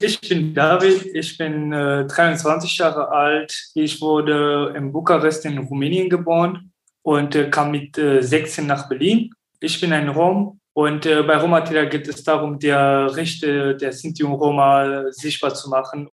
Ich 0.00 0.20
bin 0.20 0.52
David, 0.52 1.06
ich 1.14 1.38
bin 1.38 1.72
äh, 1.72 2.06
23 2.06 2.76
Jahre 2.76 3.10
alt. 3.10 3.70
Ich 3.74 4.00
wurde 4.00 4.74
in 4.76 4.90
Bukarest 4.90 5.44
in 5.44 5.58
Rumänien 5.58 6.10
geboren 6.10 6.72
und 7.02 7.36
äh, 7.36 7.50
kam 7.50 7.70
mit 7.70 7.96
äh, 7.98 8.20
16 8.20 8.66
nach 8.66 8.88
Berlin. 8.88 9.30
Ich 9.60 9.80
bin 9.80 9.92
ein 9.92 10.08
Rom 10.08 10.58
und 10.74 11.04
äh, 11.04 11.22
bei 11.22 11.36
Roma-Täter 11.36 11.86
geht 11.86 12.08
es 12.08 12.24
darum, 12.24 12.58
die 12.58 12.70
Rechte 12.70 13.76
der 13.76 13.92
Sinti 13.92 14.24
und 14.24 14.32
Roma 14.32 15.04
sichtbar 15.10 15.54
zu 15.54 15.68
machen. 15.68 16.08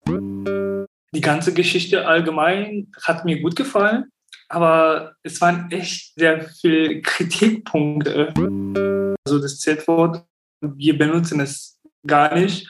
Die 1.14 1.22
ganze 1.22 1.54
Geschichte 1.54 2.08
allgemein 2.08 2.92
hat 3.02 3.26
mir 3.26 3.42
gut 3.42 3.56
gefallen, 3.56 4.12
aber 4.50 5.14
es 5.24 5.40
waren 5.40 5.72
echt 5.72 6.14
sehr 6.16 6.42
viele 6.62 7.02
Kritikpunkte. 7.02 8.34
Also 9.26 9.40
das 9.40 9.60
Z-Wort, 9.60 10.26
wir 10.62 10.98
benutzen 10.98 11.40
es 11.40 11.80
gar 12.06 12.36
nicht. 12.36 12.70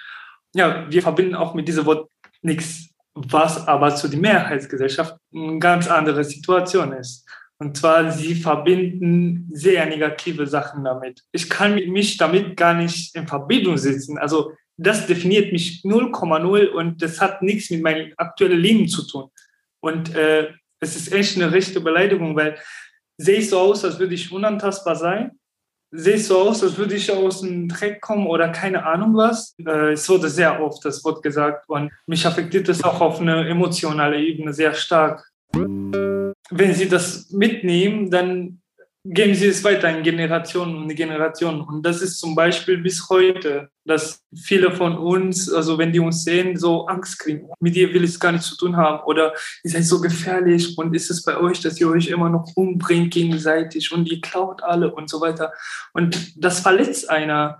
Ja, 0.53 0.85
wir 0.89 1.01
verbinden 1.01 1.35
auch 1.35 1.53
mit 1.53 1.67
diesem 1.67 1.85
Wort 1.85 2.09
nichts, 2.41 2.89
was 3.13 3.67
aber 3.67 3.95
zu 3.95 4.07
der 4.07 4.19
Mehrheitsgesellschaft 4.19 5.17
eine 5.33 5.59
ganz 5.59 5.87
andere 5.87 6.23
Situation 6.23 6.93
ist. 6.93 7.27
Und 7.61 7.75
zwar, 7.75 8.11
sie 8.11 8.35
verbinden 8.35 9.49
sehr 9.51 9.85
negative 9.85 10.47
Sachen 10.47 10.85
damit. 10.85 11.23
Ich 11.33 11.49
kann 11.49 11.75
mich 11.75 12.17
damit 12.17 12.55
gar 12.55 12.73
nicht 12.73 13.13
in 13.15 13.27
Verbindung 13.27 13.77
setzen. 13.77 14.17
Also 14.17 14.53
das 14.77 15.07
definiert 15.07 15.51
mich 15.51 15.81
0,0 15.83 16.67
und 16.67 17.01
das 17.01 17.19
hat 17.19 17.41
nichts 17.41 17.69
mit 17.69 17.83
meinem 17.83 18.13
aktuellen 18.15 18.59
Leben 18.59 18.87
zu 18.87 19.05
tun. 19.05 19.29
Und 19.81 20.15
äh, 20.15 20.53
es 20.79 20.95
ist 20.95 21.11
echt 21.11 21.35
eine 21.35 21.51
rechte 21.51 21.81
Beleidigung, 21.81 22.33
weil 22.37 22.57
sehe 23.17 23.39
ich 23.39 23.49
so 23.49 23.59
aus, 23.59 23.83
als 23.83 23.99
würde 23.99 24.15
ich 24.15 24.31
unantastbar 24.31 24.95
sein. 24.95 25.31
Sehe 25.91 26.15
ich 26.15 26.27
so 26.27 26.39
aus, 26.39 26.63
als 26.63 26.77
würde 26.77 26.95
ich 26.95 27.11
aus 27.11 27.41
dem 27.41 27.67
Dreck 27.67 27.99
kommen 27.99 28.27
oder 28.27 28.49
keine 28.49 28.85
Ahnung 28.85 29.17
was. 29.17 29.55
Äh, 29.65 29.91
es 29.91 30.07
wurde 30.07 30.29
sehr 30.29 30.61
oft 30.61 30.85
das 30.85 31.03
Wort 31.03 31.21
gesagt 31.23 31.67
und 31.67 31.91
mich 32.07 32.25
affektiert 32.25 32.69
es 32.69 32.83
auch 32.85 33.01
auf 33.01 33.19
eine 33.19 33.49
emotionale 33.49 34.21
Ebene 34.21 34.53
sehr 34.53 34.73
stark 34.73 35.25
wenn 36.49 36.73
Sie 36.73 36.87
das 36.87 37.29
mitnehmen, 37.31 38.09
dann 38.09 38.61
geben 39.05 39.33
Sie 39.33 39.47
es 39.47 39.63
weiter 39.63 39.89
in 39.89 40.03
Generationen 40.03 40.75
und 40.75 40.95
Generationen. 40.95 41.61
Und 41.61 41.85
das 41.85 42.01
ist 42.01 42.19
zum 42.19 42.35
Beispiel 42.35 42.77
bis 42.77 43.09
heute, 43.09 43.69
dass 43.85 44.23
viele 44.35 44.71
von 44.71 44.97
uns, 44.97 45.51
also 45.51 45.77
wenn 45.77 45.91
die 45.91 45.99
uns 45.99 46.23
sehen, 46.23 46.57
so 46.57 46.85
Angst 46.87 47.19
kriegen. 47.19 47.49
Mit 47.59 47.75
dir 47.75 47.93
will 47.93 48.03
ich 48.03 48.11
es 48.11 48.19
gar 48.19 48.31
nichts 48.31 48.47
zu 48.47 48.57
tun 48.57 48.75
haben. 48.75 49.03
Oder 49.05 49.33
ihr 49.63 49.71
seid 49.71 49.85
so 49.85 50.01
gefährlich 50.01 50.77
und 50.77 50.95
ist 50.95 51.09
es 51.09 51.23
bei 51.23 51.37
euch, 51.37 51.61
dass 51.61 51.79
ihr 51.79 51.89
euch 51.89 52.07
immer 52.07 52.29
noch 52.29 52.45
umbringt 52.55 53.11
gegenseitig 53.11 53.91
und 53.91 54.11
ihr 54.11 54.21
klaut 54.21 54.61
alle 54.63 54.93
und 54.93 55.09
so 55.09 55.21
weiter. 55.21 55.53
Und 55.93 56.33
das 56.35 56.59
verletzt 56.59 57.09
einer. 57.09 57.59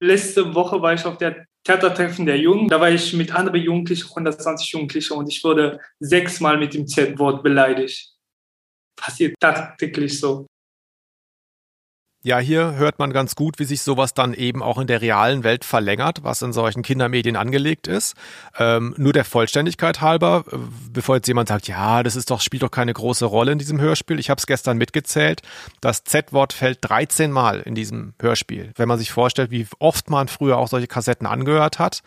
Letzte 0.00 0.54
Woche 0.54 0.80
war 0.80 0.94
ich 0.94 1.04
auf 1.04 1.18
der 1.18 1.46
Theatertreffen 1.64 2.26
der 2.26 2.38
Jungen. 2.38 2.68
Da 2.68 2.80
war 2.80 2.90
ich 2.90 3.12
mit 3.14 3.34
anderen 3.34 3.62
Jugendlichen, 3.62 4.08
120 4.08 4.72
Jugendliche, 4.72 5.14
und 5.14 5.28
ich 5.28 5.42
wurde 5.42 5.80
sechsmal 5.98 6.58
mit 6.58 6.74
dem 6.74 6.86
Z-Wort 6.86 7.42
beleidigt. 7.42 8.12
Passiert 8.96 9.34
tagtäglich 9.40 10.20
so. 10.20 10.46
Ja, 12.26 12.38
hier 12.38 12.76
hört 12.76 12.98
man 12.98 13.12
ganz 13.12 13.34
gut, 13.34 13.58
wie 13.58 13.66
sich 13.66 13.82
sowas 13.82 14.14
dann 14.14 14.32
eben 14.32 14.62
auch 14.62 14.78
in 14.78 14.86
der 14.86 15.02
realen 15.02 15.44
Welt 15.44 15.62
verlängert, 15.62 16.24
was 16.24 16.40
in 16.40 16.54
solchen 16.54 16.82
Kindermedien 16.82 17.36
angelegt 17.36 17.86
ist. 17.86 18.16
Ähm, 18.58 18.94
nur 18.96 19.12
der 19.12 19.26
Vollständigkeit 19.26 20.00
halber, 20.00 20.46
äh, 20.50 20.56
bevor 20.90 21.16
jetzt 21.16 21.28
jemand 21.28 21.50
sagt, 21.50 21.68
ja, 21.68 22.02
das 22.02 22.16
ist 22.16 22.30
doch, 22.30 22.40
spielt 22.40 22.62
doch 22.62 22.70
keine 22.70 22.94
große 22.94 23.26
Rolle 23.26 23.52
in 23.52 23.58
diesem 23.58 23.78
Hörspiel. 23.78 24.18
Ich 24.18 24.30
habe 24.30 24.38
es 24.38 24.46
gestern 24.46 24.78
mitgezählt. 24.78 25.42
Das 25.82 26.04
Z-Wort 26.04 26.54
fällt 26.54 26.78
13 26.80 27.30
Mal 27.30 27.60
in 27.60 27.74
diesem 27.74 28.14
Hörspiel. 28.18 28.72
Wenn 28.74 28.88
man 28.88 28.98
sich 28.98 29.12
vorstellt, 29.12 29.50
wie 29.50 29.66
oft 29.78 30.08
man 30.08 30.28
früher 30.28 30.56
auch 30.56 30.68
solche 30.68 30.86
Kassetten 30.86 31.26
angehört 31.26 31.78
hat, 31.78 32.00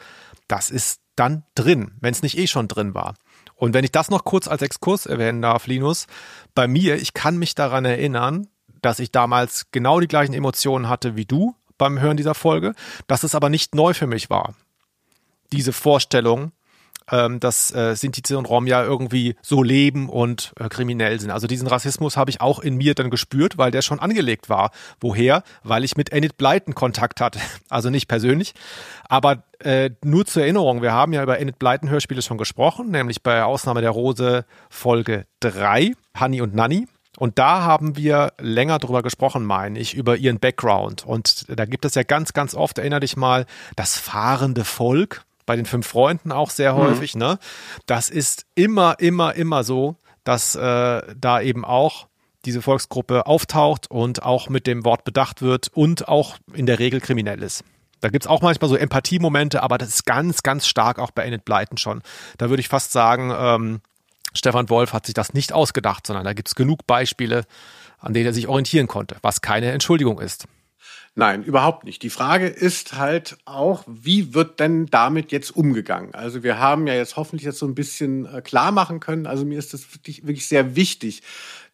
das 0.47 0.72
ist 0.72 0.99
dann 1.15 1.43
drin, 1.53 1.91
wenn 2.01 2.11
es 2.11 2.24
nicht 2.24 2.39
eh 2.39 2.47
schon 2.47 2.68
drin 2.68 2.95
war. 2.95 3.13
Und 3.53 3.76
wenn 3.76 3.84
ich 3.84 3.91
das 3.91 4.09
noch 4.09 4.24
kurz 4.24 4.47
als 4.47 4.63
Exkurs 4.63 5.05
erwähnen 5.05 5.43
darf, 5.43 5.68
Linus, 5.68 6.07
bei 6.55 6.68
mir, 6.68 6.95
ich 6.95 7.13
kann 7.13 7.38
mich 7.38 7.53
daran 7.53 7.86
erinnern, 7.86 8.47
dass 8.82 8.99
ich 8.99 9.11
damals 9.11 9.67
genau 9.71 9.99
die 9.99 10.07
gleichen 10.07 10.34
Emotionen 10.34 10.89
hatte 10.89 11.15
wie 11.15 11.25
du 11.25 11.55
beim 11.78 11.99
Hören 11.99 12.17
dieser 12.17 12.34
Folge, 12.34 12.73
dass 13.07 13.23
es 13.23 13.36
aber 13.36 13.49
nicht 13.49 13.75
neu 13.75 13.93
für 13.93 14.07
mich 14.07 14.30
war. 14.30 14.55
Diese 15.51 15.73
Vorstellung, 15.73 16.51
ähm, 17.11 17.39
dass 17.39 17.73
äh, 17.73 17.95
Sinti 17.95 18.36
und 18.36 18.49
Rom 18.49 18.67
ja 18.67 18.84
irgendwie 18.84 19.36
so 19.41 19.63
leben 19.63 20.09
und 20.09 20.53
äh, 20.59 20.67
kriminell 20.67 21.19
sind. 21.19 21.32
Also 21.32 21.47
diesen 21.47 21.67
Rassismus 21.67 22.17
habe 22.17 22.30
ich 22.30 22.41
auch 22.41 22.59
in 22.59 22.75
mir 22.75 22.95
dann 22.95 23.09
gespürt, 23.09 23.57
weil 23.57 23.71
der 23.71 23.82
schon 23.82 23.99
angelegt 23.99 24.49
war. 24.49 24.71
Woher? 24.99 25.43
Weil 25.63 25.84
ich 25.84 25.95
mit 25.95 26.11
Enid 26.11 26.38
Blyton 26.38 26.75
Kontakt 26.75 27.21
hatte. 27.21 27.39
Also 27.69 27.89
nicht 27.89 28.07
persönlich, 28.07 28.53
aber 29.09 29.43
äh, 29.59 29.89
nur 30.03 30.25
zur 30.25 30.43
Erinnerung, 30.43 30.82
wir 30.82 30.93
haben 30.93 31.11
ja 31.11 31.21
über 31.21 31.39
Enid 31.39 31.59
Blyton 31.59 31.89
Hörspiele 31.89 32.21
schon 32.21 32.38
gesprochen, 32.38 32.91
nämlich 32.91 33.23
bei 33.23 33.43
Ausnahme 33.43 33.82
der 33.82 33.89
Rose 33.89 34.45
Folge 34.69 35.25
3, 35.41 35.93
Honey 36.17 36.41
und 36.41 36.55
Nanny. 36.55 36.88
Und 37.18 37.39
da 37.39 37.63
haben 37.63 37.97
wir 37.97 38.34
länger 38.39 38.78
drüber 38.80 39.01
gesprochen, 39.01 39.43
meine 39.43 39.80
ich, 39.80 39.95
über 39.95 40.18
ihren 40.18 40.39
Background. 40.39 41.05
Und 41.05 41.45
da 41.49 41.65
gibt 41.65 41.84
es 41.84 41.95
ja 41.95 42.03
ganz, 42.03 42.34
ganz 42.34 42.53
oft, 42.53 42.78
erinnere 42.78 42.99
dich 42.99 43.18
mal, 43.18 43.45
das 43.76 43.97
fahrende 43.97 44.63
Volk, 44.63 45.26
bei 45.47 45.55
den 45.55 45.65
fünf 45.65 45.88
Freunden 45.88 46.32
auch 46.32 46.51
sehr 46.51 46.74
mhm. 46.74 46.78
häufig, 46.78 47.15
ne? 47.15 47.39
Das 47.88 48.09
ist 48.09 48.45
immer, 48.53 48.99
immer, 48.99 49.34
immer 49.34 49.63
so, 49.63 49.95
dass 50.24 50.55
äh, 50.55 51.01
da 51.15 51.41
eben 51.41 51.65
auch 51.65 52.07
diese 52.45 52.61
Volksgruppe 52.61 53.26
auftaucht 53.26 53.89
und 53.89 54.22
auch 54.22 54.49
mit 54.49 54.68
dem 54.68 54.86
Wort 54.86 55.03
bedacht 55.03 55.41
wird 55.41 55.70
und 55.74 56.07
auch 56.07 56.38
in 56.53 56.65
der 56.65 56.80
Regel 56.80 57.01
kriminell 57.01 57.41
ist. 57.41 57.63
Da 57.99 58.09
gibt's 58.09 58.28
auch 58.28 58.41
manchmal 58.41 58.70
so 58.70 58.76
Empathiemomente, 58.76 59.63
aber 59.63 59.78
das 59.78 59.89
ist 59.89 60.05
ganz, 60.05 60.43
ganz 60.43 60.68
stark 60.68 60.99
auch 60.99 61.11
bei 61.11 61.26
Enid 61.26 61.45
Blyton 61.45 61.78
schon. 61.78 62.03
Da 62.38 62.49
würde 62.49 62.61
ich 62.61 62.68
fast 62.68 62.91
sagen, 62.91 63.34
ähm, 63.36 63.82
Stefan 64.38 64.69
Wolf 64.69 64.93
hat 64.93 65.05
sich 65.05 65.13
das 65.13 65.33
nicht 65.33 65.53
ausgedacht, 65.53 66.07
sondern 66.07 66.25
da 66.25 66.33
gibt 66.33 66.47
es 66.47 66.55
genug 66.55 66.88
Beispiele, 66.88 67.45
an 67.99 68.13
denen 68.13 68.27
er 68.27 68.33
sich 68.33 68.47
orientieren 68.47 68.88
konnte, 68.88 69.17
was 69.21 69.41
keine 69.41 69.71
Entschuldigung 69.71 70.19
ist. 70.19 70.47
Nein, 71.15 71.41
überhaupt 71.41 71.83
nicht. 71.83 72.03
Die 72.03 72.11
Frage 72.11 72.45
ist 72.45 72.95
halt 72.95 73.38
auch, 73.45 73.83
wie 73.88 74.35
wird 74.35 74.59
denn 74.59 74.85
damit 74.85 75.31
jetzt 75.31 75.49
umgegangen? 75.49 76.13
Also 76.13 76.43
wir 76.43 76.59
haben 76.59 76.85
ja 76.85 76.93
jetzt 76.93 77.15
hoffentlich 77.15 77.43
jetzt 77.43 77.57
so 77.57 77.65
ein 77.65 77.73
bisschen 77.73 78.27
äh, 78.31 78.41
klar 78.41 78.71
machen 78.71 78.99
können. 78.99 79.25
Also 79.25 79.43
mir 79.43 79.57
ist 79.57 79.73
das 79.73 79.95
wirklich, 79.95 80.27
wirklich 80.27 80.47
sehr 80.47 80.75
wichtig, 80.75 81.23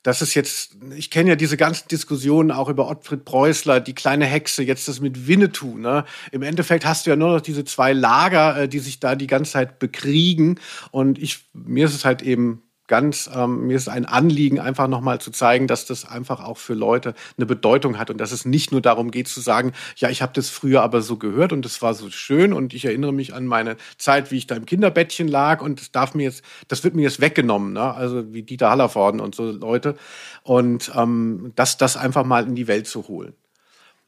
das 0.03 0.21
ist 0.21 0.33
jetzt, 0.33 0.75
ich 0.95 1.09
kenne 1.09 1.29
ja 1.29 1.35
diese 1.37 1.55
ganzen 1.55 1.87
Diskussionen 1.87 2.51
auch 2.51 2.67
über 2.67 2.89
Ottfried 2.89 3.23
Preußler, 3.23 3.79
die 3.79 3.95
kleine 3.95 4.25
Hexe, 4.25 4.61
jetzt 4.61 4.89
das 4.89 4.99
mit 4.99 5.27
Winnetou. 5.27 5.77
Ne? 5.77 6.03
Im 6.31 6.41
Endeffekt 6.41 6.85
hast 6.85 7.05
du 7.05 7.09
ja 7.09 7.15
nur 7.15 7.31
noch 7.33 7.41
diese 7.41 7.63
zwei 7.63 7.93
Lager, 7.93 8.63
äh, 8.63 8.67
die 8.67 8.79
sich 8.79 8.99
da 8.99 9.15
die 9.15 9.27
ganze 9.27 9.53
Zeit 9.53 9.79
bekriegen. 9.79 10.59
Und 10.91 11.19
ich, 11.19 11.45
mir 11.53 11.85
ist 11.85 11.95
es 11.95 12.03
halt 12.03 12.21
eben 12.21 12.61
ganz, 12.87 13.29
ähm, 13.33 13.67
mir 13.67 13.77
ist 13.77 13.87
ein 13.87 14.05
Anliegen, 14.05 14.59
einfach 14.59 14.87
nochmal 14.87 15.19
zu 15.19 15.31
zeigen, 15.31 15.67
dass 15.67 15.85
das 15.85 16.05
einfach 16.05 16.43
auch 16.43 16.57
für 16.57 16.73
Leute 16.73 17.13
eine 17.37 17.45
Bedeutung 17.45 17.97
hat 17.97 18.09
und 18.09 18.17
dass 18.17 18.31
es 18.31 18.45
nicht 18.45 18.71
nur 18.71 18.81
darum 18.81 19.11
geht 19.11 19.27
zu 19.27 19.39
sagen, 19.39 19.73
ja, 19.95 20.09
ich 20.09 20.21
habe 20.21 20.33
das 20.33 20.49
früher 20.49 20.81
aber 20.81 21.01
so 21.01 21.17
gehört 21.17 21.53
und 21.53 21.63
das 21.63 21.81
war 21.81 21.93
so 21.93 22.09
schön 22.09 22.51
und 22.51 22.73
ich 22.73 22.85
erinnere 22.85 23.13
mich 23.13 23.33
an 23.33 23.45
meine 23.45 23.77
Zeit, 23.97 24.31
wie 24.31 24.37
ich 24.37 24.47
da 24.47 24.55
im 24.55 24.65
Kinderbettchen 24.65 25.27
lag 25.27 25.61
und 25.61 25.79
das 25.79 25.91
darf 25.91 26.13
mir 26.13 26.23
jetzt, 26.23 26.43
das 26.67 26.83
wird 26.83 26.95
mir 26.95 27.03
jetzt 27.03 27.21
weggenommen, 27.21 27.73
ne? 27.73 27.93
also 27.93 28.33
wie 28.33 28.43
Dieter 28.43 28.69
Hallervorden 28.69 29.21
und 29.21 29.33
so 29.35 29.51
Leute 29.51 29.95
und 30.43 30.91
ähm, 30.95 31.53
das, 31.55 31.77
das 31.77 31.95
einfach 31.95 32.25
mal 32.25 32.45
in 32.45 32.55
die 32.55 32.67
Welt 32.67 32.87
zu 32.87 33.07
holen. 33.07 33.33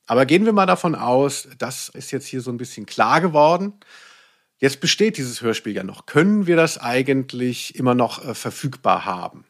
Aber 0.07 0.26
gehen 0.26 0.45
wir 0.45 0.53
mal 0.53 0.67
davon 0.67 0.95
aus, 0.95 1.47
das 1.57 1.89
ist 1.89 2.11
jetzt 2.11 2.28
hier 2.28 2.41
so 2.41 2.51
ein 2.51 2.57
bisschen 2.57 2.86
klar 2.86 3.21
geworden. 3.21 3.73
Jetzt 4.66 4.80
besteht 4.80 5.18
dieses 5.18 5.43
Hörspiel 5.43 5.76
ja 5.76 5.84
noch. 5.84 6.07
Können 6.07 6.47
wir 6.47 6.55
das 6.55 6.80
eigentlich 6.80 7.76
immer 7.76 7.93
noch 7.93 8.26
äh, 8.26 8.34
verfügbar 8.34 9.05
haben? 9.05 9.45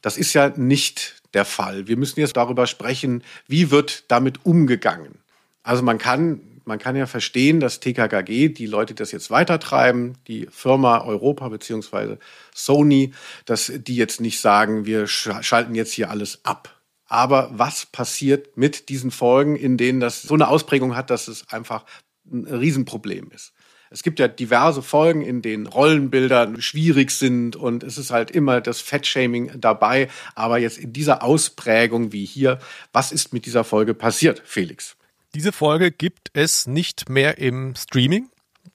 Das 0.00 0.16
ist 0.16 0.32
ja 0.32 0.50
nicht 0.50 1.20
der 1.34 1.44
Fall. 1.44 1.88
Wir 1.88 1.96
müssen 1.96 2.20
jetzt 2.20 2.36
darüber 2.36 2.68
sprechen, 2.68 3.24
wie 3.48 3.72
wird 3.72 4.04
damit 4.12 4.46
umgegangen. 4.46 5.18
Also 5.64 5.82
man 5.82 5.98
kann, 5.98 6.40
man 6.66 6.78
kann 6.78 6.94
ja 6.94 7.06
verstehen, 7.06 7.58
dass 7.58 7.80
TKKG, 7.80 8.50
die 8.50 8.66
Leute, 8.66 8.94
die 8.94 8.98
das 9.00 9.10
jetzt 9.10 9.28
weitertreiben, 9.32 10.18
die 10.28 10.46
Firma 10.52 11.02
Europa 11.04 11.48
beziehungsweise 11.48 12.20
Sony, 12.54 13.12
dass 13.46 13.72
die 13.74 13.96
jetzt 13.96 14.20
nicht 14.20 14.40
sagen, 14.40 14.86
wir 14.86 15.08
schalten 15.08 15.74
jetzt 15.74 15.94
hier 15.94 16.10
alles 16.10 16.44
ab. 16.44 16.80
Aber 17.06 17.50
was 17.52 17.86
passiert 17.86 18.56
mit 18.56 18.88
diesen 18.88 19.10
Folgen, 19.10 19.56
in 19.56 19.76
denen 19.76 19.98
das 19.98 20.22
so 20.22 20.34
eine 20.34 20.46
Ausprägung 20.46 20.94
hat, 20.94 21.10
dass 21.10 21.26
es 21.26 21.48
einfach 21.48 21.84
ein 22.30 22.46
Riesenproblem 22.46 23.32
ist? 23.32 23.52
Es 23.92 24.04
gibt 24.04 24.20
ja 24.20 24.28
diverse 24.28 24.82
Folgen, 24.82 25.22
in 25.22 25.42
denen 25.42 25.66
Rollenbilder 25.66 26.54
schwierig 26.60 27.10
sind 27.10 27.56
und 27.56 27.82
es 27.82 27.98
ist 27.98 28.12
halt 28.12 28.30
immer 28.30 28.60
das 28.60 28.80
Fettshaming 28.80 29.50
dabei. 29.60 30.08
Aber 30.36 30.58
jetzt 30.58 30.78
in 30.78 30.92
dieser 30.92 31.24
Ausprägung 31.24 32.12
wie 32.12 32.24
hier, 32.24 32.60
was 32.92 33.10
ist 33.10 33.32
mit 33.32 33.46
dieser 33.46 33.64
Folge 33.64 33.94
passiert, 33.94 34.42
Felix? 34.44 34.96
Diese 35.34 35.50
Folge 35.50 35.90
gibt 35.90 36.30
es 36.34 36.68
nicht 36.68 37.08
mehr 37.08 37.38
im 37.38 37.74
Streaming. 37.74 38.28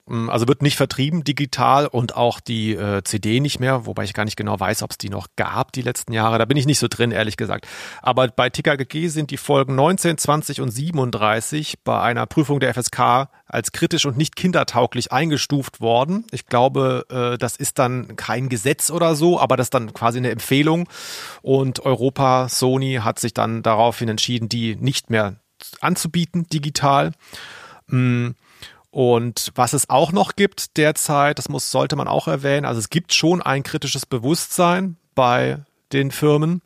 Mm, 0.06 0.30
also 0.30 0.46
wird 0.46 0.62
nicht 0.62 0.76
vertrieben 0.76 1.24
digital 1.24 1.86
und 1.86 2.16
auch 2.16 2.40
die 2.40 2.74
äh, 2.74 3.02
CD 3.02 3.40
nicht 3.40 3.58
mehr, 3.58 3.86
wobei 3.86 4.04
ich 4.04 4.14
gar 4.14 4.24
nicht 4.24 4.36
genau 4.36 4.58
weiß, 4.58 4.82
ob 4.82 4.92
es 4.92 4.98
die 4.98 5.10
noch 5.10 5.28
gab 5.36 5.72
die 5.72 5.82
letzten 5.82 6.12
Jahre. 6.12 6.38
Da 6.38 6.44
bin 6.44 6.56
ich 6.56 6.66
nicht 6.66 6.78
so 6.78 6.88
drin, 6.88 7.10
ehrlich 7.10 7.36
gesagt. 7.36 7.66
Aber 8.02 8.28
bei 8.28 8.48
TKGG 8.48 9.08
sind 9.08 9.30
die 9.30 9.36
Folgen 9.36 9.74
19, 9.74 10.18
20 10.18 10.60
und 10.60 10.70
37 10.70 11.80
bei 11.82 12.00
einer 12.00 12.26
Prüfung 12.26 12.60
der 12.60 12.72
FSK 12.72 13.28
als 13.46 13.72
kritisch 13.72 14.06
und 14.06 14.16
nicht 14.16 14.36
kindertauglich 14.36 15.12
eingestuft 15.12 15.80
worden. 15.80 16.24
Ich 16.30 16.46
glaube, 16.46 17.06
äh, 17.10 17.38
das 17.38 17.56
ist 17.56 17.78
dann 17.78 18.16
kein 18.16 18.48
Gesetz 18.48 18.90
oder 18.90 19.16
so, 19.16 19.40
aber 19.40 19.56
das 19.56 19.66
ist 19.66 19.74
dann 19.74 19.92
quasi 19.92 20.18
eine 20.18 20.30
Empfehlung. 20.30 20.88
Und 21.42 21.80
Europa, 21.80 22.48
Sony 22.48 23.00
hat 23.02 23.18
sich 23.18 23.34
dann 23.34 23.62
daraufhin 23.62 24.08
entschieden, 24.08 24.48
die 24.48 24.76
nicht 24.76 25.10
mehr 25.10 25.36
anzubieten 25.80 26.46
digital. 26.48 27.12
Mm. 27.88 28.30
Und 28.96 29.52
was 29.54 29.74
es 29.74 29.90
auch 29.90 30.10
noch 30.10 30.36
gibt 30.36 30.78
derzeit, 30.78 31.38
das 31.38 31.50
muss, 31.50 31.70
sollte 31.70 31.96
man 31.96 32.08
auch 32.08 32.28
erwähnen, 32.28 32.64
also 32.64 32.78
es 32.78 32.88
gibt 32.88 33.12
schon 33.12 33.42
ein 33.42 33.62
kritisches 33.62 34.06
Bewusstsein 34.06 34.96
bei 35.14 35.58
den 35.92 36.10
Firmen. 36.10 36.62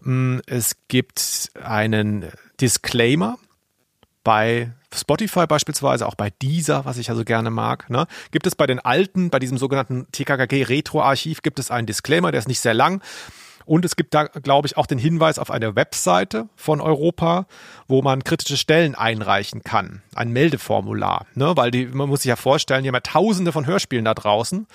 Mm, 0.00 0.38
es 0.46 0.74
gibt 0.88 1.52
einen 1.62 2.32
Disclaimer 2.60 3.38
bei 4.24 4.72
Spotify 4.92 5.46
beispielsweise, 5.46 6.08
auch 6.08 6.16
bei 6.16 6.30
dieser, 6.42 6.84
was 6.84 6.98
ich 6.98 7.06
ja 7.06 7.14
so 7.14 7.22
gerne 7.22 7.50
mag, 7.50 7.88
ne, 7.90 8.08
gibt 8.32 8.48
es 8.48 8.56
bei 8.56 8.66
den 8.66 8.80
alten, 8.80 9.30
bei 9.30 9.38
diesem 9.38 9.56
sogenannten 9.56 10.08
TKKG 10.10 10.64
Retro 10.64 11.00
Archiv, 11.00 11.42
gibt 11.42 11.60
es 11.60 11.70
einen 11.70 11.86
Disclaimer, 11.86 12.32
der 12.32 12.40
ist 12.40 12.48
nicht 12.48 12.58
sehr 12.58 12.74
lang. 12.74 13.02
Und 13.68 13.84
es 13.84 13.96
gibt 13.96 14.14
da, 14.14 14.24
glaube 14.24 14.66
ich, 14.66 14.78
auch 14.78 14.86
den 14.86 14.96
Hinweis 14.96 15.38
auf 15.38 15.50
eine 15.50 15.76
Webseite 15.76 16.48
von 16.56 16.80
Europa, 16.80 17.46
wo 17.86 18.00
man 18.00 18.24
kritische 18.24 18.56
Stellen 18.56 18.94
einreichen 18.94 19.62
kann. 19.62 20.00
Ein 20.14 20.30
Meldeformular. 20.32 21.26
Ne? 21.34 21.52
Weil 21.54 21.70
die, 21.70 21.84
man 21.84 22.08
muss 22.08 22.22
sich 22.22 22.30
ja 22.30 22.36
vorstellen, 22.36 22.82
die 22.82 22.88
haben 22.88 22.94
ja 22.94 23.00
tausende 23.00 23.52
von 23.52 23.66
Hörspielen 23.66 24.06
da 24.06 24.14
draußen 24.14 24.66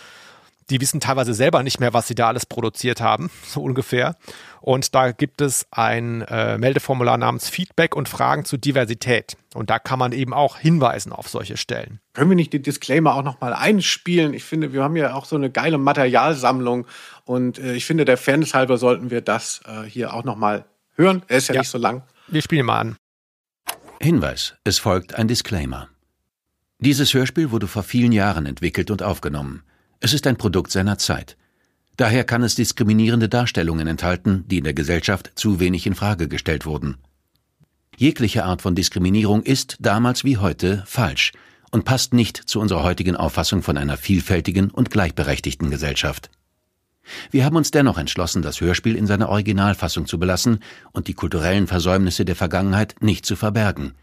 die 0.69 0.81
wissen 0.81 0.99
teilweise 0.99 1.33
selber 1.33 1.63
nicht 1.63 1.79
mehr, 1.79 1.93
was 1.93 2.07
sie 2.07 2.15
da 2.15 2.27
alles 2.27 2.45
produziert 2.45 3.01
haben, 3.01 3.29
so 3.45 3.61
ungefähr. 3.61 4.15
Und 4.61 4.95
da 4.95 5.11
gibt 5.11 5.41
es 5.41 5.65
ein 5.71 6.21
äh, 6.21 6.57
Meldeformular 6.57 7.17
namens 7.17 7.49
Feedback 7.49 7.95
und 7.95 8.07
Fragen 8.07 8.45
zu 8.45 8.57
Diversität. 8.57 9.35
Und 9.53 9.69
da 9.69 9.77
kann 9.79 9.99
man 9.99 10.13
eben 10.13 10.33
auch 10.33 10.57
hinweisen 10.57 11.11
auf 11.11 11.27
solche 11.27 11.57
Stellen. 11.57 11.99
Können 12.13 12.29
wir 12.29 12.35
nicht 12.35 12.53
die 12.53 12.61
Disclaimer 12.61 13.15
auch 13.15 13.23
nochmal 13.23 13.53
einspielen? 13.53 14.33
Ich 14.33 14.43
finde, 14.43 14.73
wir 14.73 14.83
haben 14.83 14.95
ja 14.95 15.13
auch 15.13 15.25
so 15.25 15.35
eine 15.35 15.51
geile 15.51 15.77
Materialsammlung 15.77 16.87
und 17.25 17.59
äh, 17.59 17.73
ich 17.73 17.85
finde, 17.85 18.05
der 18.05 18.17
Fairness 18.17 18.53
halber 18.53 18.77
sollten 18.77 19.11
wir 19.11 19.21
das 19.21 19.61
äh, 19.67 19.83
hier 19.83 20.13
auch 20.13 20.23
nochmal 20.23 20.65
hören. 20.95 21.23
Er 21.27 21.37
ist 21.37 21.49
ja, 21.49 21.55
ja 21.55 21.61
nicht 21.61 21.69
so 21.69 21.77
lang. 21.77 22.03
Wir 22.27 22.41
spielen 22.41 22.65
mal 22.65 22.79
an. 22.79 22.95
Hinweis, 23.99 24.55
es 24.63 24.79
folgt 24.79 25.15
ein 25.15 25.27
Disclaimer. 25.27 25.89
Dieses 26.79 27.13
Hörspiel 27.13 27.51
wurde 27.51 27.67
vor 27.67 27.83
vielen 27.83 28.11
Jahren 28.11 28.45
entwickelt 28.45 28.91
und 28.91 29.03
aufgenommen. 29.03 29.63
Es 30.05 30.11
ist 30.11 30.27
ein 30.27 30.35
Produkt 30.35 30.69
seiner 30.69 30.97
Zeit. 30.97 31.37
Daher 31.95 32.25
kann 32.25 32.43
es 32.43 32.55
diskriminierende 32.55 33.29
Darstellungen 33.29 33.87
enthalten, 33.87 34.43
die 34.49 34.57
in 34.57 34.65
der 34.65 34.73
Gesellschaft 34.73 35.31
zu 35.35 35.61
wenig 35.61 35.87
in 35.87 35.95
Frage 35.95 36.27
gestellt 36.27 36.65
wurden. 36.65 36.97
Jegliche 37.95 38.43
Art 38.43 38.61
von 38.61 38.75
Diskriminierung 38.75 39.43
ist 39.43 39.77
damals 39.79 40.25
wie 40.25 40.35
heute 40.35 40.83
falsch 40.85 41.31
und 41.71 41.85
passt 41.85 42.13
nicht 42.13 42.35
zu 42.35 42.59
unserer 42.59 42.83
heutigen 42.83 43.15
Auffassung 43.15 43.63
von 43.63 43.77
einer 43.77 43.95
vielfältigen 43.95 44.71
und 44.71 44.91
gleichberechtigten 44.91 45.69
Gesellschaft. 45.69 46.29
Wir 47.31 47.45
haben 47.45 47.55
uns 47.55 47.71
dennoch 47.71 47.97
entschlossen, 47.97 48.41
das 48.41 48.59
Hörspiel 48.59 48.97
in 48.97 49.07
seiner 49.07 49.29
Originalfassung 49.29 50.05
zu 50.05 50.19
belassen 50.19 50.59
und 50.91 51.07
die 51.07 51.13
kulturellen 51.13 51.67
Versäumnisse 51.67 52.25
der 52.25 52.35
Vergangenheit 52.35 52.95
nicht 52.99 53.25
zu 53.25 53.37
verbergen. 53.37 53.93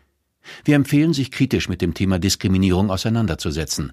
Wir 0.64 0.76
empfehlen, 0.76 1.12
sich 1.12 1.30
kritisch 1.30 1.68
mit 1.68 1.82
dem 1.82 1.92
Thema 1.92 2.18
Diskriminierung 2.18 2.90
auseinanderzusetzen. 2.90 3.92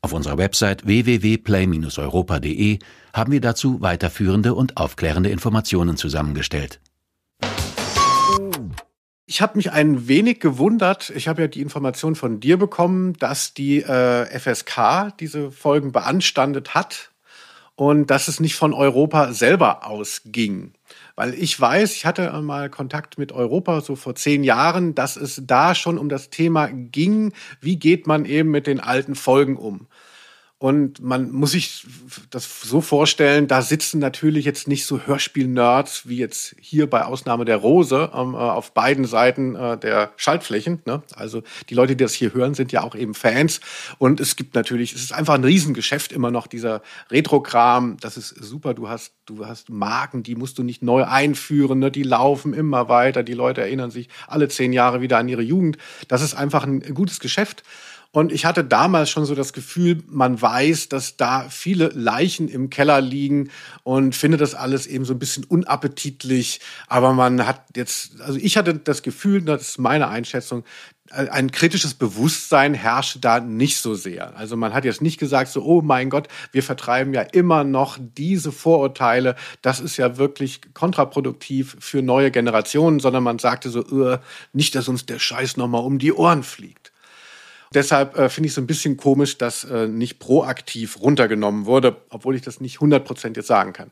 Auf 0.00 0.12
unserer 0.12 0.38
Website 0.38 0.86
www.play-europa.de 0.86 2.78
haben 3.12 3.32
wir 3.32 3.40
dazu 3.40 3.80
weiterführende 3.80 4.54
und 4.54 4.76
aufklärende 4.76 5.30
Informationen 5.30 5.96
zusammengestellt. 5.96 6.80
Ich 9.26 9.42
habe 9.42 9.58
mich 9.58 9.72
ein 9.72 10.08
wenig 10.08 10.40
gewundert. 10.40 11.10
Ich 11.10 11.28
habe 11.28 11.42
ja 11.42 11.48
die 11.48 11.60
Information 11.60 12.14
von 12.14 12.40
dir 12.40 12.56
bekommen, 12.56 13.12
dass 13.14 13.52
die 13.52 13.82
äh, 13.82 14.24
FSK 14.38 15.12
diese 15.20 15.50
Folgen 15.50 15.92
beanstandet 15.92 16.74
hat 16.74 17.10
und 17.74 18.06
dass 18.06 18.28
es 18.28 18.40
nicht 18.40 18.54
von 18.54 18.72
Europa 18.72 19.32
selber 19.32 19.86
ausging. 19.86 20.72
Weil 21.18 21.34
ich 21.34 21.60
weiß, 21.60 21.96
ich 21.96 22.06
hatte 22.06 22.30
mal 22.42 22.70
Kontakt 22.70 23.18
mit 23.18 23.32
Europa 23.32 23.80
so 23.80 23.96
vor 23.96 24.14
zehn 24.14 24.44
Jahren, 24.44 24.94
dass 24.94 25.16
es 25.16 25.42
da 25.44 25.74
schon 25.74 25.98
um 25.98 26.08
das 26.08 26.30
Thema 26.30 26.68
ging, 26.68 27.32
wie 27.60 27.76
geht 27.76 28.06
man 28.06 28.24
eben 28.24 28.52
mit 28.52 28.68
den 28.68 28.78
alten 28.78 29.16
Folgen 29.16 29.56
um. 29.56 29.88
Und 30.60 31.00
man 31.00 31.30
muss 31.30 31.52
sich 31.52 31.86
das 32.30 32.62
so 32.62 32.80
vorstellen, 32.80 33.46
da 33.46 33.62
sitzen 33.62 34.00
natürlich 34.00 34.44
jetzt 34.44 34.66
nicht 34.66 34.86
so 34.86 34.98
Hörspiel-Nerds 35.06 36.08
wie 36.08 36.16
jetzt 36.16 36.56
hier 36.58 36.90
bei 36.90 37.04
Ausnahme 37.04 37.44
der 37.44 37.58
Rose 37.58 38.10
ähm, 38.12 38.34
äh, 38.34 38.38
auf 38.38 38.72
beiden 38.72 39.04
Seiten 39.04 39.54
äh, 39.54 39.78
der 39.78 40.10
Schaltflächen. 40.16 40.82
Ne? 40.84 41.04
Also 41.14 41.44
die 41.68 41.74
Leute, 41.74 41.94
die 41.94 42.02
das 42.02 42.12
hier 42.12 42.34
hören, 42.34 42.54
sind 42.54 42.72
ja 42.72 42.82
auch 42.82 42.96
eben 42.96 43.14
Fans. 43.14 43.60
Und 43.98 44.18
es 44.18 44.34
gibt 44.34 44.56
natürlich, 44.56 44.94
es 44.94 45.02
ist 45.02 45.12
einfach 45.12 45.34
ein 45.34 45.44
Riesengeschäft 45.44 46.10
immer 46.10 46.32
noch, 46.32 46.48
dieser 46.48 46.82
Retro-Kram. 47.08 47.96
Das 48.00 48.16
ist 48.16 48.30
super. 48.30 48.74
Du 48.74 48.88
hast, 48.88 49.12
du 49.26 49.46
hast 49.46 49.70
Marken, 49.70 50.24
die 50.24 50.34
musst 50.34 50.58
du 50.58 50.64
nicht 50.64 50.82
neu 50.82 51.04
einführen. 51.04 51.78
Ne? 51.78 51.92
Die 51.92 52.02
laufen 52.02 52.52
immer 52.52 52.88
weiter. 52.88 53.22
Die 53.22 53.34
Leute 53.34 53.60
erinnern 53.60 53.92
sich 53.92 54.08
alle 54.26 54.48
zehn 54.48 54.72
Jahre 54.72 55.02
wieder 55.02 55.18
an 55.18 55.28
ihre 55.28 55.42
Jugend. 55.42 55.78
Das 56.08 56.20
ist 56.20 56.34
einfach 56.34 56.64
ein 56.64 56.80
gutes 56.94 57.20
Geschäft. 57.20 57.62
Und 58.10 58.32
ich 58.32 58.46
hatte 58.46 58.64
damals 58.64 59.10
schon 59.10 59.26
so 59.26 59.34
das 59.34 59.52
Gefühl, 59.52 60.02
man 60.08 60.40
weiß, 60.40 60.88
dass 60.88 61.18
da 61.18 61.48
viele 61.50 61.88
Leichen 61.88 62.48
im 62.48 62.70
Keller 62.70 63.02
liegen 63.02 63.50
und 63.82 64.14
finde 64.14 64.38
das 64.38 64.54
alles 64.54 64.86
eben 64.86 65.04
so 65.04 65.12
ein 65.12 65.18
bisschen 65.18 65.44
unappetitlich. 65.44 66.60
Aber 66.86 67.12
man 67.12 67.46
hat 67.46 67.64
jetzt, 67.76 68.20
also 68.22 68.38
ich 68.40 68.56
hatte 68.56 68.74
das 68.74 69.02
Gefühl, 69.02 69.42
das 69.42 69.68
ist 69.68 69.78
meine 69.78 70.08
Einschätzung, 70.08 70.64
ein 71.10 71.50
kritisches 71.50 71.94
Bewusstsein 71.94 72.74
herrscht 72.74 73.18
da 73.20 73.40
nicht 73.40 73.78
so 73.78 73.94
sehr. 73.94 74.36
Also 74.36 74.56
man 74.56 74.74
hat 74.74 74.84
jetzt 74.84 75.00
nicht 75.00 75.18
gesagt 75.18 75.50
so, 75.50 75.62
oh 75.64 75.82
mein 75.82 76.10
Gott, 76.10 76.28
wir 76.52 76.62
vertreiben 76.62 77.14
ja 77.14 77.22
immer 77.22 77.64
noch 77.64 77.98
diese 78.00 78.52
Vorurteile. 78.52 79.36
Das 79.62 79.80
ist 79.80 79.96
ja 79.96 80.18
wirklich 80.18 80.60
kontraproduktiv 80.74 81.76
für 81.80 82.02
neue 82.02 82.30
Generationen, 82.30 83.00
sondern 83.00 83.22
man 83.22 83.38
sagte 83.38 83.70
so, 83.70 83.84
uh, 83.86 84.18
nicht, 84.52 84.74
dass 84.74 84.88
uns 84.88 85.06
der 85.06 85.18
Scheiß 85.18 85.56
nochmal 85.56 85.84
um 85.84 85.98
die 85.98 86.12
Ohren 86.12 86.42
fliegt. 86.42 86.87
Deshalb 87.74 88.16
äh, 88.18 88.28
finde 88.28 88.46
ich 88.46 88.52
es 88.52 88.54
so 88.56 88.60
ein 88.60 88.66
bisschen 88.66 88.96
komisch, 88.96 89.38
dass 89.38 89.64
äh, 89.64 89.86
nicht 89.86 90.18
proaktiv 90.18 91.00
runtergenommen 91.00 91.66
wurde, 91.66 91.96
obwohl 92.10 92.34
ich 92.34 92.42
das 92.42 92.60
nicht 92.60 92.76
100 92.76 93.04
Prozent 93.04 93.36
jetzt 93.36 93.46
sagen 93.48 93.72
kann. 93.72 93.90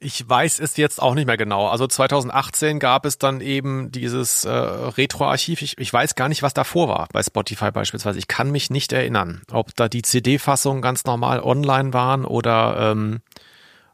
Ich 0.00 0.28
weiß 0.28 0.60
es 0.60 0.76
jetzt 0.76 1.02
auch 1.02 1.14
nicht 1.14 1.26
mehr 1.26 1.36
genau. 1.36 1.66
Also 1.66 1.88
2018 1.88 2.78
gab 2.78 3.04
es 3.04 3.18
dann 3.18 3.40
eben 3.40 3.90
dieses 3.90 4.44
äh, 4.44 4.50
Retro-Archiv. 4.50 5.60
Ich, 5.60 5.76
ich 5.76 5.92
weiß 5.92 6.14
gar 6.14 6.28
nicht, 6.28 6.44
was 6.44 6.54
davor 6.54 6.88
war, 6.88 7.08
bei 7.12 7.22
Spotify 7.22 7.72
beispielsweise. 7.72 8.18
Ich 8.18 8.28
kann 8.28 8.52
mich 8.52 8.70
nicht 8.70 8.92
erinnern, 8.92 9.42
ob 9.50 9.74
da 9.74 9.88
die 9.88 10.02
CD-Fassungen 10.02 10.82
ganz 10.82 11.04
normal 11.04 11.40
online 11.40 11.92
waren 11.92 12.24
oder 12.24 12.92
ähm, 12.92 13.20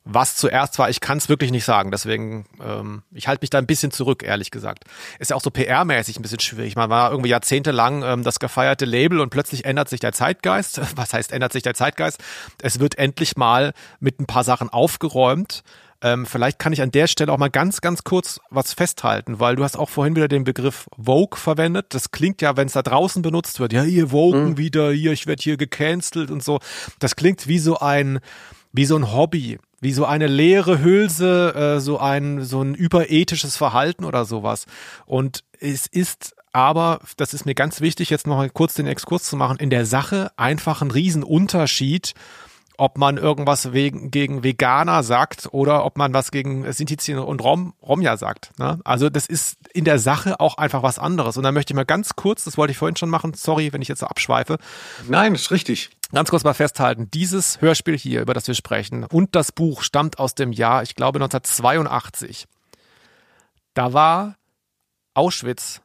was 0.04 0.36
zuerst 0.36 0.78
war, 0.78 0.90
ich 0.90 1.00
kann 1.00 1.16
es 1.16 1.30
wirklich 1.30 1.50
nicht 1.50 1.64
sagen. 1.64 1.90
Deswegen, 1.90 2.44
ähm, 2.62 3.02
ich 3.12 3.26
halte 3.26 3.42
mich 3.42 3.50
da 3.50 3.58
ein 3.58 3.66
bisschen 3.66 3.90
zurück, 3.90 4.22
ehrlich 4.22 4.50
gesagt. 4.50 4.84
Ist 5.18 5.30
ja 5.30 5.36
auch 5.36 5.40
so 5.42 5.50
PR-mäßig 5.50 6.18
ein 6.18 6.22
bisschen 6.22 6.40
schwierig. 6.40 6.76
Man 6.76 6.90
war 6.90 7.10
irgendwie 7.10 7.30
jahrzehntelang 7.30 8.02
ähm, 8.02 8.22
das 8.22 8.38
gefeierte 8.38 8.84
Label 8.84 9.20
und 9.20 9.30
plötzlich 9.30 9.64
ändert 9.64 9.88
sich 9.88 10.00
der 10.00 10.12
Zeitgeist. 10.12 10.80
Was 10.96 11.14
heißt 11.14 11.32
ändert 11.32 11.54
sich 11.54 11.62
der 11.62 11.74
Zeitgeist? 11.74 12.22
Es 12.60 12.80
wird 12.80 12.98
endlich 12.98 13.36
mal 13.36 13.72
mit 13.98 14.20
ein 14.20 14.26
paar 14.26 14.44
Sachen 14.44 14.68
aufgeräumt. 14.68 15.64
Ähm, 16.02 16.26
vielleicht 16.26 16.58
kann 16.58 16.74
ich 16.74 16.82
an 16.82 16.90
der 16.90 17.06
Stelle 17.06 17.32
auch 17.32 17.38
mal 17.38 17.48
ganz, 17.48 17.80
ganz 17.80 18.04
kurz 18.04 18.38
was 18.50 18.74
festhalten, 18.74 19.40
weil 19.40 19.56
du 19.56 19.64
hast 19.64 19.78
auch 19.78 19.88
vorhin 19.88 20.14
wieder 20.14 20.28
den 20.28 20.44
Begriff 20.44 20.86
Vogue 21.02 21.38
verwendet. 21.38 21.86
Das 21.94 22.10
klingt 22.10 22.42
ja, 22.42 22.58
wenn 22.58 22.66
es 22.66 22.74
da 22.74 22.82
draußen 22.82 23.22
benutzt 23.22 23.58
wird, 23.58 23.72
ja, 23.72 23.80
hier 23.80 24.08
Vogue 24.08 24.38
mhm. 24.38 24.58
wieder, 24.58 24.92
hier, 24.92 25.12
ich 25.12 25.26
werde 25.26 25.42
hier 25.42 25.56
gecancelt 25.56 26.30
und 26.30 26.44
so. 26.44 26.58
Das 26.98 27.16
klingt 27.16 27.48
wie 27.48 27.58
so 27.58 27.78
ein, 27.78 28.20
wie 28.74 28.84
so 28.84 28.96
ein 28.96 29.14
Hobby 29.14 29.58
wie 29.84 29.92
so 29.92 30.06
eine 30.06 30.26
leere 30.26 30.82
Hülse, 30.82 31.54
äh, 31.76 31.80
so 31.80 31.98
ein 31.98 32.42
so 32.42 32.62
ein 32.62 32.74
überethisches 32.74 33.56
Verhalten 33.56 34.04
oder 34.04 34.24
sowas. 34.24 34.66
Und 35.06 35.44
es 35.60 35.86
ist 35.86 36.34
aber, 36.52 37.00
das 37.16 37.34
ist 37.34 37.46
mir 37.46 37.54
ganz 37.54 37.80
wichtig, 37.80 38.10
jetzt 38.10 38.26
noch 38.26 38.46
kurz 38.54 38.74
den 38.74 38.86
Exkurs 38.86 39.24
zu 39.24 39.36
machen, 39.36 39.58
in 39.58 39.70
der 39.70 39.86
Sache 39.86 40.30
einfach 40.36 40.82
ein 40.82 40.90
Riesenunterschied, 40.90 42.14
ob 42.76 42.98
man 42.98 43.16
irgendwas 43.16 43.72
wegen, 43.72 44.10
gegen 44.10 44.42
Veganer 44.42 45.02
sagt 45.02 45.48
oder 45.52 45.84
ob 45.84 45.96
man 45.96 46.12
was 46.12 46.30
gegen 46.30 46.70
Sintizien 46.72 47.18
und 47.18 47.42
Rom, 47.42 47.74
Romja 47.82 48.16
sagt. 48.16 48.50
Ne? 48.58 48.80
Also 48.84 49.10
das 49.10 49.26
ist 49.26 49.56
in 49.72 49.84
der 49.84 49.98
Sache 49.98 50.40
auch 50.40 50.58
einfach 50.58 50.82
was 50.82 50.98
anderes. 50.98 51.36
Und 51.36 51.44
da 51.44 51.52
möchte 51.52 51.72
ich 51.72 51.76
mal 51.76 51.84
ganz 51.84 52.16
kurz, 52.16 52.44
das 52.44 52.56
wollte 52.56 52.72
ich 52.72 52.78
vorhin 52.78 52.96
schon 52.96 53.10
machen, 53.10 53.34
sorry, 53.34 53.72
wenn 53.72 53.82
ich 53.82 53.88
jetzt 53.88 54.00
so 54.00 54.06
abschweife. 54.06 54.58
Nein, 55.08 55.34
ist 55.34 55.50
richtig. 55.50 55.90
Ganz 56.12 56.30
kurz 56.30 56.44
mal 56.44 56.54
festhalten, 56.54 57.10
dieses 57.12 57.60
Hörspiel 57.60 57.96
hier, 57.96 58.20
über 58.22 58.34
das 58.34 58.46
wir 58.46 58.54
sprechen, 58.54 59.04
und 59.04 59.34
das 59.34 59.50
Buch 59.50 59.82
stammt 59.82 60.18
aus 60.18 60.34
dem 60.34 60.52
Jahr, 60.52 60.82
ich 60.82 60.94
glaube 60.94 61.18
1982. 61.18 62.46
Da 63.74 63.92
war 63.92 64.36
Auschwitz 65.14 65.80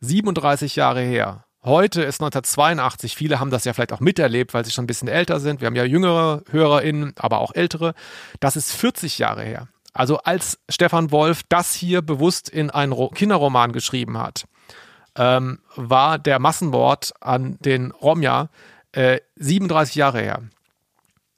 37 0.00 0.76
Jahre 0.76 1.00
her. 1.00 1.44
Heute 1.64 2.02
ist 2.02 2.20
1982. 2.20 3.16
Viele 3.16 3.40
haben 3.40 3.50
das 3.50 3.64
ja 3.64 3.72
vielleicht 3.72 3.92
auch 3.92 4.00
miterlebt, 4.00 4.54
weil 4.54 4.64
sie 4.64 4.70
schon 4.70 4.84
ein 4.84 4.86
bisschen 4.86 5.08
älter 5.08 5.40
sind. 5.40 5.60
Wir 5.60 5.66
haben 5.66 5.76
ja 5.76 5.84
jüngere 5.84 6.42
HörerInnen, 6.50 7.14
aber 7.16 7.38
auch 7.40 7.54
ältere. 7.54 7.94
Das 8.40 8.56
ist 8.56 8.72
40 8.72 9.18
Jahre 9.18 9.42
her. 9.42 9.68
Also 9.92 10.18
als 10.18 10.60
Stefan 10.68 11.10
Wolf 11.10 11.42
das 11.48 11.74
hier 11.74 12.02
bewusst 12.02 12.48
in 12.48 12.70
einen 12.70 12.94
Kinderroman 13.12 13.72
geschrieben 13.72 14.18
hat, 14.18 14.44
ähm, 15.16 15.58
war 15.74 16.18
der 16.18 16.38
Massenmord 16.38 17.12
an 17.20 17.56
den 17.60 17.90
Romja 17.90 18.50
äh, 18.92 19.18
37 19.36 19.96
Jahre 19.96 20.20
her. 20.20 20.42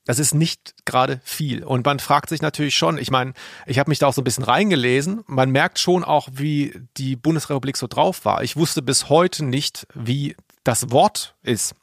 Das 0.07 0.19
ist 0.19 0.35
nicht 0.35 0.75
gerade 0.85 1.21
viel. 1.25 1.63
Und 1.63 1.85
man 1.85 1.99
fragt 1.99 2.31
sich 2.31 2.43
natürlich 2.43 2.75
schon, 2.75 2.99
ich 2.99 3.11
meine, 3.11 3.35
ich 3.67 3.79
habe 3.79 3.91
mich 3.91 3.99
da 3.99 4.07
auch 4.07 4.15
so 4.15 4.23
ein 4.23 4.25
bisschen 4.25 4.45
reingelesen. 4.45 5.23
Man 5.27 5.51
merkt 5.51 5.79
schon 5.79 6.05
auch, 6.05 6.29
wie 6.33 6.81
die 6.97 7.17
Bundesrepublik 7.17 7.77
so 7.77 7.87
drauf 7.87 8.25
war. 8.25 8.43
Ich 8.43 8.57
wusste 8.57 8.83
bis 8.83 9.09
heute 9.09 9.45
nicht, 9.45 9.87
wie 9.95 10.37
das 10.65 10.91
Wort 10.91 11.35
ist. 11.43 11.75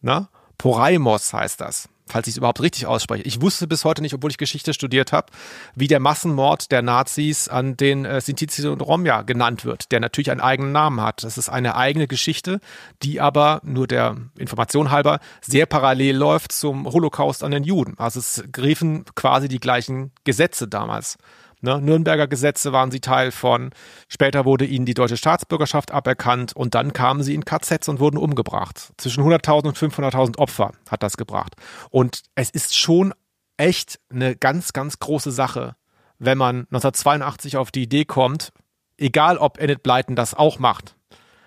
Na? 0.00 0.28
Poraimos 0.58 1.32
heißt 1.32 1.60
das 1.60 1.88
falls 2.08 2.26
ich 2.26 2.32
es 2.32 2.38
überhaupt 2.38 2.60
richtig 2.60 2.86
ausspreche. 2.86 3.22
Ich 3.24 3.40
wusste 3.40 3.66
bis 3.66 3.84
heute 3.84 4.02
nicht, 4.02 4.14
obwohl 4.14 4.30
ich 4.30 4.38
Geschichte 4.38 4.74
studiert 4.74 5.12
habe, 5.12 5.32
wie 5.74 5.86
der 5.86 6.00
Massenmord 6.00 6.70
der 6.72 6.82
Nazis 6.82 7.48
an 7.48 7.76
den 7.76 8.04
äh, 8.04 8.20
Sintizi 8.20 8.66
und 8.66 8.80
Romja 8.80 9.22
genannt 9.22 9.64
wird, 9.64 9.92
der 9.92 10.00
natürlich 10.00 10.30
einen 10.30 10.40
eigenen 10.40 10.72
Namen 10.72 11.00
hat. 11.00 11.24
Das 11.24 11.38
ist 11.38 11.48
eine 11.48 11.76
eigene 11.76 12.06
Geschichte, 12.06 12.60
die 13.02 13.20
aber 13.20 13.60
nur 13.62 13.86
der 13.86 14.16
Information 14.38 14.90
halber 14.90 15.20
sehr 15.40 15.66
parallel 15.66 16.16
läuft 16.16 16.52
zum 16.52 16.86
Holocaust 16.86 17.44
an 17.44 17.50
den 17.50 17.64
Juden. 17.64 17.94
Also 17.98 18.20
es 18.20 18.44
griffen 18.52 19.04
quasi 19.14 19.48
die 19.48 19.60
gleichen 19.60 20.12
Gesetze 20.24 20.68
damals. 20.68 21.18
Ne? 21.60 21.80
Nürnberger 21.80 22.28
Gesetze 22.28 22.72
waren 22.72 22.90
sie 22.90 23.00
Teil 23.00 23.32
von. 23.32 23.70
Später 24.08 24.44
wurde 24.44 24.64
ihnen 24.64 24.86
die 24.86 24.94
deutsche 24.94 25.16
Staatsbürgerschaft 25.16 25.92
aberkannt 25.92 26.54
und 26.54 26.74
dann 26.74 26.92
kamen 26.92 27.22
sie 27.22 27.34
in 27.34 27.44
KZs 27.44 27.88
und 27.88 28.00
wurden 28.00 28.16
umgebracht. 28.16 28.92
Zwischen 28.96 29.24
100.000 29.24 29.66
und 29.66 29.76
500.000 29.76 30.38
Opfer 30.38 30.72
hat 30.88 31.02
das 31.02 31.16
gebracht. 31.16 31.54
Und 31.90 32.22
es 32.34 32.50
ist 32.50 32.76
schon 32.76 33.12
echt 33.56 33.98
eine 34.10 34.36
ganz, 34.36 34.72
ganz 34.72 34.98
große 34.98 35.32
Sache, 35.32 35.76
wenn 36.18 36.38
man 36.38 36.60
1982 36.70 37.56
auf 37.56 37.70
die 37.70 37.82
Idee 37.82 38.04
kommt, 38.04 38.52
egal 38.96 39.38
ob 39.38 39.60
Enid 39.60 39.82
Blyton 39.82 40.16
das 40.16 40.34
auch 40.34 40.58
macht, 40.58 40.96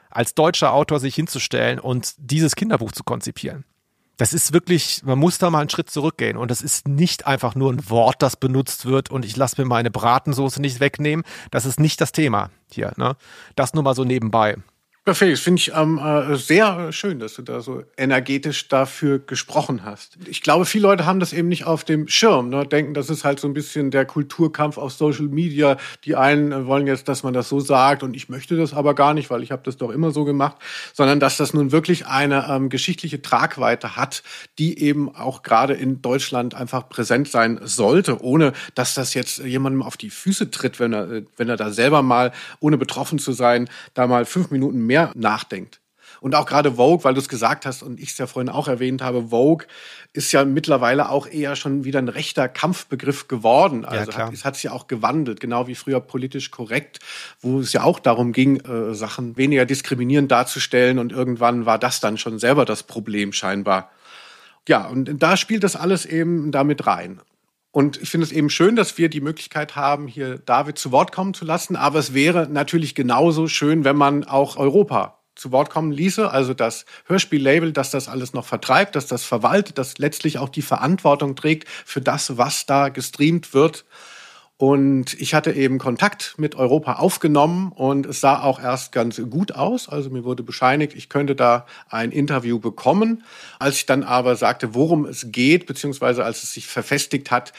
als 0.09 0.35
deutscher 0.35 0.73
Autor 0.73 0.99
sich 0.99 1.15
hinzustellen 1.15 1.79
und 1.79 2.13
dieses 2.17 2.55
Kinderbuch 2.55 2.91
zu 2.91 3.03
konzipieren 3.03 3.65
das 4.17 4.33
ist 4.33 4.53
wirklich, 4.53 5.01
man 5.03 5.17
muss 5.17 5.37
da 5.37 5.49
mal 5.49 5.61
einen 5.61 5.69
Schritt 5.69 5.89
zurückgehen. 5.89 6.37
Und 6.37 6.51
das 6.51 6.61
ist 6.61 6.87
nicht 6.87 7.25
einfach 7.25 7.55
nur 7.55 7.71
ein 7.71 7.89
Wort, 7.89 8.21
das 8.21 8.35
benutzt 8.35 8.85
wird 8.85 9.09
und 9.09 9.25
ich 9.25 9.35
lasse 9.35 9.61
mir 9.61 9.67
meine 9.67 9.91
Bratensoße 9.91 10.61
nicht 10.61 10.79
wegnehmen. 10.79 11.25
Das 11.49 11.65
ist 11.65 11.79
nicht 11.79 11.99
das 12.01 12.11
Thema 12.11 12.49
hier. 12.71 12.93
Ne? 12.97 13.15
Das 13.55 13.73
nur 13.73 13.83
mal 13.83 13.95
so 13.95 14.03
nebenbei. 14.03 14.57
Ja, 15.07 15.15
Felix, 15.15 15.39
finde 15.39 15.59
ich 15.59 15.71
ähm, 15.75 15.97
äh, 15.97 16.35
sehr 16.35 16.91
schön, 16.91 17.17
dass 17.17 17.33
du 17.33 17.41
da 17.41 17.61
so 17.61 17.81
energetisch 17.97 18.67
dafür 18.67 19.17
gesprochen 19.17 19.83
hast. 19.83 20.19
Ich 20.27 20.43
glaube, 20.43 20.65
viele 20.65 20.83
Leute 20.83 21.07
haben 21.07 21.19
das 21.19 21.33
eben 21.33 21.47
nicht 21.47 21.65
auf 21.65 21.83
dem 21.83 22.07
Schirm, 22.07 22.49
ne? 22.49 22.67
denken, 22.67 22.93
das 22.93 23.09
ist 23.09 23.25
halt 23.25 23.39
so 23.39 23.47
ein 23.47 23.55
bisschen 23.55 23.89
der 23.89 24.05
Kulturkampf 24.05 24.77
auf 24.77 24.93
Social 24.93 25.25
Media. 25.25 25.77
Die 26.05 26.15
einen 26.15 26.67
wollen 26.67 26.85
jetzt, 26.85 27.07
dass 27.07 27.23
man 27.23 27.33
das 27.33 27.49
so 27.49 27.59
sagt 27.59 28.03
und 28.03 28.15
ich 28.15 28.29
möchte 28.29 28.55
das 28.55 28.75
aber 28.75 28.93
gar 28.93 29.15
nicht, 29.15 29.31
weil 29.31 29.41
ich 29.41 29.51
habe 29.51 29.63
das 29.65 29.75
doch 29.75 29.89
immer 29.89 30.11
so 30.11 30.23
gemacht, 30.23 30.57
sondern 30.93 31.19
dass 31.19 31.35
das 31.35 31.55
nun 31.55 31.71
wirklich 31.71 32.05
eine 32.05 32.45
ähm, 32.47 32.69
geschichtliche 32.69 33.23
Tragweite 33.23 33.95
hat, 33.95 34.21
die 34.59 34.77
eben 34.77 35.15
auch 35.15 35.41
gerade 35.41 35.73
in 35.73 36.03
Deutschland 36.03 36.53
einfach 36.53 36.89
präsent 36.89 37.27
sein 37.27 37.59
sollte, 37.63 38.21
ohne 38.23 38.53
dass 38.75 38.93
das 38.93 39.15
jetzt 39.15 39.39
jemandem 39.39 39.81
auf 39.81 39.97
die 39.97 40.11
Füße 40.11 40.51
tritt, 40.51 40.79
wenn 40.79 40.93
er, 40.93 41.23
wenn 41.37 41.49
er 41.49 41.57
da 41.57 41.71
selber 41.71 42.03
mal, 42.03 42.31
ohne 42.59 42.77
betroffen 42.77 43.17
zu 43.17 43.31
sein, 43.31 43.67
da 43.95 44.05
mal 44.05 44.25
fünf 44.25 44.51
Minuten 44.51 44.90
mehr 44.91 45.11
nachdenkt. 45.15 45.79
Und 46.19 46.35
auch 46.35 46.45
gerade 46.45 46.73
Vogue, 46.73 47.03
weil 47.05 47.13
du 47.13 47.21
es 47.21 47.29
gesagt 47.29 47.65
hast 47.65 47.81
und 47.81 47.97
ich 47.97 48.11
es 48.11 48.17
ja 48.17 48.27
vorhin 48.27 48.49
auch 48.49 48.67
erwähnt 48.67 49.01
habe, 49.01 49.29
Vogue 49.29 49.65
ist 50.11 50.33
ja 50.33 50.43
mittlerweile 50.43 51.09
auch 51.09 51.27
eher 51.27 51.55
schon 51.55 51.85
wieder 51.85 51.99
ein 51.99 52.09
rechter 52.09 52.49
Kampfbegriff 52.49 53.29
geworden. 53.29 53.85
Also 53.85 54.11
ja, 54.11 54.17
hat, 54.17 54.33
es 54.33 54.43
hat 54.43 54.55
sich 54.55 54.65
ja 54.65 54.71
auch 54.73 54.87
gewandelt, 54.87 55.39
genau 55.39 55.67
wie 55.67 55.75
früher 55.75 56.01
politisch 56.01 56.51
korrekt, 56.51 56.99
wo 57.39 57.61
es 57.61 57.71
ja 57.71 57.83
auch 57.83 57.99
darum 57.99 58.33
ging, 58.33 58.59
äh, 58.59 58.93
Sachen 58.93 59.37
weniger 59.37 59.65
diskriminierend 59.65 60.29
darzustellen 60.29 60.99
und 60.99 61.13
irgendwann 61.13 61.65
war 61.65 61.79
das 61.79 62.01
dann 62.01 62.17
schon 62.17 62.37
selber 62.37 62.65
das 62.65 62.83
Problem 62.83 63.31
scheinbar. 63.31 63.89
Ja, 64.67 64.87
und 64.87 65.23
da 65.23 65.37
spielt 65.37 65.63
das 65.63 65.77
alles 65.77 66.05
eben 66.05 66.51
damit 66.51 66.85
rein. 66.85 67.21
Und 67.71 68.01
ich 68.01 68.09
finde 68.09 68.25
es 68.25 68.33
eben 68.33 68.49
schön, 68.49 68.75
dass 68.75 68.97
wir 68.97 69.09
die 69.09 69.21
Möglichkeit 69.21 69.77
haben, 69.77 70.07
hier 70.07 70.39
David 70.39 70.77
zu 70.77 70.91
Wort 70.91 71.13
kommen 71.13 71.33
zu 71.33 71.45
lassen. 71.45 71.75
Aber 71.77 71.99
es 71.99 72.13
wäre 72.13 72.47
natürlich 72.49 72.95
genauso 72.95 73.47
schön, 73.47 73.85
wenn 73.85 73.95
man 73.95 74.25
auch 74.25 74.57
Europa 74.57 75.21
zu 75.35 75.51
Wort 75.51 75.69
kommen 75.69 75.91
ließe, 75.91 76.29
also 76.29 76.53
das 76.53 76.85
Hörspiellabel, 77.05 77.71
dass 77.71 77.89
das 77.89 78.09
alles 78.09 78.33
noch 78.33 78.45
vertreibt, 78.45 78.95
dass 78.95 79.07
das 79.07 79.23
verwaltet, 79.23 79.77
dass 79.77 79.97
letztlich 79.97 80.37
auch 80.37 80.49
die 80.49 80.61
Verantwortung 80.61 81.35
trägt 81.35 81.67
für 81.67 82.01
das, 82.01 82.37
was 82.37 82.65
da 82.65 82.89
gestreamt 82.89 83.53
wird. 83.53 83.85
Und 84.61 85.19
ich 85.19 85.33
hatte 85.33 85.53
eben 85.53 85.79
Kontakt 85.79 86.35
mit 86.37 86.53
Europa 86.53 86.97
aufgenommen 86.97 87.71
und 87.71 88.05
es 88.05 88.21
sah 88.21 88.43
auch 88.43 88.61
erst 88.61 88.91
ganz 88.91 89.19
gut 89.31 89.53
aus. 89.53 89.89
Also 89.89 90.11
mir 90.11 90.23
wurde 90.23 90.43
bescheinigt, 90.43 90.93
ich 90.93 91.09
könnte 91.09 91.35
da 91.35 91.65
ein 91.89 92.11
Interview 92.11 92.59
bekommen. 92.59 93.23
Als 93.57 93.77
ich 93.77 93.87
dann 93.87 94.03
aber 94.03 94.35
sagte, 94.35 94.75
worum 94.75 95.05
es 95.05 95.31
geht, 95.31 95.65
beziehungsweise 95.65 96.23
als 96.23 96.43
es 96.43 96.53
sich 96.53 96.67
verfestigt 96.67 97.31
hat, 97.31 97.53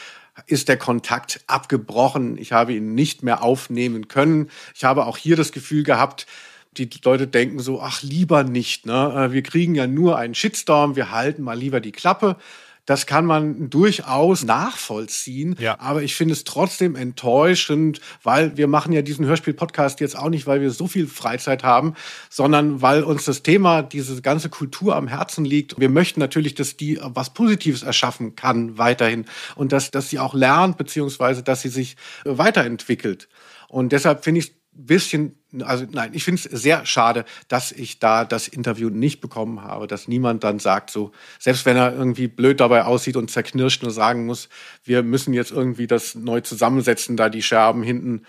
ist 0.47 0.69
der 0.69 0.77
Kontakt 0.77 1.41
abgebrochen. 1.49 2.39
Ich 2.39 2.53
habe 2.53 2.73
ihn 2.73 2.95
nicht 2.95 3.25
mehr 3.25 3.43
aufnehmen 3.43 4.07
können. 4.07 4.49
Ich 4.77 4.85
habe 4.85 5.07
auch 5.07 5.17
hier 5.17 5.35
das 5.35 5.51
Gefühl 5.51 5.83
gehabt, 5.83 6.29
die 6.77 6.89
Leute 7.05 7.27
denken 7.27 7.59
so, 7.59 7.83
ach, 7.83 8.01
lieber 8.03 8.45
nicht. 8.45 8.87
Ne? 8.87 9.31
Wir 9.33 9.43
kriegen 9.43 9.75
ja 9.75 9.89
nur 9.89 10.19
einen 10.19 10.37
Shitstorm, 10.37 10.95
wir 10.95 11.11
halten 11.11 11.43
mal 11.43 11.59
lieber 11.59 11.81
die 11.81 11.91
Klappe. 11.91 12.37
Das 12.85 13.07
kann 13.07 13.27
man 13.27 13.71
durchaus 13.71 14.45
nachvollziehen. 14.45 15.55
Ja. 15.61 15.79
Aber 15.79 16.03
ich 16.03 16.17
finde 16.17 16.33
es 16.33 16.43
trotzdem 16.43 16.97
enttäuschend, 16.97 18.01
weil 18.25 18.57
wir 18.57 18.67
machen 18.67 18.93
ja 18.93 19.03
diesen 19.03 19.25
Hörspiel-Podcast 19.25 20.01
jetzt 20.01 20.19
auch 20.19 20.31
nicht, 20.31 20.49
weil 20.49 20.61
wir 20.61 20.71
so 20.73 20.89
viel 20.89 21.07
Freizeit 21.07 21.63
haben, 21.63 21.95
sondern 22.29 22.83
weil 22.83 23.05
uns 23.05 23.25
das 23.25 23.43
Thema, 23.45 23.83
diese 23.83 24.21
ganze 24.21 24.49
Kultur 24.49 24.97
am 24.97 25.07
Herzen 25.07 25.45
liegt. 25.45 25.79
Wir 25.79 25.91
möchten 25.91 26.19
natürlich, 26.19 26.55
dass 26.55 26.77
die 26.77 26.99
was 27.01 27.33
Positives 27.33 27.85
erschaffen 27.85 28.35
kann 28.35 28.79
weiterhin 28.79 29.27
und 29.55 29.71
dass, 29.71 29.93
dass 29.93 30.11
sie 30.11 30.19
auch 30.19 30.35
lernt, 30.35 30.77
beziehungsweise 30.77 31.43
dass 31.45 31.63
sie 31.63 31.69
sich 31.69 31.97
weiterentwickelt. 32.25 33.29
Und 33.69 33.93
deshalb 33.93 34.25
finde 34.25 34.41
ich 34.41 34.49
es 34.49 34.62
bisschen, 34.73 35.37
also 35.63 35.85
nein, 35.91 36.13
ich 36.15 36.25
finde 36.25 36.41
es 36.43 36.63
sehr 36.63 36.87
schade, 36.87 37.25
dass 37.49 37.73
ich 37.73 37.99
da 37.99 38.25
das 38.25 38.49
Interview 38.49 38.89
nicht 38.89 39.21
bekommen 39.21 39.63
habe, 39.63 39.87
dass 39.87 40.09
niemand 40.09 40.45
dann 40.45 40.59
sagt, 40.59 40.91
so, 40.91 41.13
selbst 41.39 41.67
wenn 41.67 41.77
er 41.77 41.95
irgendwie 41.95 42.27
blöd 42.29 42.61
dabei 42.61 42.85
aussieht 42.85 43.17
und 43.17 43.31
zerknirscht, 43.31 43.83
nur 43.83 43.93
sagen 43.93 44.27
muss, 44.27 44.49
wir 44.85 45.03
müssen 45.03 45.35
jetzt 45.35 45.51
irgendwie 45.51 45.87
das 45.87 46.15
neu 46.15 46.41
zusammensetzen, 46.41 47.17
da 47.17 47.29
die 47.29 47.43
Scherben 47.43 47.83
hinten. 47.83 48.23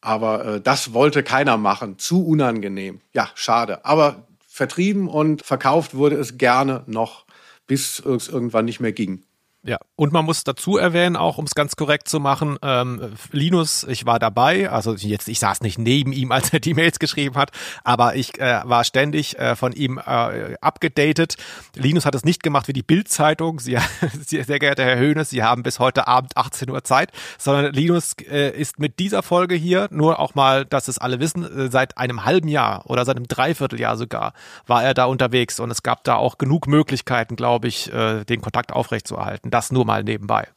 Aber 0.00 0.44
äh, 0.44 0.60
das 0.60 0.92
wollte 0.92 1.22
keiner 1.22 1.56
machen. 1.56 1.98
Zu 1.98 2.24
unangenehm. 2.24 3.00
Ja, 3.12 3.30
schade. 3.34 3.84
Aber 3.84 4.26
vertrieben 4.46 5.08
und 5.08 5.44
verkauft 5.44 5.94
wurde 5.94 6.16
es 6.16 6.38
gerne 6.38 6.84
noch, 6.86 7.26
bis 7.66 7.98
es 8.00 8.28
irgendwann 8.28 8.66
nicht 8.66 8.80
mehr 8.80 8.92
ging. 8.92 9.25
Ja, 9.66 9.78
und 9.96 10.12
man 10.12 10.24
muss 10.24 10.44
dazu 10.44 10.76
erwähnen, 10.76 11.16
auch 11.16 11.38
um 11.38 11.44
es 11.44 11.56
ganz 11.56 11.74
korrekt 11.74 12.08
zu 12.08 12.20
machen, 12.20 12.56
ähm, 12.62 13.14
Linus, 13.32 13.82
ich 13.82 14.06
war 14.06 14.20
dabei, 14.20 14.70
also 14.70 14.94
jetzt, 14.94 15.26
ich 15.26 15.40
saß 15.40 15.60
nicht 15.62 15.76
neben 15.76 16.12
ihm, 16.12 16.30
als 16.36 16.52
er 16.52 16.60
die 16.60 16.72
Mails 16.72 17.00
geschrieben 17.00 17.34
hat, 17.34 17.50
aber 17.82 18.14
ich 18.14 18.38
äh, 18.38 18.60
war 18.64 18.84
ständig 18.84 19.36
äh, 19.40 19.56
von 19.56 19.72
ihm 19.72 19.98
äh, 19.98 20.54
abgedatet. 20.60 21.34
Linus 21.74 22.06
hat 22.06 22.14
es 22.14 22.24
nicht 22.24 22.44
gemacht 22.44 22.68
wie 22.68 22.74
die 22.74 22.84
Bild-Zeitung, 22.84 23.58
Sie, 23.58 23.76
sehr 24.24 24.44
geehrter 24.60 24.84
Herr 24.84 24.98
Höhnes, 24.98 25.30
Sie 25.30 25.42
haben 25.42 25.64
bis 25.64 25.80
heute 25.80 26.06
Abend 26.06 26.36
18 26.36 26.70
Uhr 26.70 26.84
Zeit, 26.84 27.10
sondern 27.36 27.72
Linus 27.72 28.14
äh, 28.30 28.56
ist 28.56 28.78
mit 28.78 29.00
dieser 29.00 29.24
Folge 29.24 29.56
hier, 29.56 29.88
nur 29.90 30.20
auch 30.20 30.36
mal, 30.36 30.64
dass 30.64 30.86
es 30.86 30.98
alle 30.98 31.18
wissen, 31.18 31.42
äh, 31.42 31.68
seit 31.72 31.98
einem 31.98 32.24
halben 32.24 32.46
Jahr 32.46 32.88
oder 32.88 33.04
seit 33.04 33.16
einem 33.16 33.26
Dreivierteljahr 33.26 33.96
sogar 33.96 34.32
war 34.68 34.84
er 34.84 34.94
da 34.94 35.06
unterwegs 35.06 35.58
und 35.58 35.72
es 35.72 35.82
gab 35.82 36.04
da 36.04 36.14
auch 36.14 36.38
genug 36.38 36.68
Möglichkeiten, 36.68 37.34
glaube 37.34 37.66
ich, 37.66 37.92
äh, 37.92 38.22
den 38.22 38.40
Kontakt 38.40 38.72
aufrechtzuerhalten 38.72 39.50
das 39.56 39.72
nur 39.72 39.84
mal 39.84 40.04
nebenbei. 40.04 40.48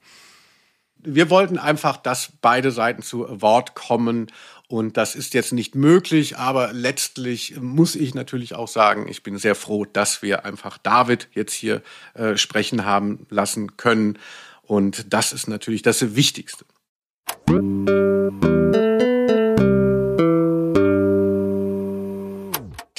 Wir 1.01 1.29
wollten 1.29 1.57
einfach, 1.57 1.95
dass 1.95 2.33
beide 2.41 2.71
Seiten 2.71 3.01
zu 3.01 3.41
Wort 3.41 3.73
kommen. 3.73 4.27
Und 4.67 4.97
das 4.97 5.15
ist 5.15 5.33
jetzt 5.33 5.53
nicht 5.53 5.73
möglich, 5.73 6.37
aber 6.37 6.73
letztlich 6.73 7.59
muss 7.59 7.95
ich 7.95 8.13
natürlich 8.13 8.53
auch 8.53 8.67
sagen, 8.67 9.07
ich 9.07 9.23
bin 9.23 9.37
sehr 9.37 9.55
froh, 9.55 9.85
dass 9.85 10.21
wir 10.21 10.45
einfach 10.45 10.77
David 10.77 11.27
jetzt 11.33 11.53
hier 11.53 11.81
äh, 12.13 12.37
sprechen 12.37 12.85
haben 12.85 13.25
lassen 13.29 13.77
können. 13.77 14.19
Und 14.61 15.11
das 15.11 15.33
ist 15.33 15.47
natürlich 15.47 15.81
das 15.81 16.15
Wichtigste. 16.15 16.65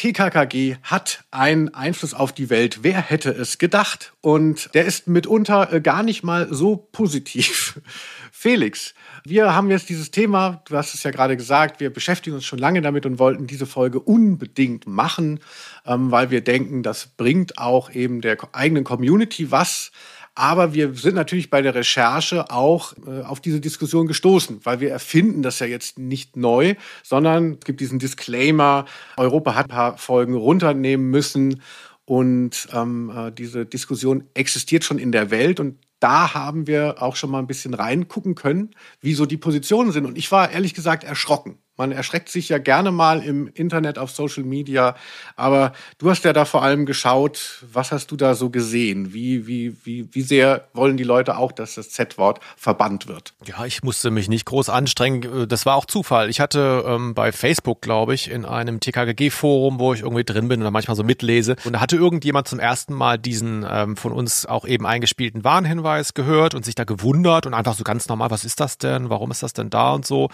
TKKG 0.01 0.77
hat 0.83 1.25
einen 1.31 1.75
Einfluss 1.75 2.15
auf 2.15 2.33
die 2.33 2.49
Welt. 2.49 2.79
Wer 2.81 3.03
hätte 3.03 3.29
es 3.33 3.59
gedacht? 3.59 4.15
Und 4.23 4.71
der 4.73 4.87
ist 4.87 5.09
mitunter 5.09 5.71
äh, 5.75 5.83
gar 5.83 6.03
nicht 6.03 6.23
mal 6.23 6.49
so 6.51 6.89
positiv. 6.91 7.79
Felix, 8.33 8.95
wir 9.25 9.55
haben 9.55 9.71
jetzt 9.71 9.91
dieses 9.91 10.11
Thema, 10.11 10.63
du 10.65 10.79
hast 10.79 10.95
es 10.95 11.03
ja 11.03 11.11
gerade 11.11 11.37
gesagt, 11.37 11.81
wir 11.81 11.93
beschäftigen 11.93 12.37
uns 12.37 12.47
schon 12.47 12.59
lange 12.59 12.81
damit 12.81 13.05
und 13.05 13.19
wollten 13.19 13.47
diese 13.47 13.67
Folge 13.67 14.01
unbedingt 14.01 14.87
machen, 14.87 15.41
ähm, 15.85 16.11
weil 16.11 16.31
wir 16.31 16.41
denken, 16.41 16.83
das 16.83 17.09
bringt 17.19 17.59
auch 17.59 17.91
eben 17.91 18.23
der 18.23 18.39
eigenen 18.53 18.85
Community 18.85 19.51
was. 19.51 19.93
Aber 20.41 20.73
wir 20.73 20.95
sind 20.95 21.17
natürlich 21.17 21.51
bei 21.51 21.61
der 21.61 21.75
Recherche 21.75 22.51
auch 22.51 22.95
äh, 23.07 23.21
auf 23.21 23.41
diese 23.41 23.61
Diskussion 23.61 24.07
gestoßen, 24.07 24.61
weil 24.65 24.81
wir 24.81 24.91
erfinden 24.91 25.43
das 25.43 25.59
ja 25.59 25.67
jetzt 25.67 25.99
nicht 25.99 26.35
neu, 26.35 26.77
sondern 27.03 27.59
es 27.61 27.67
gibt 27.67 27.81
diesen 27.81 27.99
Disclaimer, 27.99 28.87
Europa 29.19 29.55
hat 29.55 29.67
ein 29.67 29.77
paar 29.77 29.99
Folgen 29.99 30.33
runternehmen 30.33 31.11
müssen 31.11 31.61
und 32.07 32.69
ähm, 32.73 33.13
äh, 33.15 33.31
diese 33.33 33.67
Diskussion 33.67 34.25
existiert 34.33 34.83
schon 34.83 34.99
in 34.99 35.13
der 35.13 35.31
Welt 35.31 35.61
und 35.61 35.77
da 35.99 36.33
haben 36.33 36.67
wir 36.67 37.03
auch 37.03 37.17
schon 37.17 37.31
mal 37.31 37.41
ein 37.41 37.47
bisschen 37.47 37.75
reingucken 37.75 38.35
können, 38.35 38.71
wie 39.03 39.13
so 39.13 39.27
die 39.27 39.37
Positionen 39.37 39.93
sind. 39.93 40.07
Und 40.07 40.17
ich 40.17 40.33
war 40.33 40.51
ehrlich 40.51 40.73
gesagt 40.73 41.05
erschrocken. 41.05 41.59
Man 41.81 41.93
erschreckt 41.93 42.29
sich 42.29 42.51
ja 42.51 42.59
gerne 42.59 42.93
mal 42.93 43.25
im 43.25 43.49
Internet 43.55 43.97
auf 43.97 44.11
Social 44.11 44.45
Media, 44.45 44.97
aber 45.35 45.73
du 45.97 46.11
hast 46.11 46.27
ja 46.27 46.35
da 46.35 46.45
vor 46.45 46.63
allem 46.63 46.85
geschaut, 46.85 47.65
was 47.73 47.91
hast 47.91 48.11
du 48.11 48.17
da 48.17 48.35
so 48.35 48.51
gesehen? 48.51 49.15
Wie, 49.15 49.47
wie, 49.47 49.75
wie, 49.85 50.07
wie 50.13 50.21
sehr 50.21 50.69
wollen 50.75 50.99
die 50.99 51.05
Leute 51.05 51.39
auch, 51.39 51.53
dass 51.53 51.77
das 51.77 51.89
Z-Wort 51.89 52.41
verbannt 52.59 53.09
wird? 53.09 53.33
Ja, 53.47 53.65
ich 53.65 53.83
musste 53.83 54.11
mich 54.11 54.29
nicht 54.29 54.45
groß 54.45 54.69
anstrengen. 54.69 55.49
Das 55.49 55.65
war 55.65 55.75
auch 55.75 55.87
Zufall. 55.87 56.29
Ich 56.29 56.39
hatte 56.39 56.85
ähm, 56.87 57.15
bei 57.15 57.33
Facebook, 57.33 57.81
glaube 57.81 58.13
ich, 58.13 58.31
in 58.31 58.45
einem 58.45 58.81
TKGG-Forum, 58.81 59.79
wo 59.79 59.95
ich 59.95 60.03
irgendwie 60.03 60.25
drin 60.25 60.49
bin 60.49 60.63
und 60.63 60.71
manchmal 60.75 60.99
so 60.99 61.03
mitlese, 61.03 61.57
und 61.65 61.73
da 61.73 61.81
hatte 61.81 61.97
irgendjemand 61.97 62.47
zum 62.47 62.59
ersten 62.59 62.93
Mal 62.93 63.17
diesen 63.17 63.65
ähm, 63.67 63.97
von 63.97 64.13
uns 64.13 64.45
auch 64.45 64.67
eben 64.67 64.85
eingespielten 64.85 65.45
Warnhinweis 65.45 66.13
gehört 66.13 66.55
und 66.55 66.63
sich 66.63 66.75
da 66.75 66.85
gewundert 66.85 67.47
und 67.47 67.55
einfach 67.55 67.73
so 67.73 67.85
ganz 67.85 68.07
normal, 68.07 68.31
was 68.31 68.45
ist 68.45 68.61
das 68.61 68.77
denn? 68.77 69.09
Warum 69.09 69.31
ist 69.31 69.43
das 69.43 69.55
denn 69.55 69.71
da 69.71 69.93
und 69.93 70.05
so? 70.05 70.29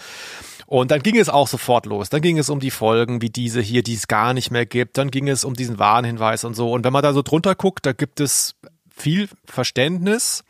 Und 0.65 0.91
dann 0.91 1.01
ging 1.01 1.17
es 1.17 1.29
auch 1.29 1.36
sofort 1.45 1.85
los. 1.85 2.09
Dann 2.09 2.21
ging 2.21 2.39
es 2.39 2.49
um 2.49 2.59
die 2.59 2.71
Folgen 2.71 3.21
wie 3.21 3.29
diese 3.29 3.61
hier, 3.61 3.83
die 3.83 3.93
es 3.93 4.07
gar 4.07 4.33
nicht 4.33 4.49
mehr 4.49 4.65
gibt. 4.65 4.97
Dann 4.97 5.11
ging 5.11 5.27
es 5.27 5.43
um 5.43 5.53
diesen 5.53 5.77
Warnhinweis 5.77 6.45
und 6.45 6.55
so. 6.55 6.71
Und 6.71 6.85
wenn 6.85 6.93
man 6.93 7.03
da 7.03 7.13
so 7.13 7.21
drunter 7.21 7.53
guckt, 7.53 7.85
da 7.85 7.91
gibt 7.91 8.19
es 8.21 8.55
viel 8.89 9.29
Verständnis. 9.45 10.43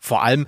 Vor 0.00 0.22
allem 0.22 0.46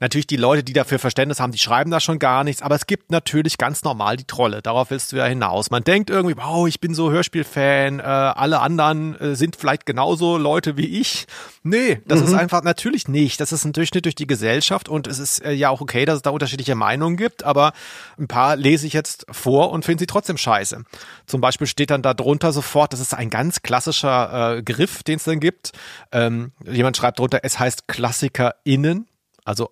Natürlich 0.00 0.28
die 0.28 0.36
Leute, 0.36 0.62
die 0.62 0.72
dafür 0.72 0.98
Verständnis 1.00 1.40
haben, 1.40 1.50
die 1.50 1.58
schreiben 1.58 1.90
da 1.90 1.98
schon 1.98 2.20
gar 2.20 2.44
nichts, 2.44 2.62
aber 2.62 2.76
es 2.76 2.86
gibt 2.86 3.10
natürlich 3.10 3.58
ganz 3.58 3.82
normal 3.82 4.16
die 4.16 4.24
Trolle. 4.24 4.62
Darauf 4.62 4.90
willst 4.90 5.10
du 5.10 5.16
ja 5.16 5.24
hinaus. 5.24 5.70
Man 5.70 5.82
denkt 5.82 6.08
irgendwie, 6.08 6.36
wow, 6.36 6.68
ich 6.68 6.80
bin 6.80 6.94
so 6.94 7.10
Hörspielfan, 7.10 7.98
äh, 7.98 8.02
alle 8.02 8.60
anderen 8.60 9.20
äh, 9.20 9.34
sind 9.34 9.56
vielleicht 9.56 9.86
genauso 9.86 10.36
Leute 10.36 10.76
wie 10.76 11.00
ich. 11.00 11.26
Nee, 11.64 12.00
das 12.06 12.20
mhm. 12.20 12.26
ist 12.26 12.34
einfach 12.34 12.62
natürlich 12.62 13.08
nicht. 13.08 13.40
Das 13.40 13.50
ist 13.50 13.64
ein 13.64 13.72
Durchschnitt 13.72 14.04
durch 14.04 14.14
die 14.14 14.28
Gesellschaft 14.28 14.88
und 14.88 15.08
es 15.08 15.18
ist 15.18 15.44
äh, 15.44 15.52
ja 15.52 15.70
auch 15.70 15.80
okay, 15.80 16.04
dass 16.04 16.16
es 16.16 16.22
da 16.22 16.30
unterschiedliche 16.30 16.76
Meinungen 16.76 17.16
gibt, 17.16 17.42
aber 17.42 17.72
ein 18.18 18.28
paar 18.28 18.54
lese 18.54 18.86
ich 18.86 18.92
jetzt 18.92 19.26
vor 19.30 19.70
und 19.70 19.84
finde 19.84 20.02
sie 20.02 20.06
trotzdem 20.06 20.36
scheiße. 20.36 20.84
Zum 21.26 21.40
Beispiel 21.40 21.66
steht 21.66 21.90
dann 21.90 22.02
da 22.02 22.14
drunter 22.14 22.52
sofort, 22.52 22.92
das 22.92 23.00
ist 23.00 23.14
ein 23.14 23.30
ganz 23.30 23.62
klassischer 23.62 24.58
äh, 24.58 24.62
Griff, 24.62 25.02
den 25.02 25.16
es 25.16 25.24
dann 25.24 25.40
gibt. 25.40 25.72
Ähm, 26.12 26.52
jemand 26.64 26.96
schreibt 26.96 27.18
drunter, 27.18 27.40
es 27.42 27.58
heißt 27.58 27.88
KlassikerInnen. 27.88 29.08
Also 29.44 29.70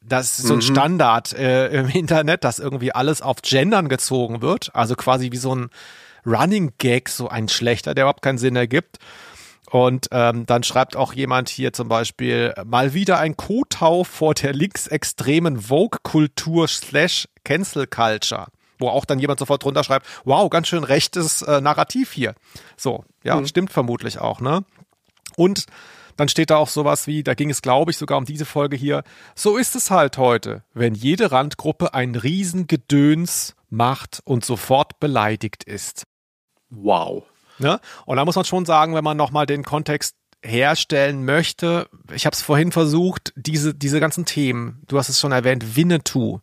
das 0.00 0.38
ist 0.38 0.46
so 0.46 0.54
ein 0.54 0.58
mhm. 0.58 0.62
Standard 0.62 1.32
äh, 1.34 1.68
im 1.68 1.88
Internet, 1.88 2.44
dass 2.44 2.58
irgendwie 2.58 2.92
alles 2.92 3.22
auf 3.22 3.42
Gendern 3.42 3.88
gezogen 3.88 4.42
wird. 4.42 4.70
Also 4.74 4.94
quasi 4.94 5.32
wie 5.32 5.36
so 5.36 5.54
ein 5.54 5.70
Running 6.24 6.72
Gag, 6.78 7.08
so 7.08 7.28
ein 7.28 7.48
schlechter, 7.48 7.94
der 7.94 8.04
überhaupt 8.04 8.22
keinen 8.22 8.38
Sinn 8.38 8.56
ergibt. 8.56 8.98
Und 9.70 10.08
ähm, 10.12 10.46
dann 10.46 10.62
schreibt 10.62 10.96
auch 10.96 11.12
jemand 11.12 11.50
hier 11.50 11.72
zum 11.74 11.88
Beispiel 11.88 12.54
mal 12.64 12.94
wieder 12.94 13.18
ein 13.18 13.36
Kotau 13.36 14.02
vor 14.04 14.32
der 14.32 14.54
linksextremen 14.54 15.60
Vogue-Kultur 15.60 16.68
slash 16.68 17.28
Cancel 17.44 17.86
Culture. 17.86 18.46
Wo 18.78 18.88
auch 18.88 19.04
dann 19.04 19.18
jemand 19.18 19.40
sofort 19.40 19.64
drunter 19.64 19.84
schreibt, 19.84 20.06
wow, 20.24 20.48
ganz 20.48 20.68
schön 20.68 20.84
rechtes 20.84 21.42
äh, 21.42 21.60
Narrativ 21.60 22.12
hier. 22.12 22.34
So, 22.76 23.04
ja, 23.24 23.36
mhm. 23.36 23.46
stimmt 23.46 23.72
vermutlich 23.72 24.18
auch, 24.18 24.40
ne? 24.40 24.64
Und 25.36 25.66
dann 26.18 26.28
steht 26.28 26.50
da 26.50 26.56
auch 26.56 26.68
sowas 26.68 27.06
wie, 27.06 27.22
da 27.22 27.34
ging 27.34 27.48
es, 27.48 27.62
glaube 27.62 27.92
ich, 27.92 27.96
sogar 27.96 28.18
um 28.18 28.24
diese 28.24 28.44
Folge 28.44 28.76
hier. 28.76 29.04
So 29.36 29.56
ist 29.56 29.76
es 29.76 29.92
halt 29.92 30.18
heute, 30.18 30.64
wenn 30.74 30.94
jede 30.94 31.30
Randgruppe 31.30 31.94
ein 31.94 32.16
Riesengedöns 32.16 33.54
macht 33.70 34.20
und 34.24 34.44
sofort 34.44 34.98
beleidigt 34.98 35.62
ist. 35.62 36.06
Wow. 36.70 37.22
Ne? 37.58 37.78
Und 38.04 38.16
da 38.16 38.24
muss 38.24 38.34
man 38.34 38.44
schon 38.44 38.66
sagen, 38.66 38.96
wenn 38.96 39.04
man 39.04 39.16
nochmal 39.16 39.46
den 39.46 39.62
Kontext 39.62 40.16
herstellen 40.42 41.24
möchte, 41.24 41.88
ich 42.12 42.26
habe 42.26 42.34
es 42.34 42.42
vorhin 42.42 42.72
versucht, 42.72 43.32
diese, 43.36 43.72
diese 43.72 44.00
ganzen 44.00 44.24
Themen, 44.24 44.82
du 44.88 44.98
hast 44.98 45.08
es 45.08 45.20
schon 45.20 45.30
erwähnt, 45.30 45.76
Winnetou, 45.76 46.40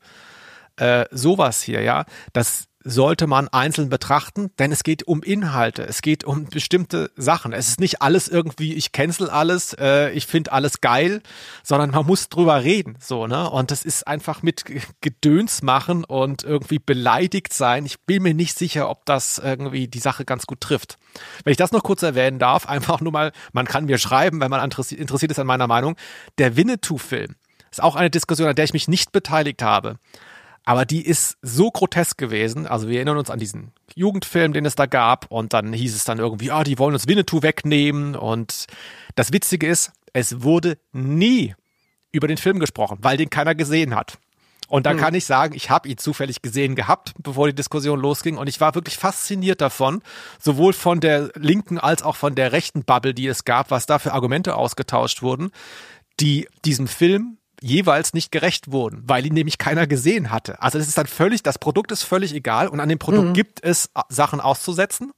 äh, 0.78 1.04
sowas 1.12 1.62
hier, 1.62 1.82
ja, 1.82 2.06
das 2.32 2.70
sollte 2.88 3.26
man 3.26 3.48
einzeln 3.48 3.90
betrachten, 3.90 4.52
denn 4.60 4.72
es 4.72 4.84
geht 4.84 5.08
um 5.08 5.24
Inhalte, 5.24 5.84
es 5.84 6.04
geht 6.04 6.24
um 6.24 6.46
bestimmte 6.46 7.10
Sachen. 7.18 7.52
Es 7.52 7.68
ist 7.68 7.80
nicht 7.80 8.04
alles 8.04 8.28
irgendwie, 8.28 8.76
ich 8.76 8.92
cancel 8.92 9.30
alles, 9.30 9.74
äh, 9.74 10.12
ich 10.12 10.28
finde 10.28 10.52
alles 10.52 10.82
geil, 10.82 11.22
sondern 11.64 11.90
man 11.90 12.06
muss 12.06 12.30
drüber 12.30 12.64
reden, 12.64 12.96
so, 13.02 13.26
ne? 13.26 13.50
Und 13.50 13.72
das 13.72 13.84
ist 13.84 14.08
einfach 14.08 14.44
mit 14.44 14.66
Gedöns 15.02 15.64
machen 15.64 16.04
und 16.04 16.44
irgendwie 16.44 16.78
beleidigt 16.78 17.54
sein. 17.54 17.88
Ich 17.88 18.00
bin 18.02 18.22
mir 18.22 18.36
nicht 18.36 18.56
sicher, 18.58 18.88
ob 18.90 19.04
das 19.06 19.40
irgendwie 19.40 19.88
die 19.88 20.00
Sache 20.00 20.24
ganz 20.24 20.46
gut 20.46 20.62
trifft. 20.62 21.00
Wenn 21.44 21.52
ich 21.52 21.58
das 21.58 21.72
noch 21.72 21.84
kurz 21.84 22.04
erwähnen 22.04 22.38
darf, 22.38 22.66
einfach 22.70 23.02
nur 23.02 23.12
mal, 23.12 23.32
man 23.52 23.66
kann 23.66 23.86
mir 23.86 23.98
schreiben, 23.98 24.40
wenn 24.40 24.52
man 24.52 24.64
interessiert 24.64 25.32
ist 25.32 25.40
an 25.40 25.48
meiner 25.48 25.68
Meinung, 25.68 25.96
der 26.38 26.56
Winnetou-Film 26.56 27.36
ist 27.72 27.84
auch 27.84 27.96
eine 27.96 28.10
Diskussion, 28.10 28.48
an 28.48 28.56
der 28.56 28.64
ich 28.64 28.74
mich 28.74 28.88
nicht 28.88 29.12
beteiligt 29.12 29.62
habe. 29.62 29.98
Aber 30.66 30.86
die 30.86 31.06
ist 31.06 31.38
so 31.44 31.70
grotesk 31.70 32.18
gewesen. 32.18 32.66
Also 32.66 32.90
wir 32.90 32.98
erinnern 32.98 33.18
uns 33.18 33.30
an 33.30 33.40
diesen 33.40 33.72
Jugendfilm, 33.94 34.52
den 34.52 34.66
es 34.66 34.76
da 34.76 34.88
gab. 34.88 35.32
Und 35.32 35.54
dann 35.54 35.72
hieß 35.72 35.96
es 35.96 36.06
dann 36.06 36.18
irgendwie, 36.18 36.52
ah, 36.52 36.64
die 36.64 36.80
wollen 36.80 36.96
uns 36.96 37.08
Winnetou 37.08 37.44
wegnehmen. 37.44 38.16
Und 38.16 38.66
das 39.14 39.32
Witzige 39.32 39.68
ist, 39.68 39.92
es 40.12 40.42
wurde 40.42 40.78
nie 40.92 41.54
über 42.12 42.28
den 42.28 42.38
Film 42.38 42.60
gesprochen, 42.60 42.98
weil 43.02 43.18
den 43.18 43.30
keiner 43.30 43.54
gesehen 43.54 43.96
hat. 43.96 44.18
Und 44.68 44.88
da 44.88 44.92
hm. 44.92 44.98
kann 44.98 45.14
ich 45.14 45.26
sagen, 45.26 45.54
ich 45.56 45.70
habe 45.70 45.88
ihn 45.88 45.98
zufällig 45.98 46.42
gesehen 46.42 46.76
gehabt, 46.76 47.14
bevor 47.20 47.48
die 47.48 47.54
Diskussion 47.54 48.00
losging. 48.00 48.38
Und 48.38 48.48
ich 48.48 48.60
war 48.60 48.74
wirklich 48.74 48.98
fasziniert 48.98 49.62
davon, 49.62 50.02
sowohl 50.40 50.74
von 50.74 51.00
der 51.00 51.30
linken 51.36 51.78
als 51.78 52.02
auch 52.02 52.16
von 52.16 52.34
der 52.34 52.52
rechten 52.52 52.84
Bubble, 52.84 53.14
die 53.14 53.28
es 53.28 53.46
gab, 53.46 53.70
was 53.70 53.86
da 53.86 54.00
für 54.00 54.14
Argumente 54.14 54.56
ausgetauscht 54.56 55.22
wurden, 55.22 55.52
die 56.20 56.48
diesem 56.64 56.88
Film 56.88 57.38
jeweils 57.62 58.14
nicht 58.14 58.32
gerecht 58.32 58.72
wurden, 58.72 59.04
weil 59.06 59.26
ihn 59.26 59.34
nämlich 59.34 59.58
keiner 59.58 59.88
gesehen 59.88 60.32
hatte. 60.32 60.62
Also 60.62 60.78
das 60.78 60.88
ist 60.88 60.98
dann 60.98 61.08
völlig, 61.08 61.44
das 61.44 61.60
Produkt 61.60 61.92
ist 61.92 62.04
völlig 62.04 62.34
egal 62.34 62.68
und 62.68 62.80
an 62.80 62.90
dem 62.90 63.00
Produkt 63.00 63.30
mhm. 63.30 63.34
gibt 63.34 63.64
es 63.64 63.88
äh, 63.96 64.02
Sachen 64.10 64.40
auszusetzen. 64.40 65.12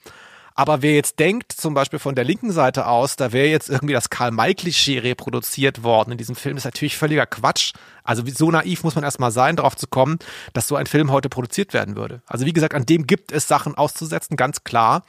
Aber 0.60 0.82
wer 0.82 0.96
jetzt 0.96 1.20
denkt, 1.20 1.52
zum 1.52 1.76
Beispiel 1.76 2.00
von 2.00 2.16
der 2.16 2.24
linken 2.24 2.52
Seite 2.52 2.88
aus, 2.88 3.16
da 3.16 3.32
wäre 3.32 3.48
jetzt 3.48 3.70
irgendwie 3.70 3.94
das 3.94 4.10
Karl-May-Klischee 4.10 4.98
reproduziert 4.98 5.84
worden 5.84 6.14
in 6.14 6.18
diesem 6.18 6.36
Film, 6.36 6.58
ist 6.58 6.66
natürlich 6.66 6.98
völliger 6.98 7.28
Quatsch. 7.28 7.74
Also 8.04 8.24
so 8.26 8.50
naiv 8.50 8.84
muss 8.84 8.96
man 8.96 9.04
erstmal 9.04 9.30
sein, 9.30 9.56
darauf 9.56 9.76
zu 9.76 9.86
kommen, 9.86 10.18
dass 10.54 10.68
so 10.68 10.76
ein 10.76 10.88
Film 10.88 11.12
heute 11.12 11.30
produziert 11.30 11.76
werden 11.76 11.96
würde. 11.96 12.24
Also 12.26 12.48
wie 12.48 12.54
gesagt, 12.54 12.74
an 12.74 12.88
dem 12.88 13.06
gibt 13.06 13.32
es 13.32 13.48
Sachen 13.48 13.76
auszusetzen, 13.76 14.36
ganz 14.36 14.64
klar. 14.64 15.04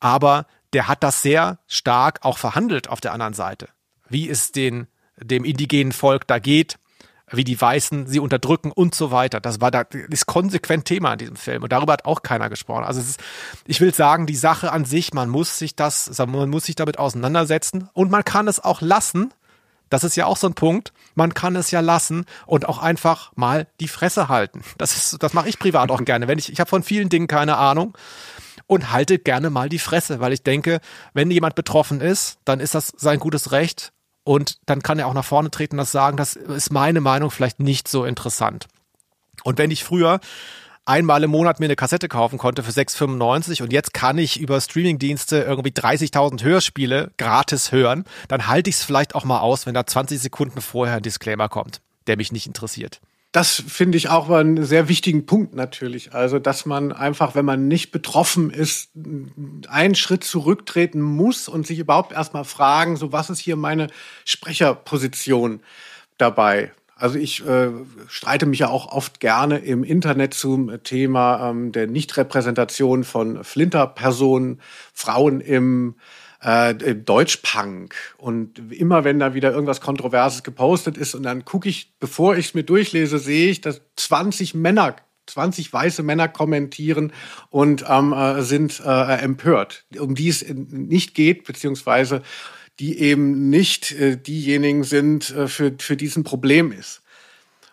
Aber 0.00 0.46
der 0.72 0.88
hat 0.88 1.04
das 1.04 1.22
sehr 1.22 1.60
stark 1.68 2.18
auch 2.22 2.38
verhandelt 2.38 2.88
auf 2.88 3.00
der 3.00 3.12
anderen 3.12 3.34
Seite. 3.34 3.68
Wie 4.08 4.28
es 4.28 4.50
den 4.50 4.88
dem 5.22 5.44
indigenen 5.44 5.92
Volk 5.92 6.26
da 6.26 6.38
geht, 6.38 6.78
wie 7.32 7.44
die 7.44 7.60
Weißen 7.60 8.06
sie 8.06 8.20
unterdrücken 8.20 8.72
und 8.72 8.94
so 8.94 9.10
weiter. 9.10 9.40
Das 9.40 9.60
war 9.60 9.70
da 9.70 9.82
ist 9.82 10.26
konsequent 10.26 10.84
Thema 10.84 11.12
in 11.12 11.18
diesem 11.18 11.36
Film 11.36 11.62
und 11.62 11.72
darüber 11.72 11.92
hat 11.92 12.04
auch 12.04 12.22
keiner 12.22 12.48
gesprochen. 12.48 12.84
Also 12.84 13.00
ist, 13.00 13.20
ich 13.66 13.80
will 13.80 13.94
sagen, 13.94 14.26
die 14.26 14.36
Sache 14.36 14.72
an 14.72 14.84
sich, 14.84 15.14
man 15.14 15.28
muss 15.28 15.58
sich 15.58 15.76
das, 15.76 16.10
man 16.18 16.50
muss 16.50 16.64
sich 16.64 16.76
damit 16.76 16.98
auseinandersetzen 16.98 17.88
und 17.92 18.10
man 18.10 18.24
kann 18.24 18.48
es 18.48 18.60
auch 18.60 18.80
lassen. 18.80 19.32
Das 19.88 20.04
ist 20.04 20.16
ja 20.16 20.26
auch 20.26 20.36
so 20.36 20.46
ein 20.46 20.54
Punkt. 20.54 20.92
Man 21.14 21.34
kann 21.34 21.56
es 21.56 21.70
ja 21.72 21.80
lassen 21.80 22.24
und 22.46 22.68
auch 22.68 22.78
einfach 22.78 23.32
mal 23.34 23.66
die 23.80 23.88
Fresse 23.88 24.28
halten. 24.28 24.62
Das 24.78 24.96
ist, 24.96 25.22
das 25.22 25.34
mache 25.34 25.48
ich 25.48 25.58
privat 25.58 25.90
auch 25.90 26.04
gerne. 26.04 26.28
Wenn 26.28 26.38
ich, 26.38 26.52
ich 26.52 26.60
habe 26.60 26.70
von 26.70 26.82
vielen 26.82 27.08
Dingen 27.08 27.26
keine 27.26 27.56
Ahnung 27.56 27.96
und 28.66 28.92
halte 28.92 29.18
gerne 29.18 29.50
mal 29.50 29.68
die 29.68 29.80
Fresse, 29.80 30.20
weil 30.20 30.32
ich 30.32 30.42
denke, 30.42 30.80
wenn 31.12 31.30
jemand 31.30 31.56
betroffen 31.56 32.00
ist, 32.00 32.38
dann 32.44 32.60
ist 32.60 32.74
das 32.74 32.92
sein 32.96 33.18
gutes 33.18 33.50
Recht 33.52 33.92
und 34.24 34.58
dann 34.66 34.82
kann 34.82 34.98
er 34.98 35.06
auch 35.06 35.14
nach 35.14 35.24
vorne 35.24 35.50
treten 35.50 35.76
und 35.76 35.78
das 35.78 35.92
sagen, 35.92 36.16
das 36.16 36.34
ist 36.36 36.72
meine 36.72 37.00
Meinung 37.00 37.30
vielleicht 37.30 37.60
nicht 37.60 37.88
so 37.88 38.04
interessant. 38.04 38.66
Und 39.44 39.58
wenn 39.58 39.70
ich 39.70 39.84
früher 39.84 40.20
einmal 40.84 41.22
im 41.22 41.30
Monat 41.30 41.60
mir 41.60 41.66
eine 41.66 41.76
Kassette 41.76 42.08
kaufen 42.08 42.38
konnte 42.38 42.62
für 42.62 42.72
6,95 42.72 43.62
und 43.62 43.72
jetzt 43.72 43.94
kann 43.94 44.18
ich 44.18 44.40
über 44.40 44.60
Streamingdienste 44.60 45.42
irgendwie 45.42 45.70
30.000 45.70 46.42
Hörspiele 46.42 47.12
gratis 47.16 47.72
hören, 47.72 48.04
dann 48.28 48.46
halte 48.46 48.70
ich 48.70 48.76
es 48.76 48.84
vielleicht 48.84 49.14
auch 49.14 49.24
mal 49.24 49.40
aus, 49.40 49.66
wenn 49.66 49.74
da 49.74 49.86
20 49.86 50.20
Sekunden 50.20 50.60
vorher 50.60 50.96
ein 50.96 51.02
Disclaimer 51.02 51.48
kommt, 51.48 51.80
der 52.06 52.16
mich 52.16 52.32
nicht 52.32 52.46
interessiert. 52.46 53.00
Das 53.32 53.62
finde 53.68 53.96
ich 53.96 54.08
auch 54.08 54.28
einen 54.28 54.64
sehr 54.64 54.88
wichtigen 54.88 55.24
Punkt 55.24 55.54
natürlich. 55.54 56.14
Also, 56.14 56.40
dass 56.40 56.66
man 56.66 56.90
einfach, 56.90 57.36
wenn 57.36 57.44
man 57.44 57.68
nicht 57.68 57.92
betroffen 57.92 58.50
ist, 58.50 58.90
einen 59.68 59.94
Schritt 59.94 60.24
zurücktreten 60.24 61.00
muss 61.00 61.48
und 61.48 61.64
sich 61.64 61.78
überhaupt 61.78 62.12
erstmal 62.12 62.44
fragen, 62.44 62.96
so 62.96 63.12
was 63.12 63.30
ist 63.30 63.38
hier 63.38 63.54
meine 63.54 63.86
Sprecherposition 64.24 65.60
dabei? 66.18 66.72
Also 66.96 67.18
ich 67.18 67.46
äh, 67.46 67.70
streite 68.08 68.44
mich 68.44 68.58
ja 68.58 68.68
auch 68.68 68.92
oft 68.92 69.20
gerne 69.20 69.58
im 69.58 69.84
Internet 69.84 70.34
zum 70.34 70.82
Thema 70.82 71.48
ähm, 71.48 71.72
der 71.72 71.86
Nichtrepräsentation 71.86 73.04
von 73.04 73.42
Flinterpersonen, 73.42 74.60
Frauen 74.92 75.40
im 75.40 75.94
äh, 76.40 76.74
Deutschpunk. 76.74 77.94
Und 78.16 78.72
immer 78.72 79.04
wenn 79.04 79.18
da 79.18 79.34
wieder 79.34 79.52
irgendwas 79.52 79.80
Kontroverses 79.80 80.42
gepostet 80.42 80.96
ist 80.96 81.14
und 81.14 81.22
dann 81.22 81.44
gucke 81.44 81.68
ich, 81.68 81.94
bevor 81.98 82.36
ich 82.36 82.48
es 82.48 82.54
mir 82.54 82.64
durchlese, 82.64 83.18
sehe 83.18 83.50
ich, 83.50 83.60
dass 83.60 83.82
20 83.96 84.54
Männer 84.54 84.96
20 85.26 85.72
weiße 85.72 86.02
Männer 86.02 86.28
kommentieren 86.28 87.12
und 87.50 87.84
ähm, 87.88 88.12
äh, 88.12 88.42
sind 88.42 88.80
äh, 88.84 89.20
empört, 89.20 89.84
um 89.98 90.16
die 90.16 90.28
es 90.28 90.44
nicht 90.48 91.14
geht, 91.14 91.44
beziehungsweise 91.44 92.22
die 92.80 92.98
eben 92.98 93.50
nicht 93.50 93.92
äh, 93.92 94.16
diejenigen 94.16 94.84
sind, 94.84 95.30
äh, 95.30 95.46
für, 95.46 95.74
für 95.78 95.96
diesen 95.96 96.24
Problem 96.24 96.72
ist. 96.72 97.02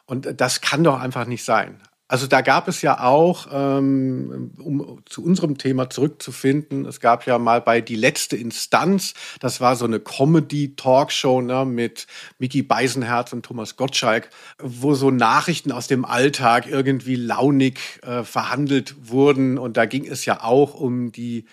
Und 0.05 0.39
das 0.39 0.61
kann 0.61 0.83
doch 0.83 0.99
einfach 0.99 1.25
nicht 1.25 1.43
sein. 1.43 1.81
Also 2.09 2.25
da 2.25 2.39
gab 2.39 2.69
es 2.69 2.81
ja 2.81 3.03
auch, 3.03 3.47
ähm, 3.51 4.51
um 4.59 5.01
zu 5.05 5.23
unserem 5.23 5.57
Thema 5.57 5.89
zurückzufinden, 5.89 6.85
es 6.85 7.01
gab 7.01 7.25
ja 7.25 7.37
mal 7.37 7.59
bei 7.59 7.81
Die 7.81 7.97
letzte 7.97 8.37
Instanz, 8.37 9.13
das 9.41 9.59
war 9.59 9.75
so 9.75 9.83
eine 9.83 9.99
Comedy-Talkshow 9.99 11.41
ne, 11.41 11.65
mit 11.65 12.07
Mickey 12.39 12.61
Beisenherz 12.61 13.33
und 13.33 13.45
Thomas 13.45 13.75
Gottschalk, 13.75 14.29
wo 14.57 14.93
so 14.93 15.11
Nachrichten 15.11 15.73
aus 15.73 15.87
dem 15.87 16.05
Alltag 16.05 16.67
irgendwie 16.67 17.15
launig 17.15 17.79
äh, 18.03 18.23
verhandelt 18.23 18.95
wurden. 19.09 19.57
Und 19.57 19.75
da 19.75 19.85
ging 19.85 20.07
es 20.07 20.23
ja 20.23 20.43
auch 20.43 20.75
um 20.75 21.11
die 21.11 21.45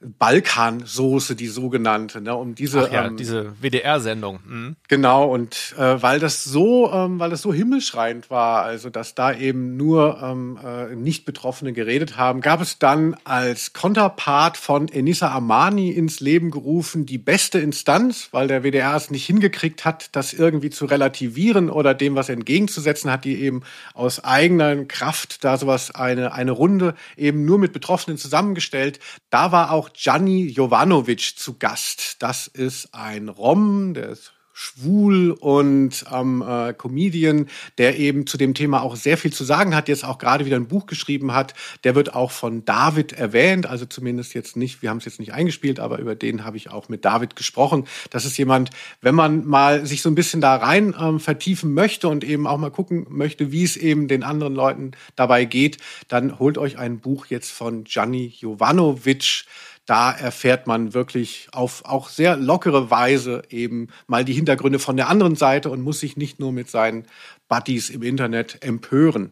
Balkansoße, 0.00 1.34
die 1.34 1.48
sogenannte, 1.48 2.20
ne, 2.20 2.36
um 2.36 2.54
diese 2.54 2.86
Ach 2.86 2.92
ja, 2.92 3.06
ähm, 3.06 3.16
diese 3.16 3.52
WDR-Sendung. 3.60 4.38
Mhm. 4.46 4.76
Genau, 4.86 5.28
und 5.28 5.74
äh, 5.76 6.00
weil 6.00 6.20
das 6.20 6.44
so, 6.44 6.92
ähm, 6.92 7.18
weil 7.18 7.30
das 7.30 7.42
so 7.42 7.52
himmelschreiend 7.52 8.30
war, 8.30 8.62
also 8.62 8.90
dass 8.90 9.16
da 9.16 9.34
eben 9.34 9.76
nur 9.76 10.20
ähm, 10.22 10.56
äh, 10.64 10.94
Nicht-Betroffene 10.94 11.72
geredet 11.72 12.16
haben, 12.16 12.42
gab 12.42 12.60
es 12.60 12.78
dann 12.78 13.16
als 13.24 13.72
Konterpart 13.72 14.56
von 14.56 14.88
Enissa 14.88 15.32
Amani 15.32 15.90
ins 15.90 16.20
Leben 16.20 16.52
gerufen, 16.52 17.04
die 17.04 17.18
beste 17.18 17.58
Instanz, 17.58 18.28
weil 18.30 18.46
der 18.46 18.62
WDR 18.62 18.94
es 18.94 19.10
nicht 19.10 19.26
hingekriegt 19.26 19.84
hat, 19.84 20.10
das 20.12 20.32
irgendwie 20.32 20.70
zu 20.70 20.84
relativieren 20.84 21.70
oder 21.70 21.94
dem 21.94 22.14
was 22.14 22.28
entgegenzusetzen, 22.28 23.10
hat 23.10 23.24
die 23.24 23.42
eben 23.42 23.62
aus 23.94 24.22
eigener 24.22 24.76
Kraft 24.84 25.42
da 25.42 25.56
sowas 25.56 25.92
eine, 25.92 26.32
eine 26.34 26.52
Runde 26.52 26.94
eben 27.16 27.44
nur 27.44 27.58
mit 27.58 27.72
Betroffenen 27.72 28.16
zusammengestellt. 28.16 29.00
Da 29.30 29.50
war 29.50 29.72
auch 29.72 29.87
Gianni 29.94 30.46
Jovanovic 30.46 31.34
zu 31.36 31.58
Gast. 31.58 32.16
Das 32.20 32.46
ist 32.46 32.94
ein 32.94 33.28
Rom, 33.28 33.94
der 33.94 34.10
ist 34.10 34.32
schwul 34.60 35.30
und 35.30 36.04
ähm, 36.12 36.42
äh, 36.42 36.72
Comedian, 36.72 37.46
der 37.78 37.96
eben 37.96 38.26
zu 38.26 38.36
dem 38.36 38.54
Thema 38.54 38.82
auch 38.82 38.96
sehr 38.96 39.16
viel 39.16 39.32
zu 39.32 39.44
sagen 39.44 39.72
hat, 39.72 39.86
jetzt 39.86 40.04
auch 40.04 40.18
gerade 40.18 40.46
wieder 40.46 40.56
ein 40.56 40.66
Buch 40.66 40.86
geschrieben 40.86 41.32
hat. 41.32 41.54
Der 41.84 41.94
wird 41.94 42.16
auch 42.16 42.32
von 42.32 42.64
David 42.64 43.12
erwähnt, 43.12 43.66
also 43.66 43.86
zumindest 43.86 44.34
jetzt 44.34 44.56
nicht, 44.56 44.82
wir 44.82 44.90
haben 44.90 44.98
es 44.98 45.04
jetzt 45.04 45.20
nicht 45.20 45.32
eingespielt, 45.32 45.78
aber 45.78 46.00
über 46.00 46.16
den 46.16 46.44
habe 46.44 46.56
ich 46.56 46.70
auch 46.70 46.88
mit 46.88 47.04
David 47.04 47.36
gesprochen. 47.36 47.86
Das 48.10 48.24
ist 48.24 48.36
jemand, 48.36 48.70
wenn 49.00 49.14
man 49.14 49.46
mal 49.46 49.86
sich 49.86 50.02
so 50.02 50.10
ein 50.10 50.16
bisschen 50.16 50.40
da 50.40 50.56
rein 50.56 50.92
ähm, 51.00 51.20
vertiefen 51.20 51.72
möchte 51.72 52.08
und 52.08 52.24
eben 52.24 52.48
auch 52.48 52.58
mal 52.58 52.72
gucken 52.72 53.06
möchte, 53.10 53.52
wie 53.52 53.62
es 53.62 53.76
eben 53.76 54.08
den 54.08 54.24
anderen 54.24 54.56
Leuten 54.56 54.90
dabei 55.14 55.44
geht, 55.44 55.78
dann 56.08 56.40
holt 56.40 56.58
euch 56.58 56.78
ein 56.78 56.98
Buch 56.98 57.26
jetzt 57.26 57.52
von 57.52 57.84
Gianni 57.84 58.34
Jovanovic 58.40 59.44
da 59.88 60.12
erfährt 60.12 60.66
man 60.66 60.92
wirklich 60.92 61.48
auf 61.52 61.82
auch 61.86 62.10
sehr 62.10 62.36
lockere 62.36 62.90
Weise 62.90 63.42
eben 63.48 63.88
mal 64.06 64.22
die 64.22 64.34
Hintergründe 64.34 64.78
von 64.78 64.98
der 64.98 65.08
anderen 65.08 65.34
Seite 65.34 65.70
und 65.70 65.80
muss 65.80 66.00
sich 66.00 66.18
nicht 66.18 66.38
nur 66.38 66.52
mit 66.52 66.68
seinen 66.68 67.06
Buddies 67.48 67.88
im 67.88 68.02
Internet 68.02 68.62
empören. 68.62 69.30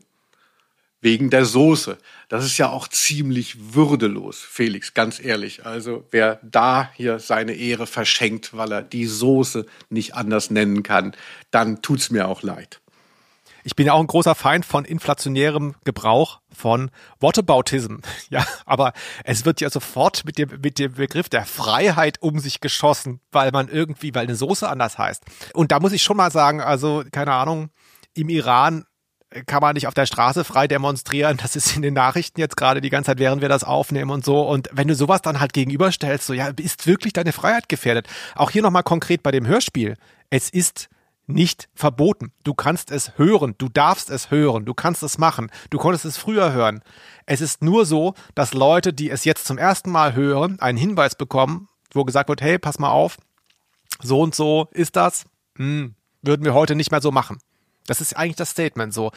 Wegen 1.03 1.29
der 1.29 1.45
Soße. 1.45 1.99
Das 2.31 2.43
ist 2.43 2.57
ja 2.57 2.71
auch 2.71 2.89
ziemlich 2.89 3.75
würdelos, 3.75 4.41
Felix, 4.41 4.95
ganz 4.95 5.23
ehrlich. 5.23 5.67
Also 5.67 6.05
wer 6.11 6.41
da 6.43 6.91
hier 6.95 7.19
seine 7.19 7.53
Ehre 7.53 7.87
verschenkt, 7.87 8.57
weil 8.57 8.73
er 8.73 8.83
die 8.83 9.05
Soße 9.05 9.67
nicht 9.91 10.15
anders 10.15 10.51
nennen 10.51 10.83
kann, 10.83 11.15
dann 11.51 11.83
tut's 11.83 12.11
mir 12.11 12.29
auch 12.29 12.43
leid. 12.43 12.81
Ich 13.67 13.75
bin 13.75 13.85
ja 13.85 13.95
auch 13.95 14.01
ein 14.01 14.07
großer 14.07 14.37
Feind 14.37 14.65
von 14.65 14.85
inflationärem 14.85 15.75
Gebrauch 15.83 16.41
von 16.55 16.91
Whataboutism. 17.19 17.97
Ja, 18.31 18.45
aber 18.65 18.93
es 19.25 19.45
wird 19.45 19.61
ja 19.61 19.71
sofort 19.71 20.25
mit 20.25 20.39
dem, 20.39 20.61
mit 20.63 20.79
dem 20.79 20.95
Begriff 20.95 21.29
der 21.29 21.45
Freiheit 21.45 22.23
um 22.23 22.39
sich 22.39 22.61
geschossen, 22.61 23.21
weil 23.31 23.53
man 23.53 23.69
irgendwie, 23.69 24.15
weil 24.15 24.25
eine 24.25 24.35
Soße 24.35 24.69
anders 24.69 24.99
heißt. 24.99 25.25
Und 25.53 25.71
da 25.71 25.81
muss 25.81 25.93
ich 25.93 26.03
schon 26.03 26.17
mal 26.17 26.31
sagen, 26.31 26.61
also, 26.61 27.05
keine 27.13 27.33
Ahnung, 27.33 27.71
im 28.15 28.29
Iran 28.29 28.85
kann 29.47 29.61
man 29.61 29.75
nicht 29.75 29.87
auf 29.87 29.95
der 29.95 30.07
Straße 30.07 30.45
frei 30.45 30.69
demonstrieren. 30.69 31.37
Das 31.37 31.57
ist 31.57 31.75
in 31.75 31.83
den 31.83 31.95
Nachrichten 31.95 32.41
jetzt 32.41 32.57
gerade 32.57 32.81
die 32.81 32.91
ganze 32.91 33.11
Zeit, 33.11 33.19
während 33.19 33.43
wir 33.43 33.49
das 33.49 33.65
aufnehmen 33.65 34.11
und 34.11 34.25
so. 34.25 34.43
Und 34.43 34.69
wenn 34.73 34.89
du 34.89 34.95
sowas 34.95 35.23
dann 35.23 35.41
halt 35.41 35.53
gegenüberstellst, 35.53 36.27
so, 36.27 36.33
ja, 36.33 36.51
ist 36.57 36.87
wirklich 36.87 37.13
deine 37.13 37.33
Freiheit 37.33 37.69
gefährdet? 37.69 38.09
Auch 38.35 38.51
hier 38.51 38.63
nochmal 38.63 38.85
konkret 38.85 39.23
bei 39.23 39.33
dem 39.33 39.47
Hörspiel. 39.47 39.97
Es 40.31 40.51
ist 40.51 40.89
nicht 41.27 41.69
verboten. 41.75 42.33
Du 42.45 42.55
kannst 42.55 42.91
es 42.91 43.19
hören, 43.19 43.55
du 43.59 43.69
darfst 43.69 44.11
es 44.11 44.31
hören, 44.31 44.65
du 44.65 44.75
kannst 44.75 45.03
es 45.03 45.19
machen, 45.19 45.51
du 45.71 45.79
konntest 45.79 46.05
es 46.05 46.17
früher 46.17 46.53
hören. 46.53 46.83
Es 47.27 47.41
ist 47.41 47.63
nur 47.63 47.87
so, 47.87 48.15
dass 48.35 48.55
Leute, 48.55 48.93
die 48.93 49.11
es 49.11 49.25
jetzt 49.25 49.47
zum 49.47 49.59
ersten 49.59 49.91
Mal 49.91 50.15
hören, 50.15 50.61
einen 50.61 50.79
Hinweis 50.79 51.15
bekommen, 51.17 51.69
wo 51.93 52.05
gesagt 52.05 52.29
wird, 52.29 52.43
hey, 52.43 52.59
pass 52.59 52.79
mal 52.79 52.91
auf, 52.91 53.17
so 54.03 54.21
und 54.21 54.35
so 54.35 54.69
ist 54.73 54.97
das, 54.97 55.25
hm, 55.57 55.95
würden 56.23 56.45
wir 56.45 56.55
heute 56.55 56.75
nicht 56.75 56.91
mehr 56.91 57.01
so 57.01 57.11
machen. 57.11 57.39
Das 57.87 58.01
ist 58.01 58.17
eigentlich 58.17 58.37
das 58.37 58.51
Statement 58.51 58.93
so. 58.93 59.13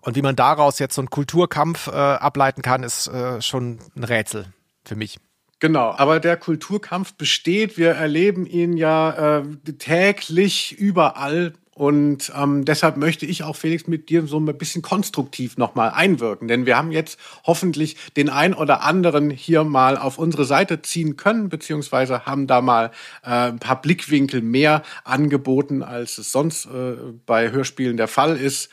Und 0.00 0.16
wie 0.16 0.22
man 0.22 0.36
daraus 0.36 0.78
jetzt 0.78 0.94
so 0.94 1.02
einen 1.02 1.10
Kulturkampf 1.10 1.88
äh, 1.88 1.90
ableiten 1.90 2.62
kann, 2.62 2.82
ist 2.82 3.06
äh, 3.08 3.40
schon 3.42 3.78
ein 3.96 4.04
Rätsel 4.04 4.52
für 4.84 4.96
mich. 4.96 5.18
Genau, 5.60 5.94
aber 5.96 6.20
der 6.20 6.36
Kulturkampf 6.36 7.14
besteht. 7.14 7.78
Wir 7.78 7.90
erleben 7.90 8.46
ihn 8.46 8.76
ja 8.76 9.38
äh, 9.38 9.72
täglich 9.78 10.72
überall. 10.78 11.54
Und 11.74 12.32
ähm, 12.36 12.64
deshalb 12.64 12.96
möchte 12.96 13.26
ich 13.26 13.42
auch, 13.42 13.56
Felix, 13.56 13.88
mit 13.88 14.08
dir 14.08 14.26
so 14.28 14.38
ein 14.38 14.46
bisschen 14.58 14.82
konstruktiv 14.82 15.56
nochmal 15.56 15.90
einwirken. 15.90 16.46
Denn 16.46 16.66
wir 16.66 16.76
haben 16.76 16.92
jetzt 16.92 17.18
hoffentlich 17.44 17.96
den 18.16 18.30
ein 18.30 18.54
oder 18.54 18.82
anderen 18.82 19.30
hier 19.30 19.64
mal 19.64 19.98
auf 19.98 20.18
unsere 20.18 20.44
Seite 20.44 20.82
ziehen 20.82 21.16
können, 21.16 21.48
beziehungsweise 21.48 22.26
haben 22.26 22.46
da 22.46 22.60
mal 22.60 22.92
äh, 23.24 23.48
ein 23.48 23.58
paar 23.58 23.82
Blickwinkel 23.82 24.40
mehr 24.40 24.82
angeboten, 25.02 25.82
als 25.82 26.18
es 26.18 26.30
sonst 26.30 26.66
äh, 26.66 26.94
bei 27.26 27.50
Hörspielen 27.50 27.96
der 27.96 28.08
Fall 28.08 28.36
ist. 28.36 28.70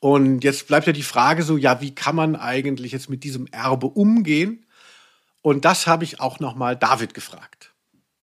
Und 0.00 0.44
jetzt 0.44 0.66
bleibt 0.66 0.86
ja 0.86 0.92
die 0.92 1.02
Frage 1.02 1.44
so, 1.44 1.56
ja, 1.56 1.80
wie 1.80 1.94
kann 1.94 2.16
man 2.16 2.36
eigentlich 2.36 2.92
jetzt 2.92 3.08
mit 3.08 3.24
diesem 3.24 3.46
Erbe 3.46 3.86
umgehen? 3.86 4.66
Und 5.42 5.64
das 5.64 5.86
habe 5.86 6.04
ich 6.04 6.20
auch 6.20 6.40
nochmal 6.40 6.76
David 6.76 7.14
gefragt. 7.14 7.72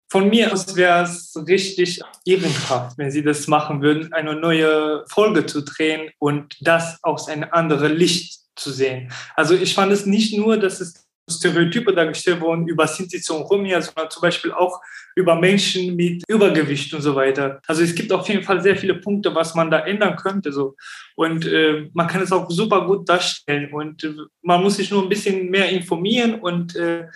Von 0.09 0.29
mir 0.29 0.51
aus 0.51 0.75
wäre 0.75 1.03
es 1.03 1.33
richtig 1.47 2.01
ehrenhaft, 2.25 2.97
wenn 2.97 3.11
Sie 3.11 3.23
das 3.23 3.47
machen 3.47 3.81
würden, 3.81 4.11
eine 4.11 4.35
neue 4.35 5.05
Folge 5.07 5.45
zu 5.45 5.61
drehen 5.61 6.09
und 6.19 6.57
das 6.59 7.01
aus 7.01 7.29
einem 7.29 7.47
anderen 7.51 7.93
Licht 7.93 8.41
zu 8.55 8.71
sehen. 8.71 9.11
Also 9.35 9.55
ich 9.55 9.73
fand 9.73 9.91
es 9.93 10.05
nicht 10.05 10.37
nur, 10.37 10.57
dass 10.57 10.81
es 10.81 11.07
Stereotype 11.29 11.93
dargestellt 11.93 12.41
wurden 12.41 12.67
über 12.67 12.87
Sinti 12.87 13.21
und 13.31 13.41
Romia, 13.43 13.81
sondern 13.81 14.09
zum 14.09 14.21
Beispiel 14.21 14.51
auch 14.51 14.81
über 15.15 15.35
Menschen 15.35 15.95
mit 15.95 16.23
Übergewicht 16.27 16.93
und 16.93 17.01
so 17.01 17.15
weiter. 17.15 17.61
Also 17.67 17.83
es 17.83 17.93
gibt 17.93 18.11
auf 18.11 18.27
jeden 18.29 18.43
Fall 18.43 18.61
sehr 18.61 18.75
viele 18.75 18.95
Punkte, 18.95 19.33
was 19.35 19.55
man 19.55 19.69
da 19.69 19.79
ändern 19.79 20.15
könnte. 20.15 20.51
So. 20.51 20.75
Und 21.15 21.45
äh, 21.45 21.89
man 21.93 22.07
kann 22.07 22.21
es 22.21 22.31
auch 22.31 22.49
super 22.49 22.85
gut 22.85 23.07
darstellen. 23.07 23.71
Und 23.73 24.03
äh, 24.03 24.13
man 24.41 24.61
muss 24.63 24.77
sich 24.77 24.91
nur 24.91 25.03
ein 25.03 25.09
bisschen 25.09 25.49
mehr 25.49 25.69
informieren. 25.69 26.35
Und 26.39 26.75
äh, 26.75 27.07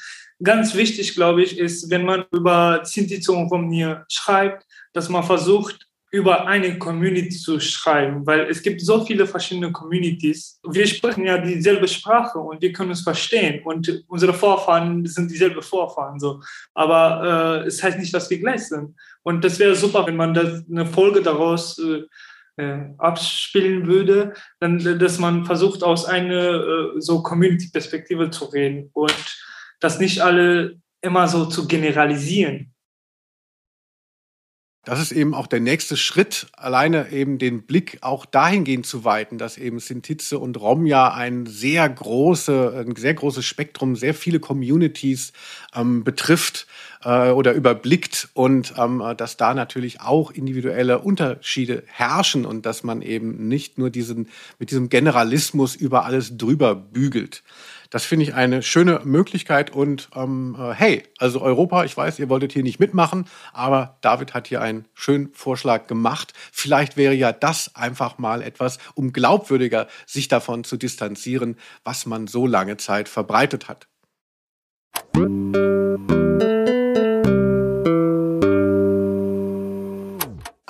ganz 0.43 0.75
wichtig, 0.75 1.15
glaube 1.15 1.43
ich, 1.43 1.57
ist, 1.57 1.89
wenn 1.89 2.05
man 2.05 2.25
über 2.31 2.81
Sinti 2.83 3.21
und 3.29 3.49
Romnia 3.49 4.05
schreibt, 4.09 4.65
dass 4.93 5.09
man 5.09 5.23
versucht, 5.23 5.84
über 6.15 6.47
eine 6.47 6.79
Community 6.79 7.29
zu 7.29 7.59
schreiben, 7.59 8.25
weil 8.25 8.47
es 8.49 8.61
gibt 8.63 8.79
so 8.79 9.05
viele 9.05 9.27
verschiedene 9.27 9.73
Communities. 9.73 10.61
Wir 10.65 10.87
sprechen 10.87 11.25
ja 11.25 11.37
dieselbe 11.37 11.89
Sprache 11.89 12.39
und 12.39 12.61
wir 12.61 12.71
können 12.71 12.91
uns 12.91 13.01
verstehen 13.01 13.61
und 13.65 14.05
unsere 14.07 14.33
Vorfahren 14.33 15.05
sind 15.05 15.29
dieselbe 15.29 15.61
Vorfahren 15.61 16.17
so. 16.17 16.41
Aber 16.73 17.63
äh, 17.65 17.67
es 17.67 17.83
heißt 17.83 17.99
nicht, 17.99 18.13
dass 18.13 18.29
wir 18.29 18.39
gleich 18.39 18.65
sind. 18.65 18.95
Und 19.23 19.43
das 19.43 19.59
wäre 19.59 19.75
super, 19.75 20.07
wenn 20.07 20.15
man 20.15 20.33
das, 20.33 20.63
eine 20.71 20.85
Folge 20.85 21.21
daraus 21.21 21.77
äh, 21.79 22.03
äh 22.63 22.85
abspielen 22.97 23.85
würde, 23.85 24.33
dann, 24.61 24.79
dass 24.97 25.19
man 25.19 25.43
versucht, 25.43 25.83
aus 25.83 26.05
einer 26.05 26.95
äh, 26.95 27.01
so 27.01 27.23
Community-Perspektive 27.23 28.29
zu 28.29 28.45
reden 28.45 28.89
und 28.93 29.37
das 29.81 29.99
nicht 29.99 30.21
alle 30.21 30.79
immer 31.01 31.27
so 31.27 31.45
zu 31.45 31.67
generalisieren. 31.67 32.73
Das 34.85 35.01
ist 35.01 35.11
eben 35.11 35.33
auch 35.33 35.47
der 35.47 35.59
nächste 35.59 35.97
Schritt, 35.97 36.45
alleine 36.55 37.11
eben 37.11 37.39
den 37.39 37.63
Blick 37.63 37.97
auch 38.01 38.23
dahingehend 38.23 38.85
zu 38.85 39.03
weiten, 39.03 39.39
dass 39.39 39.57
eben 39.57 39.79
Sintize 39.79 40.37
und 40.37 40.61
Rom 40.61 40.85
ja 40.85 41.11
ein 41.11 41.47
sehr 41.47 41.89
große, 41.89 42.85
ein 42.87 42.95
sehr 42.95 43.15
großes 43.15 43.43
Spektrum, 43.43 43.95
sehr 43.95 44.13
viele 44.13 44.39
Communities 44.39 45.33
ähm, 45.73 46.03
betrifft 46.03 46.67
äh, 47.05 47.29
oder 47.29 47.53
überblickt 47.53 48.29
und 48.33 48.73
ähm, 48.77 49.01
dass 49.15 49.37
da 49.37 49.53
natürlich 49.53 50.01
auch 50.01 50.31
individuelle 50.31 50.99
Unterschiede 50.99 51.83
herrschen 51.87 52.45
und 52.45 52.65
dass 52.65 52.83
man 52.83 53.01
eben 53.01 53.47
nicht 53.47 53.77
nur 53.77 53.89
diesen 53.89 54.29
mit 54.59 54.71
diesem 54.71 54.89
Generalismus 54.89 55.75
über 55.75 56.05
alles 56.05 56.37
drüber 56.37 56.75
bügelt. 56.75 57.43
Das 57.91 58.03
finde 58.03 58.23
ich 58.23 58.33
eine 58.33 58.61
schöne 58.61 59.01
Möglichkeit 59.05 59.69
und 59.69 60.09
ähm, 60.15 60.57
äh, 60.59 60.73
hey, 60.73 61.03
also 61.19 61.41
Europa, 61.41 61.85
ich 61.85 61.95
weiß, 61.95 62.19
ihr 62.19 62.29
wolltet 62.29 62.51
hier 62.51 62.63
nicht 62.63 62.79
mitmachen, 62.79 63.25
aber 63.53 63.97
David 64.01 64.33
hat 64.33 64.47
hier 64.47 64.61
einen 64.61 64.85
schönen 64.93 65.29
Vorschlag 65.33 65.87
gemacht. 65.87 66.33
Vielleicht 66.51 66.97
wäre 66.97 67.13
ja 67.13 67.31
das 67.31 67.75
einfach 67.75 68.17
mal 68.17 68.41
etwas, 68.41 68.79
um 68.95 69.13
glaubwürdiger 69.13 69.87
sich 70.05 70.27
davon 70.27 70.63
zu 70.63 70.77
distanzieren, 70.77 71.57
was 71.83 72.05
man 72.05 72.27
so 72.27 72.47
lange 72.47 72.77
Zeit 72.77 73.07
verbreitet 73.07 73.69
hat. 73.69 73.87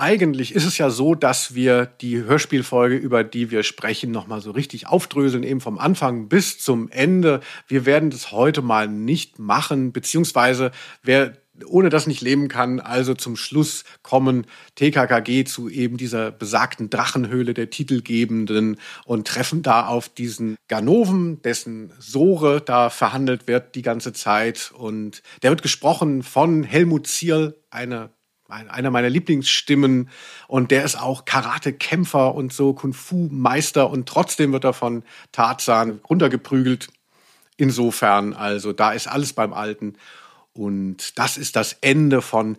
Eigentlich 0.05 0.53
ist 0.53 0.65
es 0.65 0.77
ja 0.77 0.91
so, 0.91 1.15
dass 1.15 1.55
wir 1.55 1.87
die 1.87 2.21
Hörspielfolge, 2.21 2.95
über 2.95 3.23
die 3.23 3.49
wir 3.49 3.63
sprechen, 3.63 4.11
nochmal 4.11 4.39
so 4.39 4.51
richtig 4.51 4.85
aufdröseln, 4.85 5.41
eben 5.41 5.61
vom 5.61 5.79
Anfang 5.79 6.29
bis 6.29 6.59
zum 6.59 6.91
Ende. 6.91 7.39
Wir 7.67 7.87
werden 7.87 8.11
das 8.11 8.31
heute 8.31 8.61
mal 8.61 8.87
nicht 8.87 9.39
machen, 9.39 9.93
beziehungsweise 9.93 10.69
wer 11.01 11.33
ohne 11.65 11.89
das 11.89 12.05
nicht 12.05 12.21
leben 12.21 12.49
kann. 12.49 12.79
Also 12.79 13.15
zum 13.15 13.35
Schluss 13.35 13.83
kommen 14.03 14.45
TKKG 14.75 15.45
zu 15.45 15.69
eben 15.69 15.97
dieser 15.97 16.29
besagten 16.31 16.91
Drachenhöhle 16.91 17.55
der 17.55 17.71
Titelgebenden 17.71 18.77
und 19.05 19.27
treffen 19.27 19.63
da 19.63 19.87
auf 19.87 20.09
diesen 20.09 20.55
Ganoven, 20.67 21.41
dessen 21.41 21.91
Sore 21.97 22.61
da 22.61 22.91
verhandelt 22.91 23.47
wird 23.47 23.73
die 23.73 23.81
ganze 23.81 24.13
Zeit. 24.13 24.71
Und 24.77 25.23
der 25.41 25.49
wird 25.49 25.63
gesprochen 25.63 26.21
von 26.21 26.63
Helmut 26.63 27.07
Zierl, 27.07 27.55
eine 27.71 28.11
einer 28.47 28.91
meiner 28.91 29.09
Lieblingsstimmen 29.09 30.09
und 30.47 30.71
der 30.71 30.83
ist 30.83 30.99
auch 30.99 31.25
Karate-Kämpfer 31.25 32.35
und 32.35 32.53
so 32.53 32.73
Kung-Fu-Meister 32.73 33.89
und 33.89 34.07
trotzdem 34.07 34.51
wird 34.53 34.63
er 34.63 34.73
von 34.73 35.03
Tarzan 35.31 35.99
runtergeprügelt. 36.09 36.89
Insofern, 37.57 38.33
also 38.33 38.73
da 38.73 38.91
ist 38.91 39.07
alles 39.07 39.33
beim 39.33 39.53
Alten 39.53 39.95
und 40.53 41.17
das 41.17 41.37
ist 41.37 41.55
das 41.55 41.73
Ende 41.81 42.21
von 42.21 42.57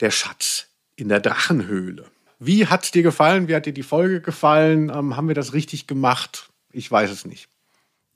Der 0.00 0.10
Schatz 0.10 0.66
in 0.96 1.08
der 1.08 1.20
Drachenhöhle. 1.20 2.06
Wie 2.38 2.66
hat's 2.66 2.90
dir 2.90 3.02
gefallen? 3.02 3.48
Wie 3.48 3.54
hat 3.54 3.66
dir 3.66 3.72
die 3.72 3.82
Folge 3.82 4.20
gefallen? 4.20 4.90
Ähm, 4.90 5.16
haben 5.16 5.28
wir 5.28 5.34
das 5.34 5.54
richtig 5.54 5.86
gemacht? 5.86 6.50
Ich 6.70 6.90
weiß 6.90 7.10
es 7.10 7.24
nicht. 7.24 7.48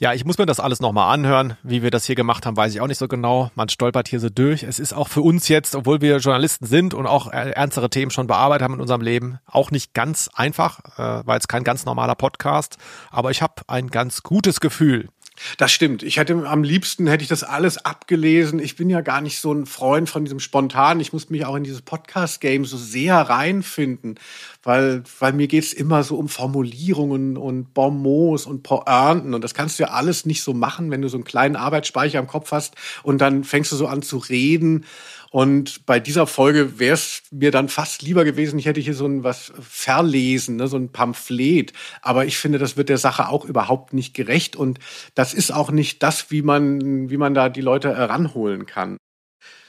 Ja, 0.00 0.14
ich 0.14 0.24
muss 0.24 0.38
mir 0.38 0.46
das 0.46 0.60
alles 0.60 0.80
nochmal 0.80 1.12
anhören. 1.12 1.58
Wie 1.62 1.82
wir 1.82 1.90
das 1.90 2.06
hier 2.06 2.14
gemacht 2.14 2.46
haben, 2.46 2.56
weiß 2.56 2.72
ich 2.72 2.80
auch 2.80 2.86
nicht 2.86 2.96
so 2.96 3.06
genau. 3.06 3.50
Man 3.54 3.68
stolpert 3.68 4.08
hier 4.08 4.18
so 4.18 4.30
durch. 4.30 4.62
Es 4.62 4.78
ist 4.78 4.94
auch 4.94 5.08
für 5.08 5.20
uns 5.20 5.48
jetzt, 5.48 5.74
obwohl 5.74 6.00
wir 6.00 6.16
Journalisten 6.16 6.64
sind 6.64 6.94
und 6.94 7.06
auch 7.06 7.30
ernstere 7.30 7.90
Themen 7.90 8.10
schon 8.10 8.26
bearbeitet 8.26 8.64
haben 8.64 8.72
in 8.72 8.80
unserem 8.80 9.02
Leben, 9.02 9.40
auch 9.44 9.70
nicht 9.70 9.92
ganz 9.92 10.30
einfach, 10.32 10.80
äh, 10.96 11.26
weil 11.26 11.38
es 11.38 11.48
kein 11.48 11.64
ganz 11.64 11.84
normaler 11.84 12.14
Podcast. 12.14 12.78
Aber 13.10 13.30
ich 13.30 13.42
habe 13.42 13.56
ein 13.66 13.88
ganz 13.88 14.22
gutes 14.22 14.60
Gefühl. 14.60 15.10
Das 15.58 15.72
stimmt. 15.72 16.02
Ich 16.02 16.16
hätte 16.16 16.34
am 16.46 16.62
liebsten 16.62 17.06
hätte 17.06 17.22
ich 17.22 17.28
das 17.28 17.42
alles 17.42 17.78
abgelesen. 17.84 18.58
Ich 18.58 18.76
bin 18.76 18.90
ja 18.90 19.00
gar 19.00 19.20
nicht 19.20 19.40
so 19.40 19.52
ein 19.52 19.66
Freund 19.66 20.08
von 20.08 20.24
diesem 20.24 20.40
Spontan. 20.40 21.00
Ich 21.00 21.12
muss 21.12 21.30
mich 21.30 21.44
auch 21.44 21.56
in 21.56 21.64
dieses 21.64 21.82
Podcast-Game 21.82 22.64
so 22.64 22.76
sehr 22.76 23.16
reinfinden, 23.16 24.18
weil, 24.62 25.02
weil 25.18 25.32
mir 25.32 25.48
geht's 25.48 25.72
immer 25.72 26.02
so 26.02 26.16
um 26.16 26.28
Formulierungen 26.28 27.36
und 27.36 27.72
Bonmots 27.74 28.46
und 28.46 28.62
Pointen. 28.62 29.34
Und 29.34 29.42
das 29.42 29.54
kannst 29.54 29.78
du 29.78 29.84
ja 29.84 29.90
alles 29.90 30.26
nicht 30.26 30.42
so 30.42 30.54
machen, 30.54 30.90
wenn 30.90 31.02
du 31.02 31.08
so 31.08 31.16
einen 31.16 31.24
kleinen 31.24 31.56
Arbeitsspeicher 31.56 32.18
im 32.18 32.26
Kopf 32.26 32.52
hast 32.52 32.74
und 33.02 33.20
dann 33.20 33.44
fängst 33.44 33.72
du 33.72 33.76
so 33.76 33.86
an 33.86 34.02
zu 34.02 34.18
reden. 34.18 34.84
Und 35.30 35.86
bei 35.86 36.00
dieser 36.00 36.26
Folge 36.26 36.80
wäre 36.80 36.94
es 36.94 37.22
mir 37.30 37.52
dann 37.52 37.68
fast 37.68 38.02
lieber 38.02 38.24
gewesen, 38.24 38.58
ich 38.58 38.66
hätte 38.66 38.80
hier 38.80 38.94
so 38.94 39.06
ein 39.06 39.22
was 39.22 39.52
verlesen, 39.60 40.56
ne, 40.56 40.66
so 40.66 40.76
ein 40.76 40.90
Pamphlet. 40.90 41.72
Aber 42.02 42.26
ich 42.26 42.36
finde, 42.36 42.58
das 42.58 42.76
wird 42.76 42.88
der 42.88 42.98
Sache 42.98 43.28
auch 43.28 43.44
überhaupt 43.44 43.92
nicht 43.92 44.12
gerecht. 44.12 44.56
Und 44.56 44.80
das 45.14 45.32
ist 45.32 45.52
auch 45.52 45.70
nicht 45.70 46.02
das, 46.02 46.32
wie 46.32 46.42
man, 46.42 47.10
wie 47.10 47.16
man 47.16 47.32
da 47.32 47.48
die 47.48 47.60
Leute 47.60 47.96
ranholen 47.96 48.66
kann. 48.66 48.96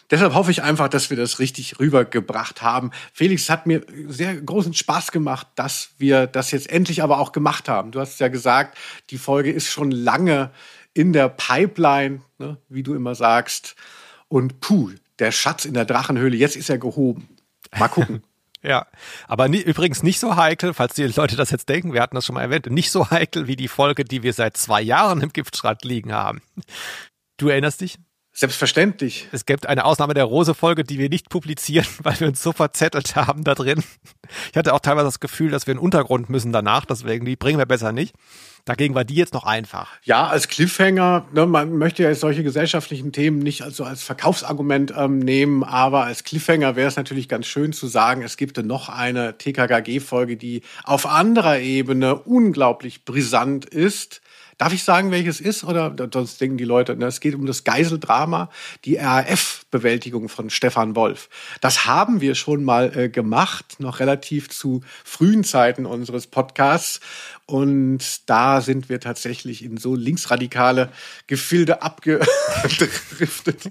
Deshalb 0.10 0.34
hoffe 0.34 0.52
ich 0.52 0.64
einfach, 0.64 0.90
dass 0.90 1.10
wir 1.10 1.16
das 1.16 1.40
richtig 1.40 1.80
rübergebracht 1.80 2.62
haben. 2.62 2.92
Felix, 3.14 3.44
es 3.44 3.50
hat 3.50 3.66
mir 3.66 3.86
sehr 4.08 4.36
großen 4.36 4.74
Spaß 4.74 5.12
gemacht, 5.12 5.48
dass 5.56 5.92
wir 6.00 6.28
das 6.28 6.52
jetzt 6.52 6.70
endlich 6.70 7.02
aber 7.02 7.20
auch 7.20 7.32
gemacht 7.32 7.70
haben. 7.70 7.92
Du 7.92 8.00
hast 8.02 8.20
ja 8.20 8.28
gesagt, 8.28 8.78
die 9.12 9.18
Folge 9.20 9.52
ist 9.52 9.68
schon 9.70 9.92
lange 9.92 10.52
in 10.94 11.14
der 11.14 11.30
Pipeline, 11.30 12.22
ne, 12.40 12.58
wie 12.68 12.84
du 12.84 12.94
immer 12.94 13.16
sagst. 13.16 13.76
Und 14.28 14.60
puh, 14.60 14.92
der 15.22 15.32
Schatz 15.32 15.66
in 15.66 15.74
der 15.74 15.86
Drachenhöhle, 15.86 16.36
jetzt 16.36 16.58
ist 16.58 16.70
er 16.70 16.78
gehoben. 16.78 17.30
Mal 17.78 17.88
gucken. 17.88 18.24
Ja, 18.64 18.86
aber 19.28 19.48
nie, 19.48 19.60
übrigens 19.60 20.04
nicht 20.04 20.20
so 20.20 20.36
heikel, 20.36 20.76
falls 20.76 20.94
die 20.94 21.08
Leute 21.08 21.36
das 21.36 21.50
jetzt 21.50 21.68
denken, 21.68 21.94
wir 21.94 22.02
hatten 22.04 22.14
das 22.14 22.28
schon 22.28 22.36
mal 22.36 22.44
erwähnt, 22.44 22.70
nicht 22.70 22.92
so 22.92 23.10
heikel 23.10 23.48
wie 23.48 23.56
die 23.56 23.68
Folge, 23.68 24.06
die 24.06 24.22
wir 24.22 24.34
seit 24.34 24.56
zwei 24.56 24.84
Jahren 24.84 25.20
im 25.22 25.34
Giftschrank 25.34 25.84
liegen 25.84 26.14
haben. 26.14 26.44
Du 27.38 27.48
erinnerst 27.48 27.82
dich? 27.82 27.98
Selbstverständlich. 28.34 29.28
Es 29.34 29.46
gibt 29.46 29.68
eine 29.68 29.84
Ausnahme 29.84 30.14
der 30.14 30.24
Rose-Folge, 30.24 30.86
die 30.86 30.98
wir 30.98 31.10
nicht 31.10 31.30
publizieren, 31.30 31.86
weil 32.04 32.20
wir 32.20 32.28
uns 32.28 32.42
so 32.42 32.54
verzettelt 32.54 33.16
haben 33.16 33.44
da 33.44 33.56
drin. 33.56 33.84
Ich 34.52 34.58
hatte 34.58 34.74
auch 34.74 34.80
teilweise 34.80 35.08
das 35.08 35.20
Gefühl, 35.20 35.52
dass 35.52 35.68
wir 35.68 35.74
einen 35.74 35.80
Untergrund 35.80 36.30
müssen 36.30 36.54
danach, 36.54 36.86
deswegen 36.86 37.26
die 37.26 37.36
bringen 37.36 37.60
wir 37.60 37.66
besser 37.66 37.92
nicht. 37.92 38.16
Dagegen 38.66 38.94
war 38.94 39.04
die 39.04 39.16
jetzt 39.16 39.34
noch 39.34 39.46
einfach. 39.46 39.90
Ja, 40.04 40.28
als 40.28 40.48
Cliffhanger, 40.48 41.26
ne, 41.34 41.48
man 41.48 41.76
möchte 41.78 42.04
ja 42.04 42.14
solche 42.14 42.44
gesellschaftlichen 42.44 43.12
Themen 43.12 43.40
nicht 43.40 43.64
also 43.64 43.84
als 43.84 44.04
Verkaufsargument 44.04 44.94
ähm, 44.96 45.20
nehmen, 45.20 45.64
aber 45.64 46.04
als 46.04 46.24
Cliffhanger 46.24 46.76
wäre 46.76 46.88
es 46.88 46.96
natürlich 46.96 47.28
ganz 47.28 47.48
schön 47.48 47.74
zu 47.74 47.88
sagen, 47.88 48.22
es 48.22 48.38
gibt 48.38 48.64
noch 48.64 48.88
eine 48.88 49.38
TKKG-Folge, 49.38 50.38
die 50.38 50.62
auf 50.84 51.08
anderer 51.08 51.60
Ebene 51.60 52.16
unglaublich 52.16 53.04
brisant 53.04 53.66
ist. 53.66 54.21
Darf 54.62 54.74
ich 54.74 54.84
sagen, 54.84 55.10
welches 55.10 55.42
ist? 55.42 55.64
Oder 55.64 55.96
sonst 56.14 56.40
denken 56.40 56.58
die 56.58 56.66
Leute, 56.66 56.96
ne, 56.96 57.08
es 57.08 57.20
geht 57.20 57.34
um 57.34 57.48
das 57.48 57.64
Geiseldrama, 57.64 58.52
die 58.86 58.98
RAF-Bewältigung 58.98 60.30
von 60.30 60.52
Stefan 60.52 60.96
Wolf. 60.96 61.30
Das 61.62 61.88
haben 61.88 62.22
wir 62.22 62.36
schon 62.36 62.64
mal 62.64 62.96
äh, 62.96 63.10
gemacht, 63.10 63.78
noch 63.80 64.00
relativ 64.00 64.50
zu 64.50 64.82
frühen 65.04 65.44
Zeiten 65.44 65.88
unseres 65.88 66.28
Podcasts. 66.28 67.00
Und 67.48 68.30
da 68.30 68.62
sind 68.62 68.88
wir 68.88 69.00
tatsächlich 69.00 69.66
in 69.66 69.78
so 69.78 69.96
linksradikale 69.96 70.92
Gefilde 71.26 71.82
abgedriftet. 71.82 73.64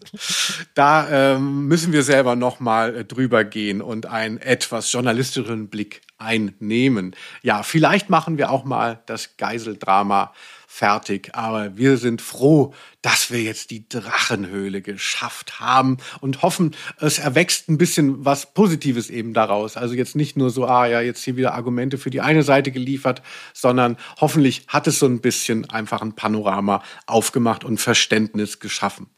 da 0.75 1.37
ähm, 1.37 1.69
müssen 1.69 1.93
wir 1.93 2.03
selber 2.03 2.35
noch 2.35 2.59
mal 2.59 2.97
äh, 2.97 3.05
drüber 3.05 3.45
gehen 3.45 3.81
und 3.81 4.07
einen 4.07 4.39
etwas 4.39 4.91
journalistischeren 4.91 5.69
Blick 5.69 6.01
einnehmen. 6.19 7.15
Ja, 7.43 7.63
vielleicht 7.63 8.11
machen 8.11 8.39
wir 8.39 8.51
auch 8.51 8.65
mal 8.65 9.01
das 9.07 9.37
Geiseldrama 9.37 10.33
fertig. 10.73 11.31
Aber 11.35 11.77
wir 11.77 11.97
sind 11.97 12.23
froh, 12.23 12.73
dass 13.03 13.33
wir 13.33 13.43
jetzt 13.43 13.71
die 13.71 13.89
Drachenhöhle 13.89 14.83
geschafft 14.83 15.59
haben 15.59 15.97
und 16.21 16.43
hoffen, 16.43 16.77
es 17.01 17.19
erwächst 17.19 17.69
ein 17.69 17.77
bisschen 17.77 18.25
was 18.25 18.55
Positives 18.55 19.11
eben 19.11 19.35
daraus. 19.35 19.77
Also 19.77 19.95
jetzt 19.95 20.15
nicht 20.15 20.37
nur 20.37 20.51
so, 20.51 20.67
ah 20.67 20.87
ja, 20.87 21.01
jetzt 21.01 21.25
hier 21.25 21.37
wieder 21.37 21.55
Argumente 21.55 21.99
für 21.99 22.11
die 22.11 22.21
eine 22.21 22.45
Seite 22.45 22.71
geliefert, 22.71 23.21
sondern 23.53 23.97
hoffentlich 24.21 24.65
hat 24.69 24.87
es 24.87 25.01
so 25.01 25.07
ein 25.07 25.21
bisschen 25.21 25.69
einfach 25.69 26.03
ein 26.03 26.15
Panorama 26.15 26.85
aufgemacht 27.07 27.65
und 27.65 27.79
Verständnis 27.79 28.61
geschaffen. 28.61 29.09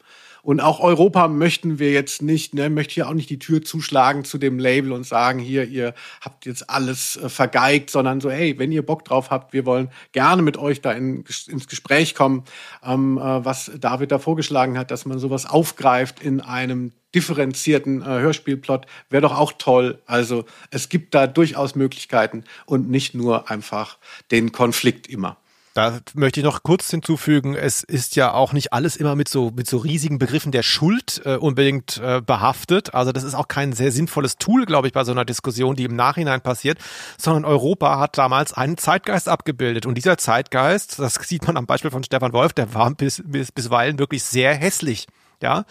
Und 0.43 0.59
auch 0.59 0.81
Europa 0.81 1.29
möchten 1.29 1.79
wir 1.79 1.93
jetzt 1.93 2.21
nicht, 2.21 2.53
ne, 2.53 2.69
möchte 2.69 2.95
hier 2.95 3.07
auch 3.07 3.13
nicht 3.13 3.29
die 3.29 3.39
Tür 3.39 3.61
zuschlagen 3.61 4.25
zu 4.25 4.37
dem 4.37 4.59
Label 4.59 4.91
und 4.91 5.05
sagen, 5.05 5.39
hier, 5.39 5.63
ihr 5.63 5.93
habt 6.19 6.45
jetzt 6.45 6.69
alles 6.69 7.15
äh, 7.15 7.29
vergeigt, 7.29 7.89
sondern 7.89 8.19
so, 8.19 8.29
hey, 8.29 8.59
wenn 8.59 8.69
ihr 8.73 8.85
Bock 8.85 9.05
drauf 9.05 9.31
habt, 9.31 9.53
wir 9.53 9.65
wollen 9.65 9.89
gerne 10.11 10.41
mit 10.41 10.57
euch 10.57 10.81
da 10.81 10.91
in, 10.91 11.23
ins 11.47 11.67
Gespräch 11.69 12.13
kommen, 12.13 12.43
ähm, 12.83 13.17
äh, 13.17 13.45
was 13.45 13.71
David 13.79 14.11
da 14.11 14.19
vorgeschlagen 14.19 14.77
hat, 14.77 14.91
dass 14.91 15.05
man 15.05 15.17
sowas 15.17 15.45
aufgreift 15.45 16.21
in 16.21 16.41
einem 16.41 16.91
differenzierten 17.15 18.01
äh, 18.01 18.05
Hörspielplot 18.05 18.85
wäre 19.09 19.21
doch 19.21 19.37
auch 19.37 19.53
toll. 19.57 20.01
Also 20.05 20.43
es 20.71 20.89
gibt 20.89 21.15
da 21.15 21.25
durchaus 21.25 21.75
Möglichkeiten 21.75 22.43
und 22.65 22.89
nicht 22.89 23.13
nur 23.15 23.49
einfach 23.49 23.97
den 24.29 24.51
Konflikt 24.51 25.07
immer. 25.07 25.37
Da 25.73 25.99
möchte 26.13 26.39
ich 26.39 26.43
noch 26.43 26.61
kurz 26.61 26.91
hinzufügen, 26.91 27.55
es 27.55 27.81
ist 27.81 28.15
ja 28.15 28.31
auch 28.31 28.53
nicht 28.53 28.73
alles 28.73 28.95
immer 28.95 29.15
mit 29.15 29.27
so, 29.27 29.51
mit 29.55 29.67
so 29.67 29.77
riesigen 29.77 30.19
Begriffen 30.19 30.51
der 30.51 30.61
Schuld 30.61 31.21
äh, 31.25 31.35
unbedingt 31.35 31.97
äh, 31.97 32.21
behaftet. 32.21 32.93
Also 32.93 33.11
das 33.11 33.23
ist 33.23 33.33
auch 33.33 33.47
kein 33.47 33.73
sehr 33.73 33.91
sinnvolles 33.91 34.37
Tool, 34.37 34.67
glaube 34.67 34.85
ich, 34.85 34.93
bei 34.93 35.03
so 35.03 35.11
einer 35.11 35.25
Diskussion, 35.25 35.75
die 35.75 35.85
im 35.85 35.95
Nachhinein 35.95 36.41
passiert, 36.41 36.77
sondern 37.17 37.43
Europa 37.43 37.99
hat 37.99 38.19
damals 38.19 38.53
einen 38.53 38.77
Zeitgeist 38.77 39.27
abgebildet. 39.27 39.87
Und 39.87 39.95
dieser 39.95 40.17
Zeitgeist, 40.19 40.99
das 40.99 41.15
sieht 41.15 41.47
man 41.47 41.57
am 41.57 41.65
Beispiel 41.65 41.89
von 41.89 42.03
Stefan 42.03 42.33
Wolf, 42.33 42.53
der 42.53 42.75
war 42.75 42.93
bis, 42.93 43.23
bis, 43.25 43.51
bisweilen 43.51 43.97
wirklich 43.97 44.23
sehr 44.23 44.53
hässlich. 44.53 45.07
Ja, 45.41 45.65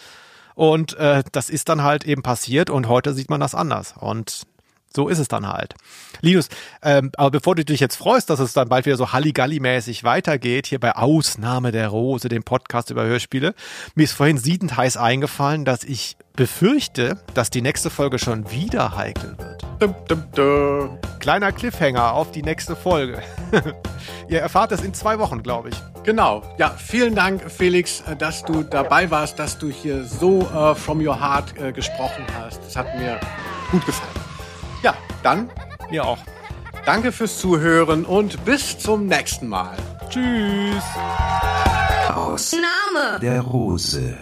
und 0.53 0.95
äh, 0.97 1.23
das 1.31 1.49
ist 1.49 1.69
dann 1.69 1.81
halt 1.81 2.03
eben 2.03 2.23
passiert 2.23 2.69
und 2.69 2.89
heute 2.89 3.13
sieht 3.13 3.29
man 3.29 3.39
das 3.39 3.55
anders. 3.55 3.95
Und 3.97 4.43
so 4.95 5.07
ist 5.07 5.19
es 5.19 5.27
dann 5.27 5.47
halt. 5.47 5.73
Linus, 6.21 6.49
ähm, 6.81 7.11
aber 7.17 7.31
bevor 7.31 7.55
du 7.55 7.65
dich 7.65 7.79
jetzt 7.79 7.95
freust, 7.95 8.29
dass 8.29 8.39
es 8.39 8.53
dann 8.53 8.69
bald 8.69 8.85
wieder 8.85 8.97
so 8.97 9.07
Halligalli-mäßig 9.07 10.03
weitergeht, 10.03 10.67
hier 10.67 10.79
bei 10.79 10.95
Ausnahme 10.95 11.71
der 11.71 11.87
Rose, 11.89 12.29
dem 12.29 12.43
Podcast 12.43 12.89
über 12.89 13.03
Hörspiele, 13.03 13.55
mir 13.95 14.03
ist 14.03 14.13
vorhin 14.13 14.37
siedend 14.37 14.77
heiß 14.77 14.97
eingefallen, 14.97 15.65
dass 15.65 15.83
ich 15.83 16.17
befürchte, 16.35 17.17
dass 17.33 17.49
die 17.49 17.61
nächste 17.61 17.89
Folge 17.89 18.19
schon 18.19 18.49
wieder 18.49 18.95
heikel 18.95 19.35
wird. 19.37 19.63
Dum, 19.79 19.95
dum, 20.07 20.23
dum. 20.35 20.97
Kleiner 21.19 21.51
Cliffhanger 21.51 22.13
auf 22.13 22.31
die 22.31 22.41
nächste 22.41 22.75
Folge. 22.75 23.21
Ihr 24.27 24.39
erfahrt 24.39 24.71
es 24.71 24.81
in 24.81 24.93
zwei 24.93 25.19
Wochen, 25.19 25.43
glaube 25.43 25.69
ich. 25.69 25.75
Genau. 26.03 26.43
Ja, 26.57 26.71
vielen 26.71 27.15
Dank, 27.15 27.51
Felix, 27.51 28.01
äh, 28.01 28.15
dass 28.15 28.43
du 28.43 28.63
dabei 28.63 29.09
warst, 29.11 29.39
dass 29.39 29.57
du 29.57 29.69
hier 29.69 30.03
so 30.03 30.41
uh, 30.53 30.73
from 30.73 31.05
your 31.05 31.19
heart 31.19 31.53
uh, 31.61 31.71
gesprochen 31.71 32.25
hast. 32.37 32.61
Das 32.65 32.75
hat 32.75 32.97
mir 32.97 33.19
gut 33.71 33.85
gefallen. 33.85 34.32
Ja, 34.83 34.93
dann 35.23 35.49
mir 35.89 36.05
auch. 36.05 36.19
Danke 36.85 37.13
fürs 37.13 37.39
Zuhören 37.39 38.03
und 38.03 38.43
bis 38.43 38.77
zum 38.77 39.07
nächsten 39.07 39.47
Mal. 39.47 39.77
Tschüss. 40.09 40.83
Aus 42.13 42.51
Name 42.51 43.19
der 43.21 43.41
Rose. 43.41 44.17